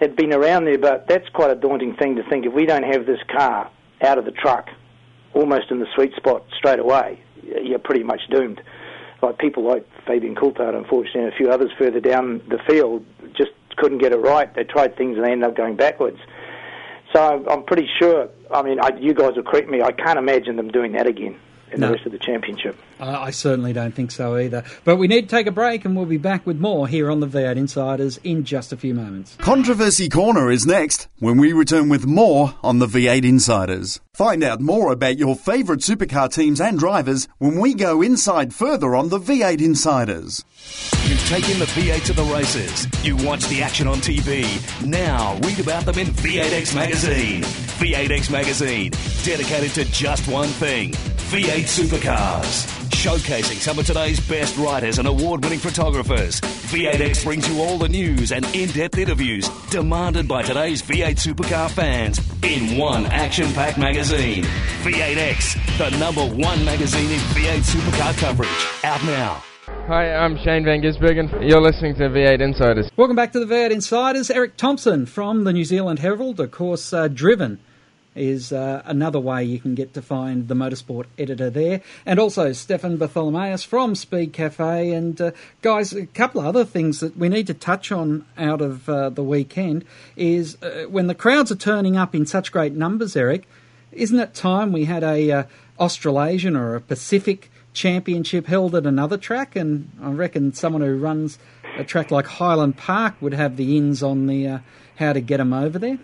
had 0.00 0.16
been 0.16 0.32
around 0.32 0.64
there. 0.64 0.78
But 0.78 1.06
that's 1.06 1.28
quite 1.28 1.50
a 1.50 1.54
daunting 1.54 1.94
thing 1.94 2.16
to 2.16 2.28
think. 2.28 2.44
If 2.44 2.52
we 2.52 2.66
don't 2.66 2.82
have 2.82 3.06
this 3.06 3.20
car 3.34 3.70
out 4.02 4.18
of 4.18 4.24
the 4.24 4.32
truck, 4.32 4.68
almost 5.32 5.70
in 5.70 5.78
the 5.78 5.86
sweet 5.94 6.12
spot 6.16 6.44
straight 6.56 6.80
away, 6.80 7.22
you're 7.42 7.78
pretty 7.78 8.02
much 8.02 8.22
doomed. 8.28 8.60
Like 9.22 9.38
people 9.38 9.62
like 9.62 9.86
Fabian 10.04 10.34
Coulthard, 10.34 10.76
unfortunately, 10.76 11.22
and 11.22 11.32
a 11.32 11.36
few 11.36 11.50
others 11.50 11.70
further 11.78 12.00
down 12.00 12.42
the 12.48 12.58
field, 12.68 13.06
just 13.36 13.52
couldn't 13.76 13.98
get 13.98 14.12
it 14.12 14.18
right. 14.18 14.52
They 14.54 14.64
tried 14.64 14.96
things 14.96 15.16
and 15.16 15.24
they 15.24 15.32
ended 15.32 15.48
up 15.48 15.56
going 15.56 15.76
backwards. 15.76 16.18
So 17.14 17.44
I'm 17.48 17.64
pretty 17.64 17.88
sure. 17.98 18.28
I 18.50 18.62
mean, 18.62 18.78
I, 18.80 18.90
you 18.98 19.14
guys 19.14 19.32
will 19.36 19.42
correct 19.42 19.68
me. 19.68 19.82
I 19.82 19.92
can't 19.92 20.18
imagine 20.18 20.56
them 20.56 20.68
doing 20.68 20.92
that 20.92 21.06
again 21.06 21.38
in 21.72 21.80
no. 21.80 21.88
the 21.88 21.94
rest 21.94 22.06
of 22.06 22.12
the 22.12 22.18
championship. 22.18 22.76
I 23.00 23.30
certainly 23.30 23.72
don't 23.72 23.94
think 23.94 24.10
so 24.12 24.36
either. 24.36 24.64
But 24.84 24.96
we 24.96 25.08
need 25.08 25.22
to 25.22 25.36
take 25.36 25.46
a 25.46 25.52
break, 25.52 25.84
and 25.84 25.96
we'll 25.96 26.06
be 26.06 26.18
back 26.18 26.46
with 26.46 26.60
more 26.60 26.86
here 26.86 27.10
on 27.10 27.20
the 27.20 27.26
V8 27.26 27.56
Insiders 27.56 28.18
in 28.22 28.44
just 28.44 28.72
a 28.72 28.76
few 28.76 28.94
moments. 28.94 29.36
Controversy 29.36 30.08
Corner 30.08 30.50
is 30.50 30.66
next 30.66 31.08
when 31.18 31.38
we 31.38 31.52
return 31.52 31.88
with 31.88 32.06
more 32.06 32.54
on 32.62 32.78
the 32.78 32.86
V8 32.86 33.24
Insiders. 33.24 34.00
Find 34.14 34.44
out 34.44 34.60
more 34.60 34.92
about 34.92 35.18
your 35.18 35.34
favourite 35.34 35.80
supercar 35.80 36.32
teams 36.32 36.60
and 36.60 36.78
drivers 36.78 37.26
when 37.38 37.58
we 37.58 37.74
go 37.74 38.02
inside 38.02 38.54
further 38.54 38.94
on 38.94 39.08
the 39.08 39.18
V8 39.18 39.60
Insiders. 39.60 40.44
You've 41.04 41.26
taken 41.28 41.58
the 41.58 41.64
V8 41.64 42.04
to 42.04 42.12
the 42.12 42.24
races. 42.24 42.86
You 43.04 43.16
watch 43.16 43.46
the 43.48 43.62
action 43.62 43.88
on 43.88 43.96
TV. 43.96 44.44
Now 44.86 45.38
read 45.42 45.58
about 45.58 45.84
them 45.86 45.98
in 45.98 46.08
V8X 46.08 46.74
Magazine. 46.74 47.42
V8X 47.42 48.30
Magazine, 48.30 48.92
dedicated 49.24 49.72
to 49.72 49.84
just 49.86 50.28
one 50.28 50.48
thing 50.48 50.94
V8 51.32 51.64
supercars. 51.64 52.66
showcasing 52.90 53.56
some 53.56 53.78
of 53.78 53.86
today's 53.86 54.20
best 54.28 54.54
writers 54.58 54.98
and 54.98 55.08
award 55.08 55.42
winning 55.42 55.58
photographers. 55.58 56.38
V8X 56.42 57.24
brings 57.24 57.48
you 57.48 57.62
all 57.62 57.78
the 57.78 57.88
news 57.88 58.32
and 58.32 58.44
in 58.54 58.68
depth 58.68 58.98
interviews 58.98 59.48
demanded 59.70 60.28
by 60.28 60.42
today's 60.42 60.82
V8 60.82 61.16
supercar 61.16 61.70
fans 61.70 62.20
in 62.42 62.76
one 62.76 63.06
action 63.06 63.50
packed 63.54 63.78
magazine. 63.78 64.44
V8X, 64.82 65.78
the 65.78 65.96
number 65.96 66.20
one 66.20 66.62
magazine 66.66 67.10
in 67.10 67.18
V8 67.18 67.62
supercar 67.62 68.14
coverage. 68.18 68.84
Out 68.84 69.02
now. 69.04 69.42
Hi, 69.86 70.12
I'm 70.12 70.36
Shane 70.36 70.66
Van 70.66 70.82
Gisbergen. 70.82 71.48
You're 71.48 71.62
listening 71.62 71.94
to 71.94 72.10
V8 72.10 72.42
Insiders. 72.42 72.90
Welcome 72.98 73.16
back 73.16 73.32
to 73.32 73.42
the 73.42 73.46
V8 73.46 73.70
Insiders. 73.70 74.30
Eric 74.30 74.58
Thompson 74.58 75.06
from 75.06 75.44
the 75.44 75.54
New 75.54 75.64
Zealand 75.64 76.00
Herald, 76.00 76.40
of 76.40 76.50
course, 76.50 76.92
uh, 76.92 77.08
driven 77.08 77.58
is 78.14 78.52
uh, 78.52 78.82
another 78.84 79.18
way 79.18 79.44
you 79.44 79.58
can 79.58 79.74
get 79.74 79.94
to 79.94 80.02
find 80.02 80.48
the 80.48 80.54
motorsport 80.54 81.06
editor 81.18 81.50
there. 81.50 81.80
And 82.04 82.18
also 82.18 82.52
Stefan 82.52 82.96
Bartholomaeus 82.96 83.64
from 83.64 83.94
Speed 83.94 84.32
Cafe. 84.32 84.92
And 84.92 85.20
uh, 85.20 85.30
guys, 85.62 85.92
a 85.92 86.06
couple 86.06 86.40
of 86.40 86.46
other 86.46 86.64
things 86.64 87.00
that 87.00 87.16
we 87.16 87.28
need 87.28 87.46
to 87.46 87.54
touch 87.54 87.90
on 87.90 88.26
out 88.36 88.60
of 88.60 88.88
uh, 88.88 89.10
the 89.10 89.22
weekend 89.22 89.84
is 90.16 90.60
uh, 90.62 90.84
when 90.88 91.06
the 91.06 91.14
crowds 91.14 91.50
are 91.50 91.56
turning 91.56 91.96
up 91.96 92.14
in 92.14 92.26
such 92.26 92.52
great 92.52 92.74
numbers, 92.74 93.16
Eric, 93.16 93.48
isn't 93.92 94.18
it 94.18 94.34
time 94.34 94.72
we 94.72 94.84
had 94.84 95.02
a 95.02 95.30
uh, 95.30 95.44
Australasian 95.78 96.56
or 96.56 96.74
a 96.74 96.80
Pacific 96.80 97.50
championship 97.74 98.46
held 98.46 98.74
at 98.74 98.86
another 98.86 99.16
track? 99.16 99.56
And 99.56 99.90
I 100.02 100.10
reckon 100.10 100.52
someone 100.52 100.82
who 100.82 100.96
runs 100.98 101.38
a 101.78 101.84
track 101.84 102.10
like 102.10 102.26
Highland 102.26 102.76
Park 102.76 103.14
would 103.20 103.34
have 103.34 103.56
the 103.56 103.76
ins 103.76 104.02
on 104.02 104.26
the 104.26 104.46
uh, 104.46 104.58
how 104.96 105.12
to 105.12 105.20
get 105.20 105.38
them 105.38 105.52
over 105.52 105.78
there. 105.78 105.98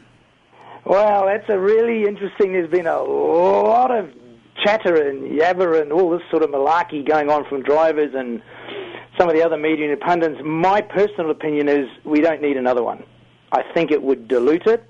Well, 0.84 1.26
that's 1.26 1.48
a 1.48 1.58
really 1.58 2.04
interesting. 2.06 2.52
There's 2.52 2.70
been 2.70 2.86
a 2.86 3.02
lot 3.02 3.90
of 3.90 4.10
chatter 4.64 5.08
and 5.08 5.38
yabber 5.38 5.80
and 5.80 5.92
all 5.92 6.10
this 6.10 6.22
sort 6.30 6.42
of 6.42 6.50
malarkey 6.50 7.06
going 7.06 7.30
on 7.30 7.44
from 7.48 7.62
drivers 7.62 8.14
and 8.14 8.42
some 9.18 9.28
of 9.28 9.34
the 9.34 9.42
other 9.42 9.56
media 9.56 9.90
and 9.90 10.00
pundits. 10.00 10.40
My 10.44 10.80
personal 10.80 11.30
opinion 11.30 11.68
is 11.68 11.88
we 12.04 12.20
don't 12.20 12.40
need 12.40 12.56
another 12.56 12.82
one. 12.82 13.04
I 13.52 13.62
think 13.74 13.90
it 13.90 14.02
would 14.02 14.28
dilute 14.28 14.66
it. 14.66 14.84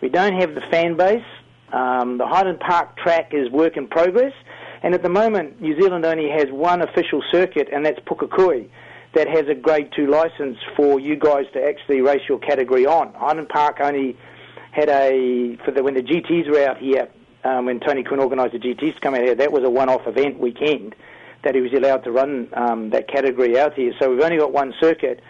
We 0.00 0.08
don't 0.08 0.38
have 0.40 0.54
the 0.54 0.62
fan 0.70 0.96
base. 0.96 1.24
Um, 1.72 2.18
the 2.18 2.26
Highland 2.26 2.60
Park 2.60 2.96
track 2.96 3.32
is 3.32 3.50
work 3.50 3.76
in 3.76 3.88
progress, 3.88 4.32
and 4.82 4.94
at 4.94 5.02
the 5.02 5.08
moment, 5.08 5.60
New 5.60 5.80
Zealand 5.80 6.04
only 6.04 6.28
has 6.30 6.46
one 6.50 6.82
official 6.82 7.22
circuit, 7.32 7.68
and 7.72 7.84
that's 7.84 7.98
Pukekohe, 8.00 8.68
that 9.14 9.28
has 9.28 9.48
a 9.48 9.54
Grade 9.54 9.90
2 9.96 10.06
license 10.06 10.58
for 10.76 11.00
you 11.00 11.16
guys 11.16 11.46
to 11.54 11.64
actually 11.64 12.00
race 12.00 12.22
your 12.28 12.38
category 12.38 12.86
on. 12.86 13.12
Highland 13.14 13.48
Park 13.48 13.78
only 13.80 14.16
had 14.74 14.88
a 14.88 15.56
for 15.64 15.70
the 15.70 15.82
when 15.82 15.94
the 15.94 16.02
GTS 16.02 16.50
were 16.50 16.66
out 16.66 16.78
here 16.78 17.08
um, 17.44 17.66
when 17.66 17.80
Tony 17.80 18.02
Quinn 18.02 18.20
organised 18.20 18.52
the 18.52 18.58
GTS 18.58 18.94
to 18.94 19.00
come 19.00 19.14
out 19.14 19.22
here. 19.22 19.34
That 19.34 19.52
was 19.52 19.62
a 19.64 19.70
one-off 19.70 20.06
event 20.06 20.38
weekend 20.38 20.94
that 21.44 21.54
he 21.54 21.60
was 21.60 21.72
allowed 21.72 21.98
to 22.04 22.10
run 22.10 22.48
um, 22.54 22.90
that 22.90 23.08
category 23.08 23.58
out 23.58 23.74
here. 23.74 23.92
So 24.00 24.10
we've 24.10 24.22
only 24.22 24.38
got 24.38 24.52
one 24.52 24.74
circuit 24.80 25.20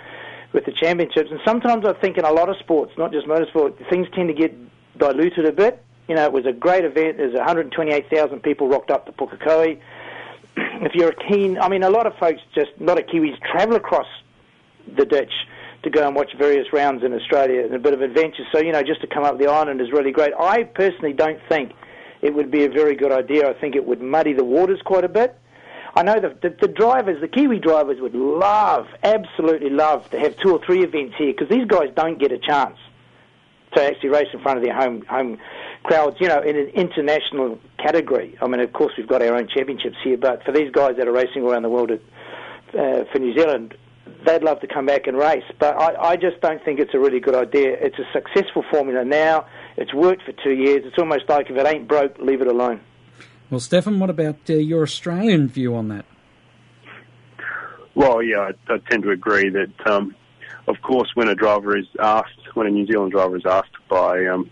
with 0.53 0.65
the 0.65 0.73
championships, 0.73 1.29
and 1.31 1.41
sometimes 1.45 1.85
I 1.85 1.93
think 1.95 2.17
in 2.17 2.25
a 2.25 2.31
lot 2.31 2.49
of 2.49 2.57
sports, 2.59 2.93
not 2.97 3.13
just 3.13 3.27
motorsport, 3.27 3.77
things 3.91 4.07
tend 4.15 4.29
to 4.29 4.35
get 4.35 4.57
diluted 4.99 5.45
a 5.47 5.53
bit. 5.53 5.83
You 6.09 6.15
know, 6.15 6.25
it 6.25 6.33
was 6.33 6.47
a 6.47 6.53
great 6.53 6.85
event. 6.85 7.17
There's 7.17 7.35
128,000 7.35 8.41
people 8.43 8.69
rocked 8.69 8.91
up 8.91 9.07
to 9.07 9.13
Pukekohe. 9.13 9.81
if 10.57 10.95
you're 10.95 11.11
a 11.11 11.29
keen, 11.29 11.59
I 11.59 11.69
mean, 11.69 11.83
a 11.83 11.91
lot 11.91 12.07
of 12.07 12.15
folks 12.21 12.41
just, 12.55 12.71
a 12.81 12.85
lot 12.85 12.99
of 12.99 13.07
Kiwis 13.07 13.37
travel 13.51 13.75
across 13.75 14.07
the 14.97 15.05
ditch 15.05 15.33
to 15.85 15.90
go 15.90 16.07
and 16.07 16.16
watch 16.16 16.33
various 16.37 16.73
rounds 16.73 17.05
in 17.05 17.12
Australia 17.12 17.62
and 17.62 17.75
a 17.75 17.79
bit 17.79 17.94
of 17.94 18.03
adventure. 18.03 18.44
So, 18.53 18.61
you 18.61 18.73
know, 18.73 18.83
just 18.83 19.01
to 19.03 19.07
come 19.07 19.25
up 19.25 19.38
the 19.38 19.47
island 19.47 19.81
is 19.81 19.92
really 19.92 20.11
great. 20.11 20.33
I 20.38 20.64
personally 20.64 21.12
don't 21.12 21.40
think 21.49 21.73
it 22.23 22.35
would 22.35 22.51
be 22.51 22.64
a 22.64 22.70
very 22.70 22.97
good 22.97 23.12
idea. 23.12 23.49
I 23.49 23.55
think 23.55 23.77
it 23.77 23.87
would 23.87 24.01
muddy 24.01 24.33
the 24.33 24.44
waters 24.44 24.81
quite 24.85 25.05
a 25.05 25.09
bit. 25.09 25.38
I 25.97 26.03
know 26.03 26.18
the, 26.18 26.37
the, 26.42 26.57
the 26.61 26.68
drivers, 26.68 27.20
the 27.20 27.29
Kiwi 27.29 27.61
drivers, 27.61 28.01
would 28.01 28.14
love, 28.14 28.87
absolutely 29.05 29.70
love 29.70 30.11
to 30.11 30.18
have 30.18 30.37
two 30.38 30.51
or 30.51 30.61
three 30.64 30.83
events 30.83 31.14
here 31.16 31.33
because 31.33 31.49
these 31.49 31.66
guys 31.66 31.90
don't 31.94 32.18
get 32.18 32.33
a 32.33 32.38
chance 32.38 32.77
to 33.77 33.83
actually 33.83 34.09
race 34.09 34.29
in 34.33 34.40
front 34.40 34.59
of 34.59 34.64
their 34.64 34.75
home 34.75 35.05
home 35.07 35.38
crowds, 35.85 36.16
you 36.18 36.29
know, 36.29 36.40
in 36.40 36.57
an 36.57 36.68
international 36.68 37.59
category. 37.79 38.37
I 38.40 38.47
mean, 38.49 38.61
of 38.61 38.73
course, 38.73 38.94
we've 38.97 39.07
got 39.07 39.23
our 39.23 39.37
own 39.37 39.49
championships 39.49 39.97
here, 40.03 40.16
but 40.16 40.42
for 40.44 40.53
these 40.53 40.70
guys 40.73 40.97
that 40.97 41.07
are 41.07 41.12
racing 41.12 41.42
around 41.42 41.62
the 41.62 41.68
world 41.68 41.90
at, 41.90 42.01
uh, 42.70 43.05
for 43.12 43.18
New 43.18 43.37
Zealand, 43.38 43.77
they'd 44.27 44.43
love 44.43 44.61
to 44.61 44.67
come 44.67 44.87
back 44.87 45.07
and 45.07 45.17
race. 45.17 45.45
But 45.59 45.77
I, 45.77 46.12
I 46.12 46.17
just 46.17 46.40
don't 46.40 46.62
think 46.64 46.81
it's 46.81 46.95
a 46.95 46.99
really 46.99 47.21
good 47.21 47.35
idea. 47.35 47.77
It's 47.81 47.99
a 47.99 48.07
successful 48.12 48.64
formula 48.71 49.05
now. 49.05 49.47
It's 49.77 49.95
worked 49.95 50.23
for 50.23 50.33
two 50.33 50.53
years. 50.53 50.83
It's 50.85 50.99
almost 50.99 51.29
like 51.29 51.51
if 51.51 51.57
it 51.57 51.67
ain't 51.67 51.88
broke, 51.88 52.19
leave 52.19 52.40
it 52.40 52.47
alone. 52.47 52.81
Well, 53.51 53.61
Stefan, 53.61 54.01
what 54.01 54.11
about 54.11 54.37
uh, 54.49 54.55
your 54.55 54.83
Australian 54.83 55.49
view 55.49 55.75
on 55.75 55.88
that? 55.88 56.05
Well, 57.95 58.23
yeah, 58.23 58.51
I, 58.69 58.73
I 58.73 58.79
tend 58.90 59.05
to 59.05 59.11
agree 59.11 59.51
that, 59.51 59.87
um, 59.87 60.14
of 60.67 60.77
course, 60.83 61.11
when 61.14 61.29
a 61.29 61.35
driver 61.35 61.77
is 61.77 61.87
asked, 62.01 62.55
when 62.55 62.67
a 62.67 62.71
New 62.71 62.87
Zealand 62.87 63.12
driver 63.12 63.37
is 63.37 63.47
asked 63.47 63.77
by 63.88 64.27
um, 64.27 64.51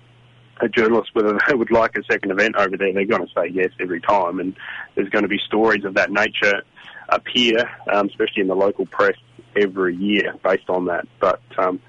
a 0.61 0.69
journalist 0.69 1.11
whether 1.15 1.39
they 1.49 1.55
would 1.55 1.71
like 1.71 1.97
a 1.97 2.05
second 2.05 2.31
event 2.31 2.55
over 2.57 2.77
there, 2.77 2.93
they're 2.93 3.07
going 3.07 3.27
to 3.27 3.33
say 3.35 3.49
yes 3.51 3.71
every 3.81 4.01
time, 4.01 4.39
and 4.39 4.55
there's 4.95 5.09
going 5.09 5.23
to 5.23 5.29
be 5.29 5.41
stories 5.45 5.85
of 5.85 5.95
that 5.95 6.13
nature 6.13 6.63
appear, 7.09 7.69
um, 7.93 8.07
especially 8.09 8.43
in 8.43 8.49
the 8.49 8.55
local 8.55 8.87
press, 8.87 9.17
every 9.57 9.97
year 9.97 10.35
based 10.43 10.69
on 10.69 10.87
that. 10.87 11.07
But 11.21 11.41
um, 11.59 11.81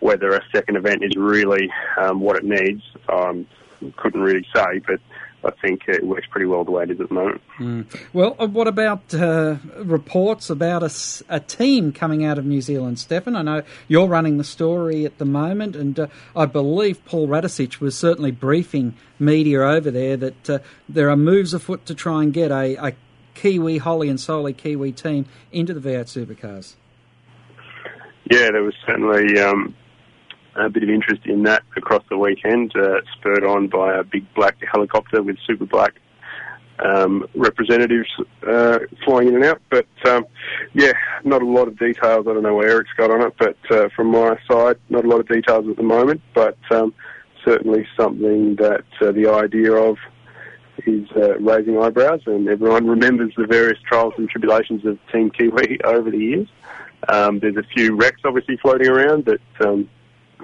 whether 0.00 0.30
a 0.30 0.42
second 0.54 0.76
event 0.76 1.02
is 1.02 1.16
really 1.16 1.70
um, 1.98 2.20
what 2.20 2.36
it 2.36 2.44
needs, 2.44 2.82
um, 3.08 3.46
couldn't 3.96 4.20
really 4.20 4.46
say. 4.54 4.80
But 4.86 5.00
I 5.46 5.50
think 5.62 5.82
it 5.86 6.04
works 6.04 6.26
pretty 6.30 6.46
well 6.46 6.64
the 6.64 6.72
way 6.72 6.84
it 6.84 6.90
is 6.90 7.00
at 7.00 7.08
the 7.08 7.14
moment. 7.14 7.40
Mm. 7.58 7.86
Well, 8.12 8.36
uh, 8.38 8.46
what 8.46 8.66
about 8.66 9.14
uh, 9.14 9.56
reports 9.76 10.50
about 10.50 10.82
a, 10.82 10.90
a, 11.28 11.40
team 11.40 11.92
coming 11.92 12.24
out 12.24 12.38
of 12.38 12.44
New 12.44 12.60
Zealand, 12.60 12.98
Stefan? 12.98 13.36
I 13.36 13.42
know 13.42 13.62
you're 13.86 14.08
running 14.08 14.38
the 14.38 14.44
story 14.44 15.04
at 15.04 15.18
the 15.18 15.24
moment, 15.24 15.76
and 15.76 15.98
uh, 15.98 16.06
I 16.34 16.46
believe 16.46 17.04
Paul 17.04 17.28
Radisich 17.28 17.80
was 17.80 17.96
certainly 17.96 18.32
briefing 18.32 18.94
media 19.18 19.60
over 19.60 19.90
there 19.90 20.16
that 20.16 20.50
uh, 20.50 20.58
there 20.88 21.10
are 21.10 21.16
moves 21.16 21.54
afoot 21.54 21.86
to 21.86 21.94
try 21.94 22.22
and 22.22 22.32
get 22.32 22.50
a, 22.50 22.74
a 22.84 22.92
Kiwi, 23.34 23.78
wholly 23.78 24.08
and 24.08 24.20
solely 24.20 24.52
Kiwi 24.52 24.92
team 24.92 25.26
into 25.52 25.74
the 25.74 25.80
V8 25.80 26.26
supercars. 26.26 26.74
Yeah, 28.30 28.50
there 28.50 28.62
was 28.62 28.74
certainly 28.86 29.38
um, 29.38 29.74
a 30.56 30.68
bit 30.68 30.82
of 30.82 30.88
interest 30.88 31.22
in 31.26 31.44
that 31.44 31.62
across 31.76 32.02
the 32.10 32.18
weekend, 32.18 32.74
uh, 32.76 33.00
spurred 33.16 33.44
on 33.44 33.68
by 33.68 33.94
a 33.94 34.02
big 34.02 34.26
black 34.34 34.56
helicopter 34.72 35.22
with 35.22 35.36
super 35.46 35.66
black 35.66 35.94
um, 36.78 37.26
representatives 37.34 38.08
uh, 38.46 38.80
flying 39.04 39.28
in 39.28 39.36
and 39.36 39.44
out. 39.44 39.60
But 39.70 39.86
um, 40.06 40.26
yeah, 40.74 40.92
not 41.24 41.42
a 41.42 41.46
lot 41.46 41.68
of 41.68 41.78
details. 41.78 42.26
I 42.28 42.32
don't 42.34 42.42
know 42.42 42.54
where 42.54 42.68
Eric's 42.68 42.92
got 42.96 43.10
on 43.10 43.22
it, 43.22 43.34
but 43.38 43.56
uh, 43.70 43.88
from 43.94 44.08
my 44.08 44.38
side, 44.50 44.76
not 44.88 45.04
a 45.04 45.08
lot 45.08 45.20
of 45.20 45.28
details 45.28 45.68
at 45.68 45.76
the 45.76 45.82
moment. 45.82 46.20
But 46.34 46.58
um, 46.70 46.94
certainly 47.44 47.86
something 47.96 48.56
that 48.56 48.84
uh, 49.00 49.12
the 49.12 49.30
idea 49.30 49.72
of 49.72 49.98
is 50.84 51.08
uh, 51.16 51.38
raising 51.38 51.80
eyebrows, 51.80 52.22
and 52.26 52.48
everyone 52.48 52.86
remembers 52.88 53.32
the 53.36 53.46
various 53.46 53.78
trials 53.88 54.14
and 54.18 54.28
tribulations 54.28 54.84
of 54.84 54.98
Team 55.12 55.30
Kiwi 55.30 55.80
over 55.84 56.10
the 56.10 56.18
years. 56.18 56.48
Um, 57.08 57.38
there's 57.38 57.56
a 57.56 57.62
few 57.62 57.94
wrecks 57.94 58.20
obviously 58.24 58.56
floating 58.56 58.88
around 58.88 59.26
that 59.26 59.40
um, 59.60 59.88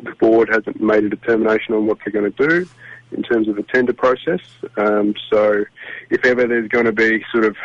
the 0.03 0.13
board 0.13 0.49
hasn't 0.49 0.81
made 0.81 1.05
a 1.05 1.09
determination 1.09 1.75
on 1.75 1.87
what 1.87 1.99
they're 2.05 2.13
going 2.13 2.33
to 2.33 2.49
do 2.49 2.69
in 3.13 3.23
terms 3.23 3.49
of 3.49 3.57
the 3.57 3.63
tender 3.65 3.93
process. 3.93 4.41
Um, 4.77 5.15
so 5.31 5.65
if 6.11 6.25
ever 6.25 6.47
there's 6.47 6.69
going 6.69 6.87
to 6.87 6.93
be 6.93 7.25
sort 7.31 7.45
of 7.45 7.57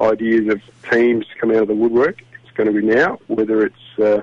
ideas 0.00 0.52
of 0.52 0.60
teams 0.90 1.26
coming 1.40 1.56
out 1.56 1.62
of 1.62 1.68
the 1.68 1.74
woodwork, 1.74 2.22
it's 2.42 2.52
going 2.54 2.72
to 2.72 2.80
be 2.80 2.86
now. 2.86 3.18
Whether 3.26 3.64
it's 3.66 3.98
uh, 3.98 4.22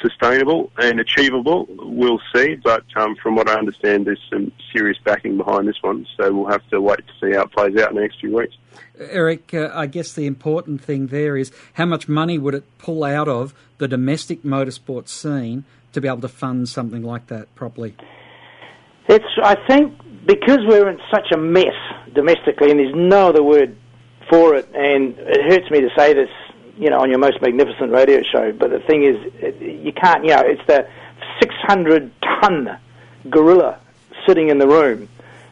sustainable 0.00 0.70
and 0.78 1.00
achievable, 1.00 1.66
we'll 1.68 2.20
see. 2.34 2.56
But 2.56 2.84
um, 2.96 3.16
from 3.22 3.34
what 3.34 3.48
I 3.48 3.54
understand, 3.54 4.06
there's 4.06 4.20
some 4.30 4.52
serious 4.72 4.98
backing 5.04 5.36
behind 5.36 5.68
this 5.68 5.82
one, 5.82 6.06
so 6.16 6.32
we'll 6.32 6.50
have 6.50 6.66
to 6.70 6.80
wait 6.80 6.98
to 6.98 7.12
see 7.20 7.36
how 7.36 7.42
it 7.42 7.52
plays 7.52 7.76
out 7.76 7.90
in 7.90 7.96
the 7.96 8.02
next 8.02 8.20
few 8.20 8.36
weeks. 8.36 8.54
Eric, 8.98 9.54
uh, 9.54 9.70
I 9.72 9.86
guess 9.86 10.12
the 10.12 10.26
important 10.26 10.82
thing 10.82 11.08
there 11.08 11.36
is 11.36 11.52
how 11.74 11.86
much 11.86 12.08
money 12.08 12.38
would 12.38 12.54
it 12.54 12.64
pull 12.78 13.04
out 13.04 13.28
of 13.28 13.54
the 13.78 13.88
domestic 13.88 14.42
motorsport 14.42 15.08
scene 15.08 15.64
to 15.92 16.00
be 16.00 16.08
able 16.08 16.20
to 16.20 16.28
fund 16.28 16.68
something 16.68 17.02
like 17.02 17.26
that 17.28 17.54
properly? 17.54 17.96
It's, 19.08 19.24
I 19.42 19.56
think, 19.66 19.94
because 20.26 20.58
we're 20.66 20.88
in 20.88 21.00
such 21.10 21.32
a 21.32 21.36
mess 21.36 21.74
domestically, 22.14 22.70
and 22.70 22.78
there's 22.78 22.94
no 22.94 23.28
other 23.30 23.42
word 23.42 23.76
for 24.28 24.54
it, 24.54 24.68
and 24.74 25.16
it 25.18 25.40
hurts 25.50 25.70
me 25.70 25.80
to 25.80 25.88
say 25.96 26.12
this, 26.14 26.28
you 26.80 26.88
know, 26.88 26.98
on 26.98 27.10
your 27.10 27.18
most 27.18 27.42
magnificent 27.42 27.92
radio 27.92 28.22
show, 28.22 28.52
but 28.52 28.70
the 28.70 28.80
thing 28.80 29.04
is, 29.04 29.16
you 29.60 29.92
can't, 29.92 30.24
you 30.24 30.30
know, 30.30 30.42
it's 30.42 30.66
the 30.66 30.88
600 31.38 32.10
ton 32.40 32.78
gorilla 33.28 33.78
sitting 34.26 34.48
in 34.48 34.58
the 34.58 34.66
room, 34.66 35.06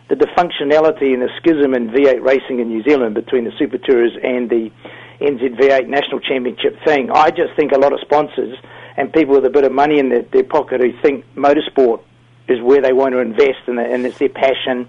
the 0.08 0.14
dysfunctionality 0.14 1.12
and 1.12 1.20
the 1.20 1.28
schism 1.36 1.74
in 1.74 1.90
V8 1.90 2.24
racing 2.24 2.60
in 2.60 2.68
New 2.68 2.82
Zealand 2.82 3.14
between 3.14 3.44
the 3.44 3.52
Super 3.58 3.76
Tours 3.76 4.12
and 4.22 4.48
the 4.48 4.72
NZV8 5.20 5.86
National 5.86 6.18
Championship 6.18 6.82
thing. 6.82 7.10
I 7.10 7.30
just 7.30 7.54
think 7.56 7.72
a 7.72 7.78
lot 7.78 7.92
of 7.92 8.00
sponsors 8.00 8.56
and 8.96 9.12
people 9.12 9.34
with 9.34 9.44
a 9.44 9.50
bit 9.50 9.64
of 9.64 9.72
money 9.72 9.98
in 9.98 10.08
their, 10.08 10.22
their 10.22 10.44
pocket 10.44 10.80
who 10.80 10.98
think 11.02 11.26
motorsport 11.36 12.00
is 12.48 12.58
where 12.62 12.80
they 12.80 12.94
want 12.94 13.12
to 13.12 13.18
invest 13.18 13.66
and, 13.66 13.78
and 13.78 14.06
it's 14.06 14.18
their 14.18 14.30
passion 14.30 14.88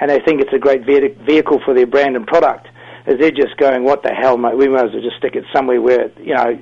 and 0.00 0.10
they 0.10 0.18
think 0.18 0.40
it's 0.40 0.52
a 0.52 0.58
great 0.58 0.84
vehicle 0.84 1.60
for 1.64 1.74
their 1.74 1.86
brand 1.86 2.16
and 2.16 2.26
product 2.26 2.66
is 3.06 3.18
they're 3.18 3.30
just 3.30 3.56
going, 3.56 3.84
what 3.84 4.02
the 4.02 4.10
hell, 4.10 4.36
mate? 4.36 4.56
We 4.56 4.68
might 4.68 4.86
as 4.86 4.92
well 4.92 5.02
just 5.02 5.16
stick 5.16 5.36
it 5.36 5.44
somewhere 5.52 5.80
where 5.80 6.10
you 6.18 6.34
know 6.34 6.58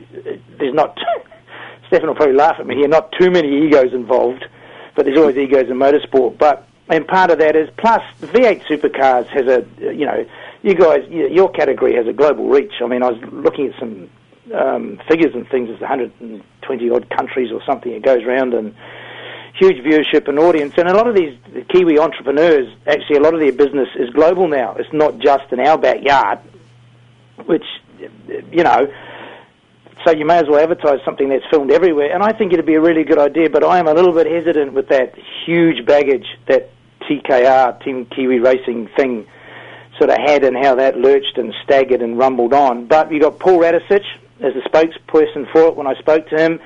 there's 0.59 0.75
not. 0.75 0.99
Stefan 1.89 2.09
will 2.09 2.15
probably 2.15 2.35
laugh 2.35 2.57
at 2.59 2.67
me 2.67 2.77
here. 2.77 2.89
Not 2.89 3.13
too 3.19 3.31
many 3.31 3.67
egos 3.67 3.93
involved, 3.93 4.45
but 4.97 5.05
there's 5.05 5.19
always 5.19 5.37
egos 5.37 5.69
in 5.71 5.77
motorsport. 5.77 6.39
But 6.39 6.67
and 6.89 7.07
part 7.07 7.31
of 7.31 7.39
that 7.39 7.57
is 7.57 7.69
plus 7.77 8.03
the 8.21 8.27
V8 8.27 8.65
supercars 8.67 9.27
has 9.29 9.47
a 9.47 9.67
you 9.95 10.07
know 10.07 10.27
you 10.63 10.75
guys 10.75 11.07
your 11.09 11.51
category 11.51 11.95
has 11.95 12.07
a 12.07 12.13
global 12.13 12.49
reach. 12.49 12.75
I 12.83 12.87
mean, 12.87 13.03
I 13.03 13.11
was 13.11 13.23
looking 13.33 13.69
at 13.69 13.79
some 13.79 14.11
um, 14.55 15.01
figures 15.09 15.35
and 15.35 15.49
things. 15.49 15.71
It's 15.71 15.81
120 15.81 16.91
odd 16.91 17.09
countries 17.11 17.53
or 17.53 17.63
something. 17.65 17.93
It 17.93 18.03
goes 18.03 18.23
around 18.23 18.55
and 18.55 18.75
huge 19.55 19.77
viewership 19.85 20.29
and 20.29 20.39
audience. 20.39 20.75
And 20.77 20.89
a 20.89 20.95
lot 20.95 21.07
of 21.07 21.15
these 21.15 21.37
Kiwi 21.69 21.99
entrepreneurs, 21.99 22.73
actually, 22.87 23.17
a 23.17 23.21
lot 23.21 23.35
of 23.35 23.41
their 23.41 23.53
business 23.53 23.89
is 23.97 24.11
global 24.11 24.49
now. 24.49 24.75
It's 24.77 24.93
not 24.93 25.19
just 25.19 25.53
in 25.53 25.61
our 25.61 25.79
backyard, 25.79 26.41
which, 27.47 27.65
you 28.51 28.63
know, 28.63 28.93
so 30.05 30.13
you 30.13 30.27
may 30.27 30.39
as 30.39 30.45
well 30.49 30.61
advertise 30.61 30.99
something 31.05 31.29
that's 31.29 31.45
filmed 31.51 31.71
everywhere. 31.71 32.13
And 32.13 32.23
I 32.23 32.33
think 32.33 32.53
it'd 32.53 32.67
be 32.67 32.75
a 32.75 32.81
really 32.81 33.05
good 33.05 33.19
idea, 33.19 33.49
but 33.49 33.65
I 33.65 33.79
am 33.79 33.87
a 33.87 33.95
little 33.95 34.13
bit 34.13 34.27
hesitant 34.27 34.73
with 34.75 34.89
that 34.89 35.15
huge 35.47 35.87
baggage 35.87 36.27
that 36.47 36.71
TKR, 37.03 37.83
Team 37.83 38.07
Kiwi 38.07 38.39
Racing 38.41 38.89
thing, 38.97 39.27
sort 39.99 40.11
of 40.11 40.19
had 40.19 40.45
and 40.45 40.57
how 40.57 40.75
that 40.75 40.99
lurched 40.99 41.39
and 41.39 41.55
staggered 41.63 42.03
and 42.03 42.19
rumbled 42.19 42.53
on. 42.53 42.87
But 42.87 43.13
you 43.13 43.21
got 43.21 43.39
Paul 43.39 43.61
Radisich 43.61 44.05
as 44.41 44.53
the 44.53 44.61
spokesperson 44.69 45.51
for 45.53 45.69
it 45.69 45.77
when 45.77 45.87
I 45.87 45.95
spoke 45.95 46.29
to 46.31 46.37
him. 46.37 46.61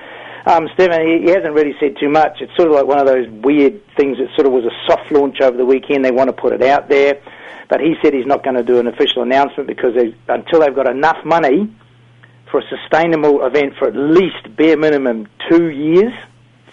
Um, 0.45 0.69
Stephen, 0.73 1.01
he, 1.05 1.25
he 1.25 1.29
hasn't 1.29 1.53
really 1.53 1.75
said 1.79 1.95
too 1.99 2.09
much. 2.09 2.37
It's 2.41 2.55
sort 2.55 2.69
of 2.69 2.75
like 2.75 2.85
one 2.85 2.99
of 2.99 3.05
those 3.05 3.27
weird 3.29 3.81
things 3.95 4.17
that 4.17 4.27
sort 4.35 4.47
of 4.47 4.53
was 4.53 4.65
a 4.65 4.75
soft 4.87 5.11
launch 5.11 5.41
over 5.41 5.57
the 5.57 5.65
weekend. 5.65 6.05
They 6.05 6.11
want 6.11 6.29
to 6.29 6.33
put 6.33 6.53
it 6.53 6.63
out 6.63 6.89
there. 6.89 7.21
But 7.69 7.81
he 7.81 7.95
said 8.01 8.13
he's 8.13 8.25
not 8.25 8.43
going 8.43 8.55
to 8.55 8.63
do 8.63 8.79
an 8.79 8.87
official 8.87 9.21
announcement 9.21 9.67
because 9.67 9.93
they, 9.93 10.15
until 10.27 10.61
they've 10.61 10.75
got 10.75 10.89
enough 10.89 11.23
money 11.23 11.71
for 12.49 12.61
a 12.61 12.63
sustainable 12.67 13.45
event 13.45 13.73
for 13.77 13.87
at 13.87 13.95
least 13.95 14.55
bare 14.57 14.75
minimum 14.75 15.27
two 15.49 15.69
years, 15.69 16.13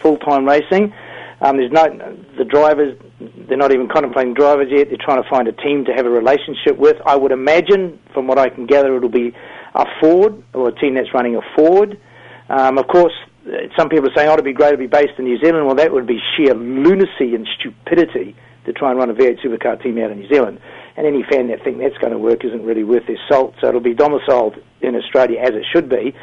full-time 0.00 0.46
racing. 0.46 0.94
Um, 1.42 1.58
there's 1.58 1.70
no 1.70 2.16
the 2.38 2.44
drivers. 2.44 2.98
They're 3.20 3.58
not 3.58 3.72
even 3.72 3.88
contemplating 3.88 4.32
drivers 4.32 4.68
yet. 4.70 4.88
They're 4.88 4.96
trying 4.96 5.22
to 5.22 5.28
find 5.28 5.48
a 5.48 5.52
team 5.52 5.84
to 5.84 5.92
have 5.92 6.06
a 6.06 6.10
relationship 6.10 6.78
with. 6.78 6.96
I 7.04 7.14
would 7.14 7.32
imagine, 7.32 7.98
from 8.14 8.26
what 8.26 8.38
I 8.38 8.48
can 8.48 8.66
gather, 8.66 8.96
it'll 8.96 9.10
be 9.10 9.34
a 9.74 9.84
Ford 10.00 10.42
or 10.54 10.68
a 10.68 10.72
team 10.72 10.94
that's 10.94 11.12
running 11.12 11.36
a 11.36 11.42
Ford. 11.54 12.00
Um, 12.48 12.78
of 12.78 12.86
course, 12.88 13.12
some 13.76 13.88
people 13.88 14.08
are 14.08 14.14
saying, 14.14 14.28
"Oh, 14.28 14.34
it'd 14.34 14.44
be 14.44 14.52
great 14.52 14.72
to 14.72 14.76
be 14.76 14.86
based 14.86 15.18
in 15.18 15.24
New 15.24 15.38
Zealand." 15.38 15.66
Well, 15.66 15.76
that 15.76 15.92
would 15.92 16.06
be 16.06 16.20
sheer 16.36 16.54
lunacy 16.54 17.34
and 17.34 17.46
stupidity 17.58 18.34
to 18.64 18.72
try 18.72 18.90
and 18.90 18.98
run 18.98 19.10
a 19.10 19.14
V8 19.14 19.38
supercar 19.40 19.80
team 19.82 19.98
out 19.98 20.10
of 20.10 20.16
New 20.16 20.28
Zealand. 20.28 20.58
And 20.96 21.06
any 21.06 21.22
fan 21.22 21.48
that 21.48 21.62
think 21.62 21.78
that's 21.78 21.96
going 21.98 22.12
to 22.12 22.18
work 22.18 22.44
isn't 22.44 22.64
really 22.64 22.82
worth 22.82 23.06
their 23.06 23.18
salt. 23.28 23.54
So 23.60 23.68
it'll 23.68 23.80
be 23.80 23.94
domiciled 23.94 24.56
in 24.80 24.96
Australia 24.96 25.38
as 25.40 25.50
it 25.50 25.64
should 25.72 25.88
be. 25.88 26.14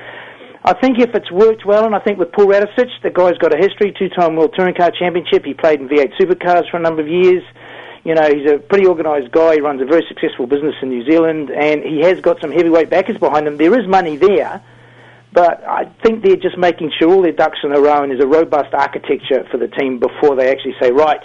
I 0.66 0.74
think 0.74 0.98
if 1.00 1.14
it's 1.14 1.32
worked 1.32 1.66
well, 1.66 1.86
and 1.86 1.94
I 1.94 2.00
think 2.00 2.18
with 2.18 2.32
Paul 2.32 2.48
Radisich, 2.48 2.90
the 3.04 3.10
guy's 3.10 3.38
got 3.38 3.54
a 3.54 3.58
history, 3.58 3.94
two-time 3.98 4.36
World 4.36 4.54
Touring 4.58 4.76
Car 4.76 4.92
Championship. 4.98 5.44
He 5.46 5.54
played 5.54 5.82
in 5.82 5.90
V8 5.90 6.14
supercars 6.20 6.70
for 6.72 6.78
a 6.78 6.80
number 6.80 7.02
of 7.02 7.08
years. 7.08 7.44
You 8.06 8.16
know, 8.16 8.28
he's 8.34 8.50
a 8.50 8.58
pretty 8.58 8.88
organised 8.88 9.32
guy. 9.32 9.56
He 9.56 9.62
runs 9.62 9.82
a 9.82 9.86
very 9.86 10.06
successful 10.08 10.48
business 10.48 10.76
in 10.82 10.90
New 10.90 11.06
Zealand, 11.10 11.52
and 11.52 11.84
he 11.84 12.02
has 12.02 12.20
got 12.22 12.42
some 12.42 12.52
heavyweight 12.52 12.90
backers 12.90 13.18
behind 13.18 13.48
him. 13.48 13.58
There 13.58 13.78
is 13.80 13.88
money 13.88 14.18
there, 14.18 14.62
but 15.34 15.64
I 15.64 15.86
think 16.04 16.24
they're 16.24 16.36
just 16.36 16.58
making 16.58 16.92
sure 16.98 17.12
all 17.12 17.22
their 17.22 17.32
ducks 17.32 17.60
in 17.64 17.76
a 17.76 17.82
row 17.82 18.04
and 18.04 18.12
there's 18.12 18.24
a 18.24 18.28
robust 18.28 18.74
architecture 18.74 19.46
for 19.52 19.58
the 19.58 19.68
team 19.68 20.00
before 20.00 20.36
they 20.36 20.52
actually 20.52 20.76
say, 20.80 20.92
right, 20.92 21.22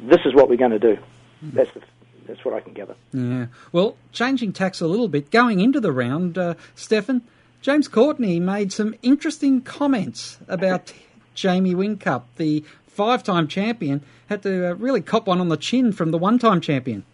this 0.00 0.20
is 0.24 0.34
what 0.34 0.48
we're 0.48 0.56
going 0.56 0.70
to 0.70 0.78
do. 0.78 0.98
That's 1.42 1.70
the 1.72 1.82
that's 2.26 2.44
what 2.44 2.54
I 2.54 2.60
can 2.60 2.74
gather. 2.74 2.94
Yeah. 3.12 3.46
Well, 3.72 3.96
changing 4.12 4.52
tacks 4.52 4.80
a 4.80 4.86
little 4.86 5.08
bit, 5.08 5.32
going 5.32 5.58
into 5.58 5.80
the 5.80 5.90
round, 5.90 6.38
uh, 6.38 6.54
Stefan, 6.76 7.22
James 7.60 7.88
Courtney 7.88 8.38
made 8.38 8.72
some 8.72 8.94
interesting 9.02 9.60
comments 9.62 10.38
about 10.46 10.92
Jamie 11.34 11.74
Whincup, 11.74 12.22
the 12.36 12.64
five-time 12.86 13.48
champion, 13.48 14.02
had 14.28 14.42
to 14.42 14.70
uh, 14.70 14.74
really 14.74 15.00
cop 15.00 15.26
one 15.26 15.40
on 15.40 15.48
the 15.48 15.56
chin 15.56 15.90
from 15.90 16.12
the 16.12 16.18
one-time 16.18 16.60
champion. 16.60 17.04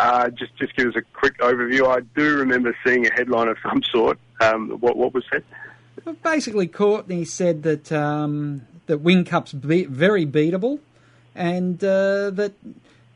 Uh, 0.00 0.30
just 0.30 0.56
just 0.56 0.74
give 0.76 0.88
us 0.88 0.94
a 0.96 1.02
quick 1.12 1.36
overview. 1.40 1.86
I 1.86 2.00
do 2.16 2.38
remember 2.38 2.74
seeing 2.86 3.06
a 3.06 3.12
headline 3.12 3.48
of 3.48 3.58
some 3.62 3.82
sort. 3.82 4.18
Um, 4.40 4.70
what 4.80 4.96
what 4.96 5.12
was 5.12 5.24
said? 5.30 5.44
Basically, 6.22 6.66
Courtney 6.66 7.26
said 7.26 7.64
that 7.64 7.92
um, 7.92 8.62
that 8.86 9.02
Whincup's 9.02 9.52
be- 9.52 9.84
very 9.84 10.24
beatable, 10.24 10.78
and 11.34 11.84
uh, 11.84 12.30
that 12.30 12.54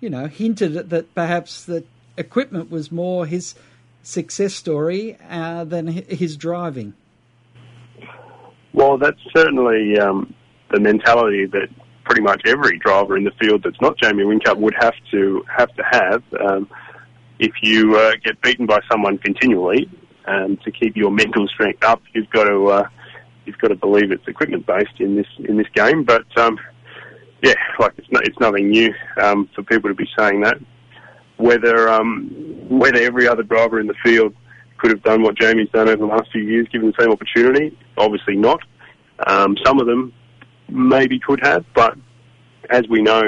you 0.01 0.11
know 0.11 0.27
hinted 0.27 0.91
that 0.91 1.15
perhaps 1.15 1.65
that 1.65 1.87
equipment 2.19 2.71
was 2.71 2.93
more 2.93 3.25
his 3.25 3.55
success 4.03 4.53
story 4.53 5.17
uh, 5.31 5.65
than 5.65 5.87
his 5.87 6.37
driving. 6.37 6.93
Well, 8.75 8.99
that's 8.99 9.21
certainly 9.35 9.99
um, 9.99 10.35
the 10.71 10.81
mentality 10.81 11.47
that 11.47 11.71
pretty 12.05 12.23
much 12.23 12.43
every 12.47 12.79
driver 12.79 13.17
in 13.17 13.25
the 13.25 13.33
field 13.41 13.63
that's 13.65 13.81
not 13.81 13.99
Jamie 13.99 14.25
Whincup 14.25 14.59
would 14.59 14.75
have 14.79 14.95
to 15.11 15.45
have 15.57 15.75
to 15.75 15.83
have. 15.91 16.23
Um, 16.41 16.69
if 17.39 17.53
you 17.63 17.97
uh, 17.97 18.13
get 18.25 18.41
beaten 18.43 18.67
by 18.67 18.81
someone 18.91 19.19
continually, 19.19 19.89
um, 20.27 20.57
to 20.65 20.71
keep 20.71 20.97
your 20.97 21.11
mental 21.11 21.47
strength 21.49 21.83
up, 21.85 22.01
you've 22.15 22.31
got 22.31 22.45
to 22.45 22.67
uh, 22.67 22.89
you've 23.45 23.59
got 23.59 23.69
to 23.69 23.75
believe 23.75 24.11
it's 24.11 24.27
equipment 24.27 24.67
based 24.67 25.01
in 25.01 25.17
this 25.17 25.27
in 25.39 25.57
this 25.57 25.67
game. 25.75 26.05
But 26.05 26.25
um, 26.39 26.59
yeah, 27.43 27.55
like 27.79 27.93
it's 27.97 28.09
it's 28.11 28.39
nothing 28.41 28.71
new 28.71 28.93
um, 29.21 29.49
for 29.55 29.63
people 29.63 29.91
to 29.91 29.95
be 29.95 30.09
saying 30.17 30.43
that. 30.43 30.59
Whether 31.37 31.89
um, 31.89 32.29
whether 32.69 33.01
every 33.01 33.27
other 33.27 33.43
driver 33.43 33.81
in 33.81 33.87
the 33.87 33.95
field 34.05 34.35
could 34.79 34.91
have 34.91 35.03
done 35.03 35.23
what 35.23 35.37
Jamie's 35.37 35.69
done 35.71 35.89
over 35.89 35.97
the 35.97 36.07
last 36.07 36.31
few 36.33 36.43
years, 36.43 36.69
given 36.73 36.89
the 36.89 37.03
same 37.03 37.11
opportunity, 37.11 37.77
obviously 37.97 38.37
not. 38.37 38.61
Um, 39.27 39.57
some 39.65 39.81
of 39.81 39.87
them 39.87 40.13
maybe 40.69 41.19
could 41.19 41.41
have, 41.43 41.65
but 41.75 41.97
as 42.71 42.89
we 42.89 43.03
know, 43.03 43.23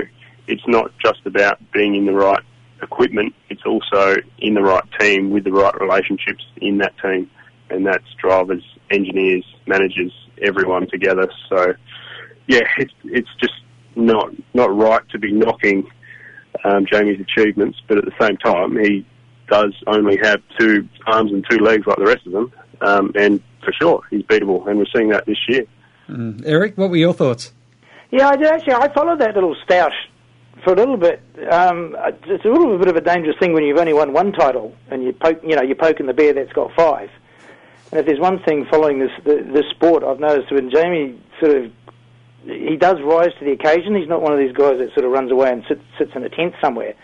it's 0.46 0.66
not 0.66 0.92
just 1.04 1.20
about 1.26 1.58
being 1.72 1.94
in 1.94 2.06
the 2.06 2.12
right 2.12 2.42
equipment, 2.82 3.34
it's 3.48 3.64
also 3.64 4.16
in 4.38 4.54
the 4.54 4.62
right 4.62 4.84
team 4.98 5.30
with 5.30 5.44
the 5.44 5.52
right 5.52 5.74
relationships 5.80 6.44
in 6.58 6.78
that 6.78 6.94
team, 6.98 7.30
and 7.70 7.86
that's 7.86 8.04
drivers, 8.20 8.62
engineers, 8.90 9.44
managers, 9.66 10.12
everyone 10.42 10.88
together. 10.88 11.30
So, 11.48 11.74
yeah, 12.46 12.66
it's 12.78 12.92
it's 13.04 13.28
just 13.40 13.54
not 13.94 14.30
not 14.54 14.74
right 14.74 15.06
to 15.10 15.18
be 15.18 15.32
knocking 15.32 15.90
um, 16.64 16.86
Jamie's 16.86 17.20
achievements, 17.20 17.78
but 17.88 17.98
at 17.98 18.04
the 18.04 18.14
same 18.20 18.36
time, 18.36 18.78
he 18.78 19.06
does 19.48 19.74
only 19.86 20.18
have 20.22 20.42
two 20.58 20.88
arms 21.06 21.32
and 21.32 21.44
two 21.48 21.58
legs 21.58 21.86
like 21.86 21.98
the 21.98 22.06
rest 22.06 22.26
of 22.26 22.32
them, 22.32 22.52
um, 22.80 23.12
and 23.14 23.42
for 23.64 23.72
sure, 23.72 24.02
he's 24.10 24.22
beatable, 24.22 24.66
and 24.68 24.78
we're 24.78 24.86
seeing 24.94 25.08
that 25.08 25.26
this 25.26 25.38
year. 25.48 25.64
Mm. 26.08 26.42
Eric, 26.46 26.76
what 26.76 26.90
were 26.90 26.96
your 26.96 27.12
thoughts? 27.12 27.52
Yeah, 28.10 28.28
I 28.28 28.36
did 28.36 28.46
actually. 28.46 28.74
I 28.74 28.92
followed 28.92 29.20
that 29.20 29.34
little 29.34 29.56
stoush 29.66 29.94
for 30.64 30.72
a 30.72 30.76
little 30.76 30.96
bit. 30.96 31.20
Um, 31.50 31.96
it's 32.24 32.44
a 32.44 32.48
little 32.48 32.78
bit 32.78 32.88
of 32.88 32.96
a 32.96 33.00
dangerous 33.00 33.36
thing 33.38 33.52
when 33.52 33.64
you've 33.64 33.78
only 33.78 33.92
won 33.92 34.12
one 34.12 34.32
title 34.32 34.74
and 34.90 35.02
you 35.02 35.12
poke, 35.12 35.40
you 35.42 35.56
know, 35.56 35.62
you're 35.62 35.76
poking 35.76 36.06
the 36.06 36.14
bear 36.14 36.32
that's 36.32 36.52
got 36.52 36.72
five. 36.74 37.10
And 37.90 38.00
if 38.00 38.06
there's 38.06 38.20
one 38.20 38.40
thing 38.42 38.66
following 38.70 38.98
this 38.98 39.10
this 39.24 39.64
sport, 39.70 40.02
I've 40.02 40.20
noticed 40.20 40.52
when 40.52 40.70
Jamie 40.70 41.20
sort 41.40 41.56
of 41.56 41.72
he 42.44 42.76
does 42.76 42.96
rise 43.02 43.30
to 43.38 43.44
the 43.44 43.52
occasion. 43.52 43.94
He's 43.94 44.08
not 44.08 44.22
one 44.22 44.32
of 44.32 44.38
these 44.38 44.52
guys 44.52 44.78
that 44.78 44.92
sort 44.94 45.04
of 45.04 45.10
runs 45.10 45.32
away 45.32 45.50
and 45.50 45.64
sits, 45.66 45.82
sits 45.98 46.12
in 46.14 46.22
a 46.22 46.28
tent 46.28 46.54
somewhere. 46.60 46.94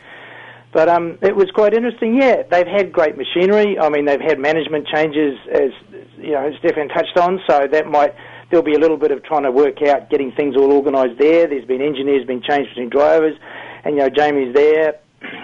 But 0.73 0.89
um, 0.89 1.19
it 1.21 1.37
was 1.37 1.51
quite 1.51 1.75
interesting. 1.75 2.21
Yeah, 2.21 2.45
they've 2.49 2.67
had 2.67 2.93
great 2.93 3.17
machinery. 3.17 3.79
I 3.79 3.89
mean, 3.91 4.07
they've 4.07 4.21
had 4.21 4.39
management 4.39 4.87
changes, 4.87 5.39
as 5.53 5.71
you 6.17 6.33
know, 6.33 6.51
Stefan 6.61 6.89
touched 6.89 7.19
on. 7.19 7.41
So 7.47 7.67
that 7.71 7.87
might 7.89 8.15
there'll 8.53 8.63
be 8.63 8.75
a 8.75 8.79
little 8.79 8.99
bit 8.99 9.11
of 9.11 9.25
trying 9.25 9.43
to 9.45 9.51
work 9.51 9.81
out 9.83 10.11
getting 10.11 10.31
things 10.31 10.55
all 10.57 10.71
organised 10.73 11.19
there. 11.19 11.49
There's 11.49 11.65
been 11.65 11.81
engineers 11.81 12.27
being 12.27 12.43
changed 12.43 12.69
between 12.71 12.91
drivers, 12.91 13.37
and 13.83 13.97
you 13.97 14.03
know 14.03 14.11
Jamie's 14.11 14.55
there, 14.55 15.01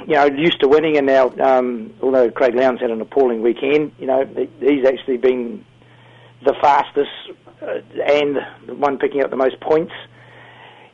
you 0.07 0.14
know 0.14 0.27
used 0.27 0.61
to 0.61 0.68
winning, 0.68 0.99
and 0.99 1.07
now 1.07 1.33
um, 1.40 1.94
although 2.03 2.31
Craig 2.31 2.55
Lowndes 2.55 2.83
had 2.83 2.90
an 2.90 3.01
appalling 3.01 3.40
weekend, 3.40 3.92
you 3.99 4.07
know 4.07 4.25
he's 4.61 4.87
actually 4.87 5.16
been 5.16 5.64
the 6.44 6.55
fastest 6.61 7.11
uh, 7.62 7.81
and 8.07 8.37
the 8.66 8.75
one 8.75 8.99
picking 8.99 9.25
up 9.25 9.31
the 9.31 9.37
most 9.37 9.59
points 9.61 9.92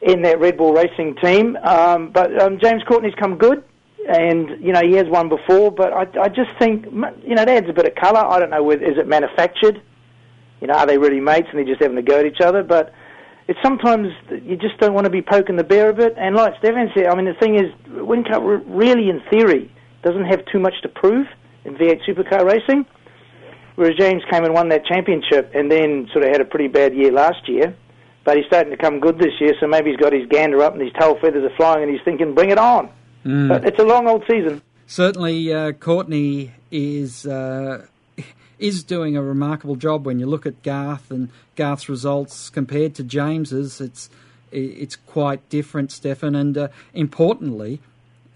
in 0.00 0.22
that 0.22 0.38
Red 0.38 0.56
Bull 0.56 0.72
Racing 0.72 1.16
team. 1.16 1.56
Um, 1.56 2.10
but 2.10 2.40
um, 2.40 2.58
James 2.62 2.82
Courtney's 2.88 3.14
come 3.14 3.36
good. 3.36 3.62
And 4.06 4.62
you 4.62 4.70
know 4.70 4.82
he 4.82 4.96
has 4.96 5.06
won 5.08 5.30
before, 5.30 5.72
but 5.72 5.90
I, 5.94 6.02
I 6.20 6.28
just 6.28 6.50
think 6.58 6.84
you 6.84 7.34
know 7.34 7.40
it 7.40 7.48
adds 7.48 7.70
a 7.70 7.72
bit 7.72 7.86
of 7.86 7.94
colour. 7.94 8.20
I 8.22 8.38
don't 8.38 8.50
know 8.50 8.62
whether 8.62 8.84
is 8.84 8.98
it 8.98 9.08
manufactured 9.08 9.80
you 10.64 10.68
know, 10.68 10.78
are 10.78 10.86
they 10.86 10.96
really 10.96 11.20
mates 11.20 11.48
and 11.50 11.58
they're 11.58 11.66
just 11.66 11.82
having 11.82 11.98
a 11.98 12.02
go 12.02 12.20
at 12.20 12.24
each 12.24 12.40
other? 12.40 12.62
But 12.62 12.90
it's 13.48 13.58
sometimes 13.62 14.08
you 14.30 14.56
just 14.56 14.78
don't 14.80 14.94
want 14.94 15.04
to 15.04 15.10
be 15.10 15.20
poking 15.20 15.56
the 15.56 15.62
bear 15.62 15.90
a 15.90 15.92
bit. 15.92 16.14
And 16.16 16.34
like 16.34 16.54
Stefan 16.58 16.88
said, 16.96 17.04
I 17.06 17.14
mean, 17.14 17.26
the 17.26 17.34
thing 17.34 17.56
is, 17.56 17.70
Whincup 17.86 18.64
really, 18.66 19.10
in 19.10 19.20
theory, 19.30 19.70
doesn't 20.02 20.24
have 20.24 20.40
too 20.50 20.58
much 20.58 20.72
to 20.80 20.88
prove 20.88 21.26
in 21.66 21.74
V8 21.74 22.00
supercar 22.08 22.46
racing. 22.50 22.86
Whereas 23.74 23.94
James 23.98 24.22
came 24.30 24.42
and 24.42 24.54
won 24.54 24.70
that 24.70 24.86
championship 24.86 25.52
and 25.54 25.70
then 25.70 26.08
sort 26.14 26.24
of 26.24 26.30
had 26.30 26.40
a 26.40 26.46
pretty 26.46 26.68
bad 26.68 26.94
year 26.94 27.12
last 27.12 27.46
year. 27.46 27.76
But 28.24 28.38
he's 28.38 28.46
starting 28.46 28.70
to 28.70 28.78
come 28.78 29.00
good 29.00 29.18
this 29.18 29.38
year, 29.40 29.52
so 29.60 29.66
maybe 29.66 29.90
he's 29.90 30.00
got 30.00 30.14
his 30.14 30.26
gander 30.30 30.62
up 30.62 30.72
and 30.72 30.80
his 30.80 30.92
tail 30.98 31.18
feathers 31.20 31.44
are 31.44 31.54
flying 31.58 31.82
and 31.82 31.92
he's 31.92 32.00
thinking, 32.06 32.34
bring 32.34 32.48
it 32.48 32.56
on. 32.56 32.88
Mm. 33.26 33.48
But 33.48 33.66
it's 33.66 33.78
a 33.78 33.84
long 33.84 34.08
old 34.08 34.24
season. 34.30 34.62
certainly 34.86 35.52
uh, 35.52 35.72
Courtney 35.72 36.52
is 36.70 37.26
uh, 37.26 37.84
is 38.58 38.82
doing 38.82 39.16
a 39.16 39.22
remarkable 39.22 39.76
job 39.76 40.06
when 40.06 40.18
you 40.18 40.26
look 40.26 40.46
at 40.46 40.62
Garth 40.62 41.10
and 41.10 41.28
Garth's 41.56 41.88
results 41.88 42.50
compared 42.50 42.94
to 42.96 43.02
James's. 43.02 43.80
It's 43.80 44.10
it's 44.52 44.96
quite 44.96 45.48
different, 45.48 45.90
Stefan, 45.90 46.34
and 46.34 46.56
uh, 46.56 46.68
importantly, 46.92 47.80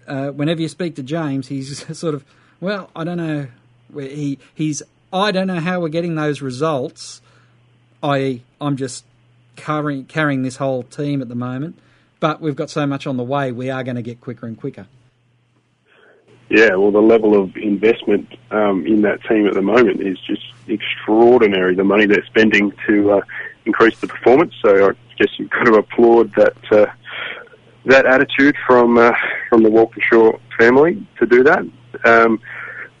uh, 0.07 0.27
whenever 0.29 0.61
you 0.61 0.67
speak 0.67 0.95
to 0.95 1.03
James, 1.03 1.47
he's 1.47 1.97
sort 1.97 2.15
of 2.15 2.25
well, 2.59 2.89
I 2.95 3.03
don't 3.03 3.17
know. 3.17 3.47
He 3.95 4.39
he's 4.53 4.83
I 5.11 5.31
don't 5.31 5.47
know 5.47 5.59
how 5.59 5.79
we're 5.79 5.89
getting 5.89 6.15
those 6.15 6.41
results. 6.41 7.21
I 8.03 8.41
I'm 8.59 8.77
just 8.77 9.05
carrying 9.55 10.05
carrying 10.05 10.43
this 10.43 10.57
whole 10.57 10.83
team 10.83 11.21
at 11.21 11.29
the 11.29 11.35
moment, 11.35 11.77
but 12.19 12.41
we've 12.41 12.55
got 12.55 12.69
so 12.69 12.85
much 12.85 13.07
on 13.07 13.17
the 13.17 13.23
way. 13.23 13.51
We 13.51 13.69
are 13.69 13.83
going 13.83 13.95
to 13.95 14.01
get 14.01 14.21
quicker 14.21 14.45
and 14.45 14.57
quicker. 14.57 14.87
Yeah, 16.49 16.75
well, 16.75 16.91
the 16.91 16.99
level 16.99 17.39
of 17.39 17.55
investment 17.57 18.27
um, 18.49 18.85
in 18.87 19.03
that 19.03 19.23
team 19.25 19.47
at 19.47 19.53
the 19.53 19.61
moment 19.61 20.01
is 20.01 20.17
just 20.19 20.41
extraordinary. 20.67 21.75
The 21.75 21.83
money 21.83 22.07
they're 22.07 22.25
spending 22.25 22.73
to 22.87 23.11
uh, 23.11 23.21
increase 23.65 23.99
the 23.99 24.07
performance. 24.07 24.55
So 24.63 24.89
I 24.89 24.93
guess 25.17 25.29
you've 25.37 25.51
got 25.51 25.65
to 25.65 25.75
applaud 25.75 26.33
that 26.35 26.71
uh, 26.71 26.87
that 27.85 28.07
attitude 28.07 28.55
from 28.65 28.97
uh, 28.97 29.11
from 29.49 29.61
the 29.61 29.69
Walkinshaw 29.69 30.39
family 30.57 31.05
to 31.19 31.27
do 31.27 31.43
that. 31.43 31.63
Um, 32.03 32.41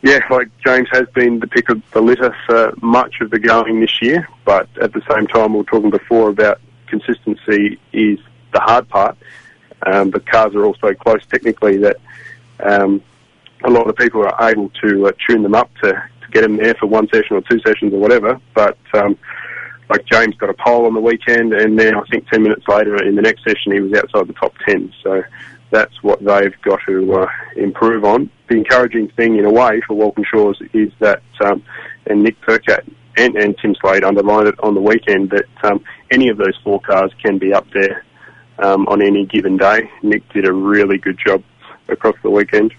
yeah, 0.01 0.19
like 0.29 0.47
James 0.65 0.87
has 0.91 1.07
been 1.13 1.39
the 1.39 1.47
pick 1.47 1.69
of 1.69 1.81
the 1.91 2.01
litter 2.01 2.35
for 2.45 2.73
much 2.81 3.15
of 3.19 3.31
the 3.31 3.39
going 3.39 3.81
this 3.81 4.01
year, 4.01 4.27
but 4.45 4.69
at 4.81 4.93
the 4.93 5.01
same 5.11 5.27
time, 5.27 5.53
we 5.53 5.59
were 5.59 5.65
talking 5.65 5.89
before 5.89 6.29
about 6.29 6.61
consistency 6.87 7.79
is 7.91 8.19
the 8.53 8.59
hard 8.59 8.87
part. 8.87 9.17
Um, 9.85 10.11
the 10.11 10.19
cars 10.19 10.55
are 10.55 10.65
also 10.65 10.93
close 10.93 11.25
technically 11.25 11.77
that 11.77 11.97
um, 12.59 13.01
a 13.63 13.69
lot 13.69 13.87
of 13.87 13.95
people 13.95 14.25
are 14.25 14.49
able 14.49 14.69
to 14.81 15.07
uh, 15.07 15.11
tune 15.27 15.43
them 15.43 15.55
up 15.55 15.69
to, 15.83 15.91
to 15.91 16.27
get 16.31 16.41
them 16.41 16.57
there 16.57 16.75
for 16.75 16.87
one 16.87 17.07
session 17.09 17.35
or 17.35 17.41
two 17.41 17.59
sessions 17.65 17.93
or 17.93 17.99
whatever. 17.99 18.39
But 18.53 18.77
um, 18.93 19.17
like 19.89 20.05
James 20.05 20.35
got 20.35 20.49
a 20.49 20.53
pole 20.53 20.85
on 20.85 20.93
the 20.93 21.01
weekend, 21.01 21.53
and 21.53 21.77
then 21.77 21.95
I 21.95 22.01
think 22.11 22.27
10 22.29 22.43
minutes 22.43 22.67
later 22.67 23.03
in 23.03 23.15
the 23.15 23.21
next 23.21 23.43
session 23.43 23.71
he 23.71 23.79
was 23.79 23.93
outside 23.93 24.27
the 24.27 24.33
top 24.33 24.53
10. 24.65 24.93
So 25.03 25.23
that's 25.71 26.01
what 26.03 26.19
they've 26.23 26.59
got 26.61 26.79
to 26.87 27.13
uh, 27.13 27.27
improve 27.55 28.05
on. 28.05 28.29
The 28.47 28.55
encouraging 28.55 29.09
thing 29.09 29.37
in 29.37 29.45
a 29.45 29.51
way 29.51 29.81
for 29.87 29.95
Walkinshaws 29.95 30.57
is 30.73 30.91
that, 30.99 31.21
um, 31.43 31.63
and 32.07 32.23
Nick 32.23 32.39
Percat 32.41 32.89
and, 33.17 33.35
and 33.35 33.57
Tim 33.57 33.75
Slade 33.81 34.03
underlined 34.03 34.47
it 34.47 34.55
on 34.61 34.75
the 34.75 34.81
weekend, 34.81 35.31
that 35.31 35.45
um, 35.63 35.83
any 36.11 36.29
of 36.29 36.37
those 36.37 36.57
four 36.63 36.79
cars 36.79 37.11
can 37.21 37.37
be 37.37 37.53
up 37.53 37.67
there 37.73 38.05
um, 38.59 38.87
on 38.87 39.01
any 39.01 39.25
given 39.25 39.57
day. 39.57 39.89
Nick 40.01 40.27
did 40.33 40.47
a 40.47 40.53
really 40.53 40.97
good 40.97 41.19
job 41.23 41.43
across 41.87 42.15
the 42.23 42.29
weekend. 42.29 42.73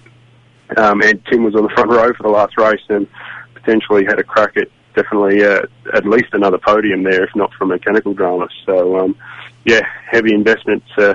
Um, 0.77 1.03
and 1.03 1.25
Tim 1.27 1.45
was 1.45 1.55
on 1.55 1.63
the 1.63 1.71
front 1.71 1.91
row 1.91 2.13
for 2.15 2.23
the 2.23 2.29
last 2.29 2.57
race 2.57 2.81
and 2.89 3.07
potentially 3.55 4.05
had 4.05 4.19
a 4.19 4.25
crack 4.25 4.57
at 4.57 4.69
definitely 4.95 5.45
uh, 5.45 5.63
at 5.95 6.07
least 6.07 6.29
another 6.33 6.59
podium 6.59 7.03
there, 7.05 7.25
if 7.25 7.31
not 7.35 7.53
for 7.55 7.67
mechanical 7.67 8.15
drama. 8.15 8.49
So, 8.67 8.99
um, 8.99 9.17
yeah, 9.65 9.83
heavy 10.11 10.35
investments 10.35 10.87
uh, 10.99 11.15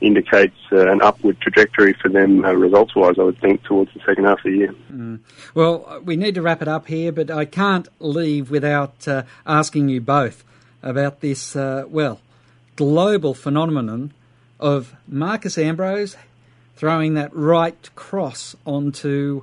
indicates 0.00 0.56
uh, 0.70 0.90
an 0.90 1.02
upward 1.02 1.40
trajectory 1.40 1.94
for 1.94 2.08
them 2.08 2.44
uh, 2.44 2.52
results 2.52 2.94
wise, 2.94 3.16
I 3.18 3.22
would 3.22 3.40
think, 3.40 3.64
towards 3.64 3.92
the 3.94 4.00
second 4.06 4.24
half 4.24 4.38
of 4.38 4.44
the 4.44 4.50
year. 4.50 4.74
Mm. 4.92 5.20
Well, 5.54 6.00
we 6.04 6.16
need 6.16 6.34
to 6.36 6.42
wrap 6.42 6.62
it 6.62 6.68
up 6.68 6.86
here, 6.86 7.12
but 7.12 7.30
I 7.30 7.44
can't 7.44 7.88
leave 7.98 8.50
without 8.50 9.08
uh, 9.08 9.24
asking 9.46 9.88
you 9.88 10.00
both 10.00 10.44
about 10.82 11.20
this, 11.20 11.56
uh, 11.56 11.84
well, 11.88 12.20
global 12.76 13.34
phenomenon 13.34 14.12
of 14.60 14.94
Marcos 15.08 15.58
Ambrose 15.58 16.16
throwing 16.78 17.14
that 17.14 17.34
right 17.34 17.90
cross 17.96 18.54
onto 18.64 19.42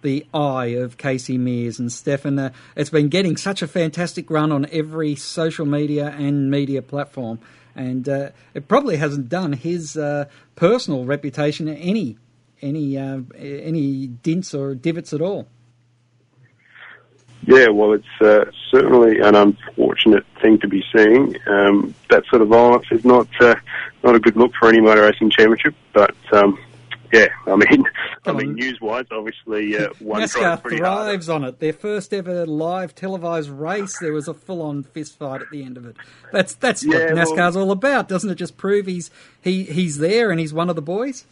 the 0.00 0.24
eye 0.32 0.68
of 0.68 0.96
Casey 0.96 1.36
Mears 1.36 1.78
and 1.78 1.92
Stefan. 1.92 2.38
Uh, 2.38 2.52
it's 2.74 2.88
been 2.88 3.10
getting 3.10 3.36
such 3.36 3.60
a 3.60 3.68
fantastic 3.68 4.30
run 4.30 4.50
on 4.50 4.66
every 4.72 5.14
social 5.14 5.66
media 5.66 6.08
and 6.08 6.50
media 6.50 6.80
platform, 6.80 7.38
and 7.76 8.08
uh, 8.08 8.30
it 8.54 8.66
probably 8.66 8.96
hasn't 8.96 9.28
done 9.28 9.52
his 9.52 9.98
uh, 9.98 10.24
personal 10.56 11.04
reputation 11.04 11.68
any 11.68 12.16
any 12.62 12.96
uh, 12.96 13.20
any 13.38 14.06
dints 14.06 14.54
or 14.54 14.74
divots 14.74 15.12
at 15.12 15.20
all. 15.20 15.48
Yeah, 17.46 17.68
well, 17.68 17.92
it's 17.92 18.22
uh, 18.22 18.50
certainly 18.70 19.18
an 19.20 19.34
unfortunate 19.34 20.24
thing 20.40 20.58
to 20.60 20.68
be 20.68 20.82
seeing. 20.96 21.36
Um, 21.46 21.94
that 22.08 22.24
sort 22.30 22.40
of 22.40 22.48
violence 22.48 22.86
is 22.90 23.04
not 23.04 23.28
uh, 23.38 23.56
not 24.02 24.14
a 24.14 24.18
good 24.18 24.38
look 24.38 24.54
for 24.58 24.70
any 24.70 24.80
motor 24.80 25.02
racing 25.02 25.28
championship, 25.28 25.74
but. 25.92 26.16
Um, 26.32 26.58
yeah, 27.12 27.28
I 27.46 27.56
mean, 27.56 27.84
I 28.26 28.32
mean, 28.32 28.54
news-wise, 28.54 29.06
obviously, 29.10 29.76
uh, 29.76 29.88
one 29.98 30.22
NASCAR 30.22 30.60
thrives 30.62 31.28
on 31.28 31.44
it. 31.44 31.58
Their 31.58 31.72
first 31.72 32.12
ever 32.12 32.46
live 32.46 32.94
televised 32.94 33.50
race, 33.50 33.98
there 33.98 34.12
was 34.12 34.28
a 34.28 34.34
full-on 34.34 34.82
fist 34.82 35.18
fight 35.18 35.40
at 35.42 35.50
the 35.50 35.64
end 35.64 35.76
of 35.76 35.86
it. 35.86 35.96
That's 36.32 36.54
that's 36.54 36.86
what 36.86 36.96
Yeah, 36.96 37.12
well- 37.14 37.26
NASCAR's 37.26 37.56
all 37.56 37.70
about, 37.72 38.08
doesn't 38.08 38.30
it? 38.30 38.36
Just 38.36 38.56
prove 38.56 38.86
he's 38.86 39.10
he 39.40 39.64
he's 39.64 39.98
there 39.98 40.30
and 40.30 40.38
he's 40.38 40.52
one 40.52 40.70
of 40.70 40.76
the 40.76 40.82
boys. 40.82 41.26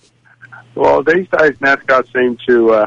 Well, 0.74 1.02
these 1.02 1.26
days 1.38 1.52
NASCAR 1.60 2.10
seem 2.12 2.38
to, 2.48 2.72
uh, 2.72 2.86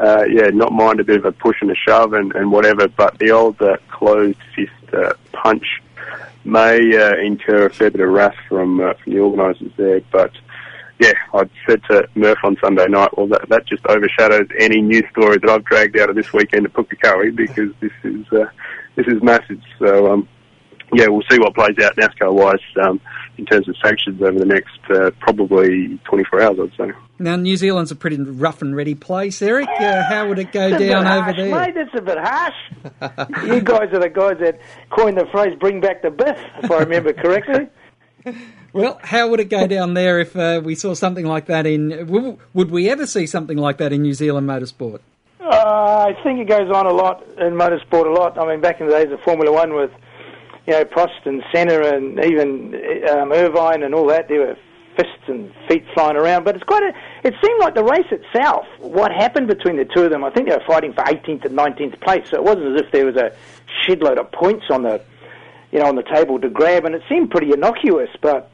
uh, 0.00 0.24
yeah, 0.28 0.48
not 0.48 0.72
mind 0.72 1.00
a 1.00 1.04
bit 1.04 1.16
of 1.16 1.24
a 1.24 1.32
push 1.32 1.56
and 1.60 1.70
a 1.70 1.74
shove 1.74 2.12
and, 2.12 2.34
and 2.34 2.50
whatever, 2.50 2.88
but 2.88 3.18
the 3.18 3.30
old 3.30 3.60
uh, 3.62 3.76
closed 3.90 4.38
fist 4.54 4.94
uh, 4.94 5.12
punch 5.32 5.64
may 6.44 6.96
uh, 6.96 7.14
incur 7.16 7.66
a 7.66 7.70
fair 7.70 7.90
bit 7.90 8.00
of 8.00 8.08
wrath 8.08 8.34
from 8.48 8.80
uh, 8.80 8.94
from 8.94 9.12
the 9.12 9.18
organisers 9.20 9.70
there. 9.76 10.00
But 10.10 10.32
yeah, 11.02 11.14
I 11.34 11.50
said 11.68 11.82
to 11.90 12.08
Murph 12.14 12.38
on 12.44 12.56
Sunday 12.62 12.86
night, 12.86 13.16
well, 13.16 13.26
that 13.26 13.48
that 13.48 13.66
just 13.66 13.84
overshadows 13.86 14.46
any 14.60 14.80
news 14.80 15.02
story 15.10 15.36
that 15.38 15.50
I've 15.50 15.64
dragged 15.64 15.98
out 15.98 16.10
of 16.10 16.14
this 16.14 16.32
weekend 16.32 16.66
at 16.66 16.72
Pukekohe 16.74 17.34
because 17.34 17.70
this 17.80 17.90
is 18.04 18.24
uh, 18.32 18.44
this 18.94 19.06
is 19.08 19.20
massive. 19.20 19.58
So 19.80 20.12
um, 20.12 20.28
yeah, 20.94 21.08
we'll 21.08 21.24
see 21.28 21.40
what 21.40 21.54
plays 21.56 21.76
out 21.82 21.96
NASCAR 21.96 22.32
wise 22.32 22.60
um, 22.84 23.00
in 23.36 23.46
terms 23.46 23.68
of 23.68 23.74
sanctions 23.82 24.22
over 24.22 24.38
the 24.38 24.44
next 24.44 24.78
uh, 24.90 25.10
probably 25.18 25.98
24 26.04 26.40
hours, 26.40 26.58
I'd 26.62 26.76
say. 26.76 26.92
Now 27.18 27.34
New 27.34 27.56
Zealand's 27.56 27.90
a 27.90 27.96
pretty 27.96 28.16
rough 28.22 28.62
and 28.62 28.76
ready 28.76 28.94
place, 28.94 29.42
Eric. 29.42 29.68
Uh, 29.80 30.04
how 30.04 30.28
would 30.28 30.38
it 30.38 30.52
go 30.52 30.70
That's 30.70 30.82
down 30.84 31.04
over 31.04 31.22
harsh, 31.22 31.36
there? 31.36 31.50
Mate, 31.50 31.74
that's 31.74 31.98
a 31.98 32.02
bit 32.02 32.18
harsh. 32.18 33.46
you 33.48 33.60
guys 33.60 33.88
are 33.92 33.98
the 33.98 34.08
guys 34.08 34.36
that 34.38 34.60
coined 34.90 35.16
the 35.16 35.26
phrase 35.32 35.58
"bring 35.58 35.80
back 35.80 36.02
the 36.02 36.10
biff," 36.10 36.38
if 36.62 36.70
I 36.70 36.78
remember 36.78 37.12
correctly. 37.12 37.66
Well, 38.72 38.98
how 39.02 39.28
would 39.28 39.40
it 39.40 39.50
go 39.50 39.66
down 39.66 39.94
there 39.94 40.18
if 40.20 40.34
uh, 40.34 40.62
we 40.64 40.74
saw 40.74 40.94
something 40.94 41.26
like 41.26 41.46
that 41.46 41.66
in? 41.66 42.06
Would 42.54 42.70
we 42.70 42.88
ever 42.88 43.06
see 43.06 43.26
something 43.26 43.58
like 43.58 43.78
that 43.78 43.92
in 43.92 44.02
New 44.02 44.14
Zealand 44.14 44.48
motorsport? 44.48 45.00
Uh, 45.40 46.06
I 46.08 46.22
think 46.22 46.40
it 46.40 46.48
goes 46.48 46.70
on 46.70 46.86
a 46.86 46.92
lot 46.92 47.22
in 47.38 47.54
motorsport. 47.54 48.06
A 48.06 48.10
lot. 48.10 48.38
I 48.38 48.46
mean, 48.46 48.60
back 48.60 48.80
in 48.80 48.86
the 48.88 48.92
days 48.92 49.12
of 49.12 49.20
Formula 49.20 49.52
One 49.52 49.74
with 49.74 49.90
you 50.66 50.72
know 50.72 50.84
Prost 50.84 51.26
and 51.26 51.42
Senna 51.52 51.80
and 51.80 52.24
even 52.24 52.74
um, 53.10 53.32
Irvine 53.32 53.82
and 53.82 53.94
all 53.94 54.06
that, 54.06 54.28
there 54.28 54.40
were 54.40 54.56
fists 54.96 55.26
and 55.26 55.52
feet 55.68 55.84
flying 55.94 56.16
around. 56.16 56.44
But 56.44 56.54
it's 56.54 56.64
quite 56.64 56.82
a. 56.82 56.92
It 57.26 57.34
seemed 57.44 57.60
like 57.60 57.74
the 57.74 57.84
race 57.84 58.06
itself. 58.10 58.64
What 58.78 59.12
happened 59.12 59.48
between 59.48 59.76
the 59.76 59.84
two 59.84 60.04
of 60.04 60.10
them? 60.10 60.24
I 60.24 60.30
think 60.30 60.48
they 60.48 60.54
were 60.54 60.64
fighting 60.66 60.92
for 60.92 61.02
18th 61.04 61.44
and 61.44 61.58
19th 61.58 62.00
place. 62.00 62.24
So 62.30 62.36
it 62.36 62.44
wasn't 62.44 62.76
as 62.76 62.86
if 62.86 62.92
there 62.92 63.04
was 63.04 63.16
a 63.16 63.32
shitload 63.84 64.18
of 64.18 64.30
points 64.32 64.66
on 64.70 64.84
the 64.84 65.02
you 65.72 65.80
know 65.80 65.86
on 65.86 65.96
the 65.96 66.02
table 66.02 66.38
to 66.40 66.48
grab, 66.48 66.84
and 66.84 66.94
it 66.94 67.02
seemed 67.08 67.30
pretty 67.30 67.52
innocuous. 67.52 68.10
But 68.20 68.50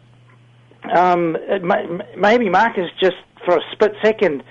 um, 0.96 1.36
it 1.40 1.62
may, 1.62 1.86
maybe 2.16 2.48
Marcos 2.48 2.90
just 3.00 3.16
for 3.44 3.56
a 3.56 3.60
split 3.72 3.92
second 4.02 4.42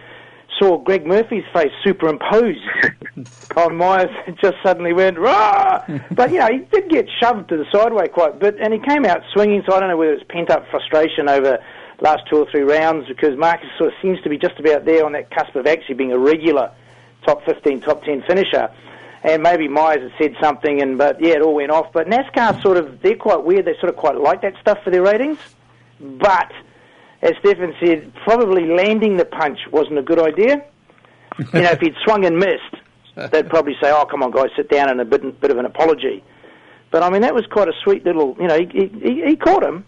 saw 0.59 0.77
Greg 0.77 1.05
Murphy's 1.05 1.43
face 1.53 1.71
superimposed 1.83 2.59
on 3.55 3.75
Myers 3.75 4.09
and 4.25 4.37
just 4.41 4.55
suddenly 4.63 4.91
went 4.91 5.19
rah. 5.19 5.83
but 6.11 6.31
you 6.31 6.39
know 6.39 6.47
he 6.47 6.59
did 6.71 6.89
get 6.89 7.07
shoved 7.21 7.49
to 7.49 7.57
the 7.57 7.65
sideway 7.71 8.07
quite 8.07 8.35
a 8.35 8.37
bit, 8.37 8.55
and 8.61 8.73
he 8.73 8.79
came 8.79 9.05
out 9.05 9.21
swinging. 9.33 9.63
So 9.67 9.75
I 9.75 9.79
don't 9.79 9.89
know 9.89 9.97
whether 9.97 10.13
it's 10.13 10.25
pent 10.29 10.49
up 10.49 10.65
frustration 10.69 11.29
over 11.29 11.59
last 12.01 12.23
two 12.29 12.37
or 12.37 12.47
three 12.51 12.61
rounds 12.61 13.07
because 13.07 13.37
Marcos 13.37 13.69
sort 13.77 13.91
of 13.91 13.95
seems 14.01 14.21
to 14.21 14.29
be 14.29 14.37
just 14.37 14.59
about 14.59 14.85
there 14.85 15.05
on 15.05 15.13
that 15.13 15.31
cusp 15.31 15.55
of 15.55 15.65
actually 15.65 15.95
being 15.95 16.11
a 16.11 16.19
regular 16.19 16.71
top 17.25 17.43
15, 17.45 17.81
top 17.81 18.03
10 18.03 18.23
finisher. 18.27 18.69
And 19.27 19.43
maybe 19.43 19.67
Myers 19.67 20.01
had 20.01 20.13
said 20.17 20.35
something, 20.41 20.81
and 20.81 20.97
but 20.97 21.21
yeah, 21.21 21.33
it 21.33 21.41
all 21.41 21.55
went 21.55 21.69
off. 21.69 21.91
But 21.91 22.07
NASCAR 22.07 22.61
sort 22.61 22.77
of 22.77 23.01
they're 23.01 23.17
quite 23.17 23.43
weird. 23.43 23.65
They 23.65 23.73
sort 23.73 23.89
of 23.89 23.97
quite 23.97 24.15
like 24.15 24.41
that 24.43 24.53
stuff 24.61 24.77
for 24.85 24.89
their 24.89 25.01
ratings. 25.01 25.37
But 25.99 26.51
as 27.21 27.33
Stefan 27.39 27.75
said, 27.83 28.13
probably 28.23 28.67
landing 28.67 29.17
the 29.17 29.25
punch 29.25 29.59
wasn't 29.69 29.99
a 29.99 30.01
good 30.01 30.19
idea. 30.19 30.63
you 31.53 31.61
know, 31.61 31.71
if 31.71 31.81
he'd 31.81 31.95
swung 32.05 32.23
and 32.25 32.39
missed, 32.39 33.31
they'd 33.31 33.49
probably 33.49 33.75
say, 33.81 33.91
"Oh, 33.91 34.05
come 34.05 34.23
on, 34.23 34.31
guys, 34.31 34.49
sit 34.55 34.69
down," 34.69 34.89
and 34.89 35.01
a 35.01 35.05
bit, 35.05 35.41
bit 35.41 35.51
of 35.51 35.57
an 35.57 35.65
apology. 35.65 36.23
But 36.89 37.03
I 37.03 37.09
mean, 37.09 37.21
that 37.23 37.35
was 37.35 37.45
quite 37.47 37.67
a 37.67 37.73
sweet 37.83 38.05
little. 38.05 38.37
You 38.39 38.47
know, 38.47 38.57
he 38.57 38.87
he, 39.03 39.23
he 39.25 39.35
caught 39.35 39.63
him. 39.63 39.85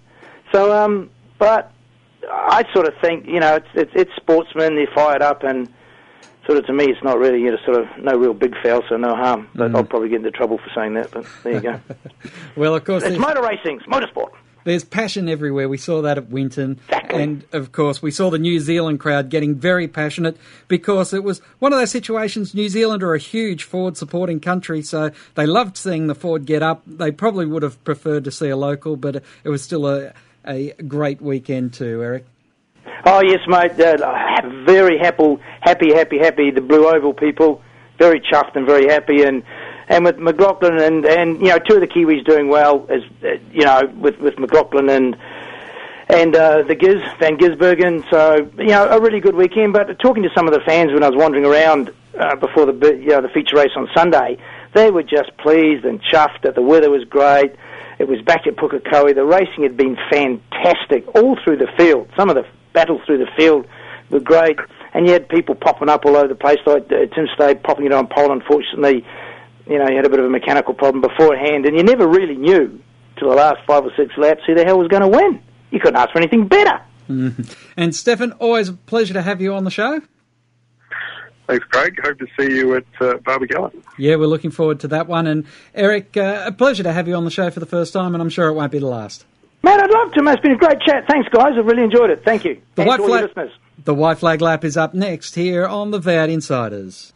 So, 0.52 0.76
um, 0.76 1.10
but 1.38 1.72
I 2.30 2.66
sort 2.74 2.88
of 2.88 2.94
think, 3.02 3.26
you 3.26 3.40
know, 3.40 3.56
it's 3.56 3.68
it's, 3.74 3.92
it's 3.96 4.12
sportsmen. 4.18 4.76
They're 4.76 4.88
fired 4.94 5.22
up, 5.22 5.44
and 5.44 5.72
sort 6.50 6.58
of 6.58 6.66
to 6.66 6.74
me, 6.74 6.86
it's 6.86 7.04
not 7.04 7.20
really 7.20 7.42
you 7.42 7.52
know, 7.52 7.58
sort 7.64 7.78
of 7.78 7.88
no 8.04 8.18
real 8.18 8.34
big 8.34 8.56
foul, 8.64 8.82
so 8.90 8.98
no 8.98 9.16
harm. 9.16 9.48
Mm. 9.56 9.76
I'll 9.76 9.84
probably 9.84 10.10
get 10.10 10.16
into 10.16 10.32
trouble 10.32 10.58
for 10.58 10.72
saying 10.74 10.96
that. 10.96 11.12
But 11.12 11.28
there 11.44 11.54
you 11.54 11.60
go. 11.60 11.80
Well, 12.56 12.76
of 12.76 12.84
course, 12.84 13.04
it's 13.04 13.20
motor 13.20 13.42
racing, 13.42 13.80
it's 13.80 13.86
motorsport. 13.86 14.32
There's 14.64 14.84
passion 14.84 15.30
everywhere. 15.30 15.70
We 15.70 15.78
saw 15.78 16.02
that 16.02 16.18
at 16.18 16.30
Winton. 16.30 16.80
And 16.90 17.46
of 17.54 17.72
course, 17.72 18.02
we 18.02 18.12
saw 18.12 18.30
the 18.30 18.40
New 18.40 18.60
Zealand 18.60 19.00
crowd 19.00 19.30
getting 19.30 19.56
very 19.56 19.88
passionate 19.88 20.38
because 20.68 21.14
it 21.14 21.24
was 21.24 21.40
one 21.60 21.72
of 21.72 21.80
those 21.80 21.92
situations. 21.92 22.54
New 22.54 22.68
Zealand 22.68 23.04
are 23.04 23.14
a 23.14 23.20
huge 23.20 23.64
Ford 23.64 23.96
supporting 23.96 24.40
country, 24.40 24.82
so 24.82 25.12
they 25.36 25.46
loved 25.46 25.78
seeing 25.78 26.08
the 26.08 26.16
Ford 26.16 26.46
get 26.46 26.62
up. 26.62 26.82
They 26.86 27.12
probably 27.12 27.46
would 27.46 27.64
have 27.64 27.82
preferred 27.84 28.26
to 28.26 28.32
see 28.32 28.50
a 28.50 28.58
local, 28.58 28.98
but 28.98 29.24
it 29.44 29.50
was 29.50 29.64
still 29.64 29.88
a, 29.88 30.14
a 30.46 30.74
great 30.74 31.22
weekend 31.22 31.74
too, 31.74 32.04
Eric. 32.04 32.26
Oh 33.06 33.22
yes, 33.22 33.40
mate. 33.48 33.80
Uh, 33.80 34.42
very 34.66 34.98
happy, 34.98 35.38
happy, 35.62 35.94
happy, 35.94 36.20
happy. 36.20 36.52
The 36.52 36.62
Blue 36.62 36.88
Oval 36.88 37.14
people, 37.14 37.62
very 37.98 38.20
chuffed 38.20 38.56
and 38.56 38.66
very 38.66 38.88
happy, 38.88 39.24
and 39.24 39.44
and 39.88 40.06
with 40.06 40.18
McLaughlin 40.18 40.80
and 40.80 41.06
and 41.06 41.40
you 41.40 41.48
know 41.48 41.60
two 41.60 41.76
of 41.76 41.82
the 41.82 41.88
Kiwis 41.88 42.26
doing 42.26 42.50
well 42.50 42.86
as 42.90 43.02
uh, 43.24 43.38
you 43.52 43.64
know 43.64 43.82
with 43.96 44.18
with 44.20 44.38
McLaughlin 44.38 44.90
and 44.90 45.18
and 46.10 46.36
uh, 46.36 46.64
the 46.64 46.76
Giz 46.76 47.02
Van 47.20 47.38
Gisbergen. 47.38 48.10
So 48.10 48.50
you 48.58 48.70
know 48.70 48.88
a 48.90 49.00
really 49.00 49.22
good 49.22 49.36
weekend. 49.36 49.74
But 49.74 49.98
talking 50.00 50.24
to 50.24 50.30
some 50.36 50.48
of 50.48 50.54
the 50.54 50.62
fans 50.66 50.92
when 50.92 51.04
I 51.04 51.10
was 51.10 51.18
wandering 51.18 51.46
around 51.46 51.94
uh, 52.20 52.36
before 52.36 52.66
the 52.66 52.98
you 52.98 53.10
know 53.10 53.22
the 53.22 53.30
feature 53.30 53.56
race 53.56 53.72
on 53.78 53.88
Sunday, 53.96 54.38
they 54.74 54.92
were 54.92 55.04
just 55.04 55.36
pleased 55.38 55.86
and 55.86 56.02
chuffed 56.02 56.42
that 56.44 56.56
the 56.56 56.62
weather 56.62 56.90
was 56.90 57.06
great. 57.06 57.56
It 57.98 58.08
was 58.08 58.22
back 58.22 58.48
at 58.48 58.56
Pukekohe. 58.56 59.14
The 59.14 59.26
racing 59.26 59.64
had 59.64 59.76
been 59.76 59.98
fantastic 60.10 61.06
all 61.16 61.38
through 61.44 61.58
the 61.58 61.68
field. 61.78 62.10
Some 62.18 62.30
of 62.30 62.36
the 62.36 62.46
battles 62.74 63.02
through 63.06 63.20
the 63.20 63.32
field 63.38 63.66
were 64.10 64.20
great, 64.20 64.58
and 64.94 65.08
you 65.08 65.14
had 65.14 65.30
people 65.30 65.56
popping 65.56 65.90
up 65.90 66.06
all 66.06 66.16
over 66.16 66.28
the 66.28 66.36
place. 66.36 66.58
Like 66.66 66.86
uh, 66.92 67.06
Tim 67.14 67.28
Slade 67.36 67.64
popping 67.64 67.86
it 67.86 67.94
on 67.94 68.08
pole. 68.08 68.32
Unfortunately, 68.32 69.06
you 69.68 69.78
know, 69.78 69.86
he 69.88 69.96
had 69.96 70.06
a 70.06 70.10
bit 70.10 70.20
of 70.20 70.26
a 70.26 70.30
mechanical 70.30 70.74
problem 70.74 71.02
beforehand, 71.02 71.66
and 71.66 71.78
you 71.78 71.84
never 71.84 72.08
really 72.08 72.36
knew 72.36 72.82
till 73.18 73.30
the 73.30 73.36
last 73.36 73.60
five 73.68 73.84
or 73.86 73.92
six 73.96 74.18
laps 74.18 74.42
who 74.48 74.56
the 74.56 74.64
hell 74.64 74.80
was 74.80 74.88
going 74.88 75.04
to 75.04 75.08
win. 75.08 75.42
You 75.72 75.80
couldn't 75.80 75.98
ask 75.98 76.12
for 76.12 76.18
anything 76.18 76.48
better. 76.48 76.82
Mm-hmm. 77.10 77.44
And 77.78 77.96
Stefan, 77.96 78.34
always 78.34 78.70
a 78.70 78.74
pleasure 78.74 79.14
to 79.14 79.22
have 79.22 79.42
you 79.42 79.54
on 79.54 79.64
the 79.64 79.72
show. 79.72 80.02
Thanks, 81.48 81.66
Craig. 81.66 82.00
Hope 82.04 82.20
to 82.20 82.28
see 82.40 82.56
you 82.56 82.76
at 82.76 82.86
uh, 83.02 83.16
Barbagallo. 83.18 83.74
Yeah, 83.98 84.18
we're 84.18 84.28
looking 84.28 84.52
forward 84.52 84.82
to 84.82 84.88
that 84.90 85.08
one. 85.08 85.26
And 85.26 85.46
Eric, 85.74 86.16
uh, 86.16 86.44
a 86.46 86.52
pleasure 86.52 86.84
to 86.84 86.94
have 86.94 87.08
you 87.08 87.16
on 87.16 87.26
the 87.26 87.32
show 87.32 87.50
for 87.50 87.60
the 87.60 87.66
first 87.66 87.92
time, 87.92 88.14
and 88.14 88.22
I'm 88.22 88.30
sure 88.30 88.48
it 88.50 88.54
won't 88.54 88.72
be 88.72 88.78
the 88.78 88.86
last. 88.86 89.26
Man, 89.62 89.82
I'd 89.82 89.92
love 89.92 90.14
to. 90.14 90.24
Man, 90.24 90.34
it's 90.36 90.42
been 90.42 90.54
a 90.54 90.58
great 90.58 90.80
chat. 90.82 91.06
Thanks, 91.08 91.28
guys. 91.30 91.54
I've 91.58 91.66
really 91.66 91.84
enjoyed 91.84 92.10
it. 92.10 92.24
Thank 92.24 92.46
you. 92.46 92.62
The 92.76 92.84
white 92.84 93.00
flag, 93.00 93.24
listeners. 93.24 93.52
The 93.84 93.94
white 93.94 94.18
flag 94.20 94.42
lap 94.42 94.64
is 94.64 94.78
up 94.78 94.94
next 94.94 95.36
here 95.36 95.66
on 95.68 95.92
the 95.92 96.00
V8 96.00 96.30
Insiders. 96.30 97.14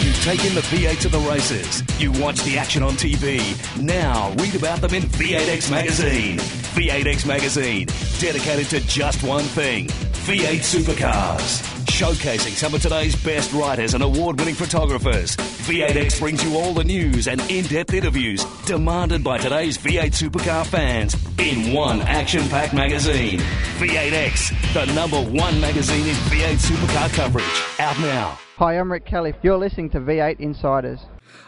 You've 0.00 0.22
taken 0.22 0.54
the 0.54 0.60
V8 0.62 1.00
to 1.00 1.08
the 1.08 1.18
races. 1.20 1.82
You 2.00 2.12
watch 2.22 2.42
the 2.42 2.58
action 2.58 2.82
on 2.82 2.94
TV. 2.94 3.40
Now 3.80 4.32
read 4.38 4.54
about 4.54 4.80
them 4.80 4.94
in 4.94 5.04
V8X 5.04 5.70
Magazine. 5.70 6.38
V8X 6.38 7.26
Magazine, 7.26 7.86
dedicated 8.20 8.66
to 8.70 8.80
just 8.86 9.22
one 9.22 9.44
thing 9.44 9.86
V8 9.86 10.60
supercars. 10.60 11.75
Showcasing 11.96 12.50
some 12.50 12.74
of 12.74 12.82
today's 12.82 13.16
best 13.16 13.54
writers 13.54 13.94
and 13.94 14.04
award 14.04 14.38
winning 14.38 14.54
photographers. 14.54 15.34
V8X 15.34 16.20
brings 16.20 16.44
you 16.44 16.54
all 16.58 16.74
the 16.74 16.84
news 16.84 17.26
and 17.26 17.40
in 17.50 17.64
depth 17.64 17.94
interviews 17.94 18.44
demanded 18.66 19.24
by 19.24 19.38
today's 19.38 19.78
V8 19.78 20.12
supercar 20.12 20.66
fans 20.66 21.16
in 21.38 21.72
one 21.72 22.02
action 22.02 22.46
packed 22.50 22.74
magazine. 22.74 23.38
V8X, 23.78 24.74
the 24.74 24.92
number 24.92 25.22
one 25.22 25.58
magazine 25.58 26.06
in 26.06 26.14
V8 26.28 26.58
supercar 26.58 27.10
coverage. 27.14 27.80
Out 27.80 27.98
now. 28.00 28.38
Hi, 28.56 28.78
I'm 28.78 28.92
Rick 28.92 29.06
Kelly. 29.06 29.32
You're 29.42 29.56
listening 29.56 29.88
to 29.90 29.98
V8 29.98 30.38
Insiders. 30.38 31.00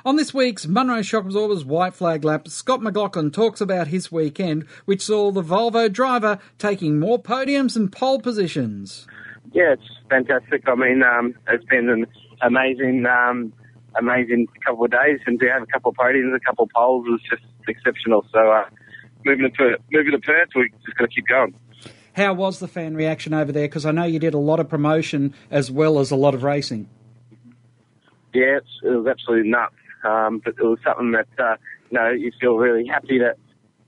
On 0.07 0.17
this 0.17 0.33
week's 0.33 0.67
Monroe 0.67 1.03
Shock 1.03 1.27
Absorbers 1.27 1.67
White 1.67 1.93
Flag 1.93 2.25
Lap, 2.25 2.49
Scott 2.49 2.83
McLaughlin 2.83 3.31
talks 3.31 3.61
about 3.61 3.89
his 3.89 4.11
weekend, 4.11 4.65
which 4.87 5.05
saw 5.05 5.31
the 5.31 5.43
Volvo 5.43 5.93
driver 5.93 6.39
taking 6.57 6.99
more 6.99 7.23
podiums 7.23 7.77
and 7.77 7.93
pole 7.93 8.19
positions. 8.19 9.07
Yeah, 9.53 9.73
it's 9.73 9.89
fantastic. 10.11 10.63
I 10.67 10.75
mean, 10.75 11.03
um, 11.03 11.35
it's 11.49 11.65
been 11.65 11.89
an 11.89 12.07
amazing, 12.43 13.07
um, 13.07 13.53
amazing 13.99 14.47
couple 14.67 14.85
of 14.85 14.91
days, 14.91 15.21
and 15.27 15.41
to 15.41 15.49
have 15.49 15.63
a 15.63 15.67
couple 15.67 15.91
of 15.91 15.97
podiums, 15.97 16.35
a 16.35 16.41
couple 16.41 16.65
of 16.65 16.71
poles 16.75 17.07
was 17.07 17.21
just 17.29 17.43
exceptional. 17.67 18.27
So, 18.33 18.51
uh, 18.51 18.65
moving 19.25 19.51
to 19.59 19.79
moving 19.91 20.13
to 20.13 20.19
Perth, 20.19 20.49
we 20.55 20.71
just 20.85 20.97
got 20.99 21.05
to 21.07 21.15
keep 21.15 21.27
going. 21.29 21.55
How 22.15 22.35
was 22.35 22.59
the 22.59 22.69
fan 22.69 22.95
reaction 22.95 23.33
over 23.33 23.53
there? 23.53 23.69
Because 23.69 23.87
I 23.87 23.93
know 23.93 24.05
you 24.05 24.19
did 24.19 24.35
a 24.35 24.39
lot 24.39 24.59
of 24.61 24.69
promotion 24.69 25.35
as 25.51 25.71
well 25.71 25.99
as 25.99 26.11
a 26.11 26.17
lot 26.17 26.35
of 26.35 26.43
racing. 26.43 26.89
Yeah, 28.35 28.59
it's, 28.59 28.81
it 28.83 28.89
was 28.89 29.07
absolutely 29.07 29.49
nuts. 29.49 29.75
Um, 30.05 30.41
but 30.45 30.55
it 30.59 30.63
was 30.65 30.79
something 30.85 31.13
that 31.13 31.29
uh, 31.39 31.57
you 31.91 31.99
know 31.99 32.11
you 32.11 32.33
feel 32.41 32.57
really 32.57 32.87
happy 32.87 33.19
that 33.19 33.37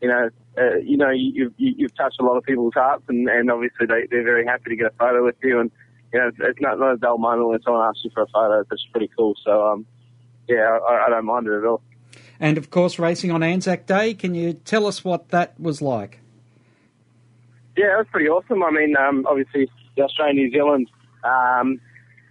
you 0.01 0.09
know 0.09 0.31
uh, 0.61 0.77
you 0.77 0.97
know 0.97 1.11
you, 1.11 1.53
you 1.57 1.75
you've 1.79 1.95
touched 1.97 2.21
a 2.21 2.25
lot 2.25 2.37
of 2.37 2.45
people's 2.45 2.75
hearts, 2.75 3.05
and, 3.09 3.29
and 3.29 3.51
obviously 3.51 3.87
they 3.87 4.07
they're 4.11 4.25
very 4.25 4.45
happy 4.45 4.71
to 4.71 4.77
get 4.77 4.87
a 4.87 4.95
photo 4.99 5.25
with 5.25 5.37
you, 5.43 5.61
and 5.61 5.71
you 6.13 6.19
know 6.19 6.31
it's, 6.39 6.61
not 6.61 6.79
not 6.79 6.95
a 6.95 6.97
dull 6.97 7.19
moment 7.19 7.49
when 7.49 7.63
someone 7.63 7.87
asks 7.89 8.05
you 8.05 8.11
for 8.13 8.23
a 8.23 8.27
photo. 8.29 8.65
It's 8.71 8.87
pretty 8.93 9.11
cool. 9.17 9.35
So 9.45 9.69
um, 9.69 9.87
yeah, 10.49 10.79
I, 10.89 11.07
I 11.07 11.11
don't 11.11 11.25
mind 11.25 11.47
it 11.47 11.53
at 11.53 11.65
all. 11.65 11.83
And 12.39 12.59
of 12.59 12.71
course, 12.71 12.99
racing 12.99 13.31
on 13.31 13.43
Anzac 13.43 13.87
Day. 13.87 14.15
Can 14.15 14.35
you 14.35 14.53
tell 14.53 14.87
us 14.87 15.05
what 15.05 15.29
that 15.29 15.59
was 15.59 15.81
like? 15.81 16.21
Yeah, 17.77 17.95
it 17.95 17.99
was 17.99 18.07
pretty 18.11 18.29
awesome. 18.29 18.63
I 18.63 18.71
mean, 18.71 18.97
um, 18.97 19.27
obviously 19.29 19.71
the 19.97 20.03
Australia 20.03 20.35
New 20.35 20.51
Zealand. 20.51 20.91
Um, 21.25 21.81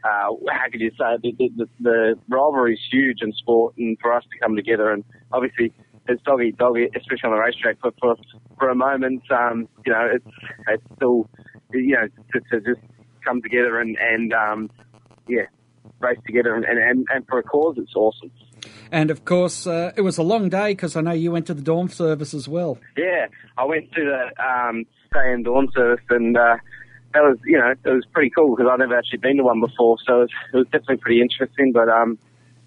uh, 0.04 0.32
how 0.50 0.70
could 0.72 0.80
you 0.80 0.92
say 0.92 1.18
the, 1.22 1.52
the, 1.58 1.70
the 1.80 2.20
rivalry 2.30 2.74
is 2.74 2.80
huge 2.92 3.22
in 3.22 3.34
sport, 3.34 3.76
and 3.78 3.98
for 4.00 4.14
us 4.14 4.24
to 4.32 4.40
come 4.40 4.56
together, 4.56 4.92
and 4.92 5.04
obviously 5.32 5.74
it's 6.10 6.24
dog 6.24 6.42
eat 6.42 6.58
dog, 6.58 6.78
especially 6.78 7.20
on 7.26 7.32
the 7.32 7.38
racetrack. 7.38 7.78
But 7.82 7.94
for 8.00 8.16
for 8.58 8.70
a 8.70 8.76
moment, 8.76 9.24
um, 9.32 9.68
you 9.86 9.94
know, 9.94 10.10
it's 10.14 10.36
it's 10.68 10.84
still 10.96 11.30
you 11.74 11.96
know 11.96 12.08
to, 12.34 12.40
to 12.52 12.62
just 12.62 12.86
come 13.24 13.42
together 13.42 13.80
and 13.80 13.98
and 14.00 14.34
um, 14.34 14.70
yeah, 15.28 15.46
race 16.00 16.20
together, 16.26 16.56
and, 16.56 16.66
and 16.66 17.06
and 17.14 17.28
for 17.28 17.40
a 17.40 17.44
cause, 17.44 17.76
it's 17.78 17.96
awesome. 17.96 18.32
And 18.92 19.12
of 19.12 19.24
course, 19.24 19.68
uh, 19.68 19.92
it 19.96 20.02
was 20.02 20.18
a 20.18 20.24
long 20.24 20.50
day 20.50 20.72
because 20.72 20.96
I 20.96 21.02
know 21.02 21.12
you 21.12 21.32
went 21.32 21.48
to 21.48 21.54
the 21.54 21.62
dawn 21.62 21.90
service 21.90 22.34
as 22.34 22.48
well. 22.48 22.80
Yeah, 22.98 23.28
I 23.58 23.66
went 23.66 23.92
to 23.94 24.04
the 24.04 24.44
um, 24.44 24.86
day 25.14 25.32
and 25.34 25.46
dawn 25.46 25.70
service, 25.74 26.04
and 26.10 26.36
uh, 26.36 26.58
that 27.14 27.22
was, 27.22 27.38
you 27.46 27.58
know, 27.58 27.72
it 27.72 27.90
was 27.90 28.06
pretty 28.12 28.32
cool 28.32 28.56
because 28.56 28.70
I'd 28.72 28.80
never 28.80 28.98
actually 28.98 29.20
been 29.20 29.38
to 29.38 29.44
one 29.44 29.60
before, 29.60 29.98
so 30.06 30.16
it 30.16 30.20
was, 30.20 30.30
it 30.54 30.58
was 30.58 30.66
definitely 30.66 30.98
pretty 30.98 31.22
interesting. 31.22 31.72
But 31.72 31.90
um, 31.90 32.18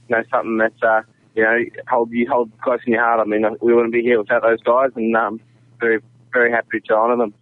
you 0.08 0.16
know, 0.16 0.22
something 0.30 0.58
that 0.58 0.74
uh, 0.82 1.02
you 1.34 1.42
know 1.42 1.58
hold 1.88 2.10
you 2.10 2.28
hold 2.30 2.50
close 2.60 2.80
in 2.86 2.92
your 2.92 3.02
heart. 3.02 3.20
I 3.20 3.24
mean, 3.24 3.44
we 3.60 3.74
wouldn't 3.74 3.92
be 3.92 4.02
here 4.02 4.18
without 4.18 4.42
those 4.42 4.60
guys, 4.62 4.90
and 4.96 5.14
um, 5.16 5.40
very 5.80 6.00
very 6.32 6.50
happy 6.50 6.80
to 6.88 6.94
honour 6.94 7.16
them. 7.16 7.34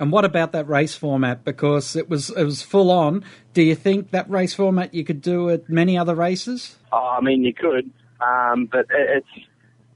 And 0.00 0.10
what 0.10 0.24
about 0.24 0.52
that 0.52 0.68
race 0.68 0.94
format? 0.94 1.44
Because 1.44 1.96
it 1.96 2.08
was 2.08 2.30
it 2.30 2.44
was 2.44 2.62
full 2.62 2.90
on. 2.90 3.24
Do 3.52 3.62
you 3.62 3.74
think 3.74 4.10
that 4.10 4.28
race 4.30 4.54
format 4.54 4.94
you 4.94 5.04
could 5.04 5.20
do 5.20 5.50
at 5.50 5.68
many 5.68 5.98
other 5.98 6.14
races? 6.14 6.76
Oh, 6.92 7.16
I 7.18 7.20
mean, 7.20 7.44
you 7.44 7.52
could, 7.52 7.90
um, 8.20 8.66
but 8.70 8.86
it, 8.90 9.22
it's 9.22 9.46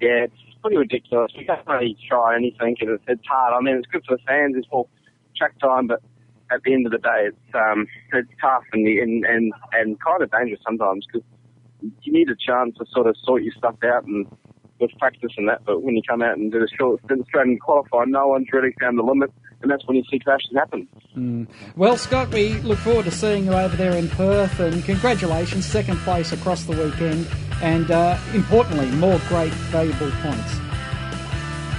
yeah, 0.00 0.24
it's 0.24 0.34
pretty 0.62 0.76
ridiculous. 0.76 1.32
You 1.34 1.46
can't 1.46 1.66
really 1.66 1.96
try 2.08 2.36
anything, 2.36 2.76
and 2.80 2.90
it's, 2.90 3.04
it's 3.08 3.26
hard. 3.26 3.54
I 3.54 3.60
mean, 3.60 3.76
it's 3.76 3.86
good 3.86 4.04
for 4.06 4.16
the 4.16 4.22
fans. 4.24 4.54
It's 4.56 4.68
more 4.70 4.86
track 5.36 5.58
time, 5.58 5.86
but 5.86 6.02
at 6.50 6.62
the 6.62 6.72
end 6.72 6.86
of 6.86 6.92
the 6.92 6.98
day, 6.98 7.28
it's 7.28 7.54
um, 7.54 7.86
it's 8.12 8.28
tough 8.40 8.64
and 8.72 8.86
and 8.86 9.24
and, 9.24 9.52
and 9.72 10.00
kind 10.00 10.22
of 10.22 10.30
dangerous 10.30 10.60
sometimes 10.64 11.06
because 11.06 11.26
you 11.80 12.12
need 12.12 12.30
a 12.30 12.36
chance 12.36 12.76
to 12.78 12.84
sort 12.92 13.06
of 13.06 13.16
sort 13.24 13.42
your 13.42 13.52
stuff 13.54 13.76
out 13.84 14.04
and 14.04 14.26
with 14.80 14.90
practice 14.98 15.32
and 15.36 15.48
that. 15.48 15.64
But 15.64 15.82
when 15.82 15.96
you 15.96 16.02
come 16.08 16.22
out 16.22 16.36
and 16.36 16.52
do 16.52 16.60
the 16.60 16.68
short 16.78 17.00
stint 17.04 17.26
straight 17.26 17.46
and 17.46 17.60
qualify, 17.60 18.04
no 18.06 18.28
one's 18.28 18.48
really 18.52 18.74
found 18.80 18.98
the 18.98 19.02
limit, 19.02 19.32
and 19.62 19.70
that's 19.70 19.86
when 19.86 19.96
you 19.96 20.04
see 20.10 20.18
crashes 20.18 20.50
happen. 20.54 20.88
Mm. 21.16 21.48
Well, 21.76 21.96
Scott, 21.96 22.32
we 22.32 22.54
look 22.60 22.78
forward 22.78 23.04
to 23.06 23.10
seeing 23.10 23.46
you 23.46 23.52
over 23.52 23.76
there 23.76 23.96
in 23.96 24.08
Perth, 24.08 24.60
and 24.60 24.84
congratulations, 24.84 25.66
second 25.66 25.96
place 25.98 26.32
across 26.32 26.64
the 26.64 26.76
weekend, 26.76 27.26
and 27.62 27.90
uh, 27.90 28.18
importantly, 28.34 28.90
more 28.92 29.18
great 29.28 29.52
valuable 29.52 30.10
points. 30.22 30.56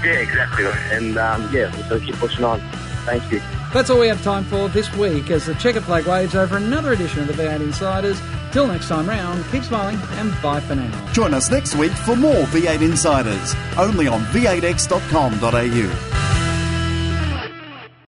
Yeah, 0.04 0.20
exactly. 0.20 0.66
And 0.92 1.18
um, 1.18 1.54
yeah, 1.54 1.72
so 1.88 2.00
keep 2.00 2.16
pushing 2.16 2.44
on. 2.44 2.62
Thank 3.08 3.32
you. 3.32 3.40
That's 3.74 3.90
all 3.90 4.02
we 4.02 4.10
have 4.10 4.22
time 4.22 4.44
for 4.44 4.68
this 4.68 4.94
week 4.96 5.32
as 5.32 5.46
the 5.46 5.56
checker 5.56 5.80
flag 5.80 6.06
waves 6.06 6.36
over 6.36 6.58
another 6.58 6.92
edition 6.92 7.22
of 7.22 7.28
the 7.28 7.34
V8 7.42 7.62
Insiders. 7.62 8.20
Till 8.52 8.68
next 8.68 8.90
time 8.90 9.08
round, 9.08 9.46
keep 9.50 9.64
smiling 9.64 9.98
and 10.16 10.36
bye 10.42 10.60
for 10.60 10.76
now. 10.76 11.14
Join 11.14 11.34
us 11.34 11.50
next 11.50 11.78
week 11.78 11.94
for 11.94 12.18
more 12.18 12.44
V8 12.48 12.82
Insiders, 12.82 13.56
only 13.78 14.10
on 14.10 14.20
v8x.com.au. 14.26 16.57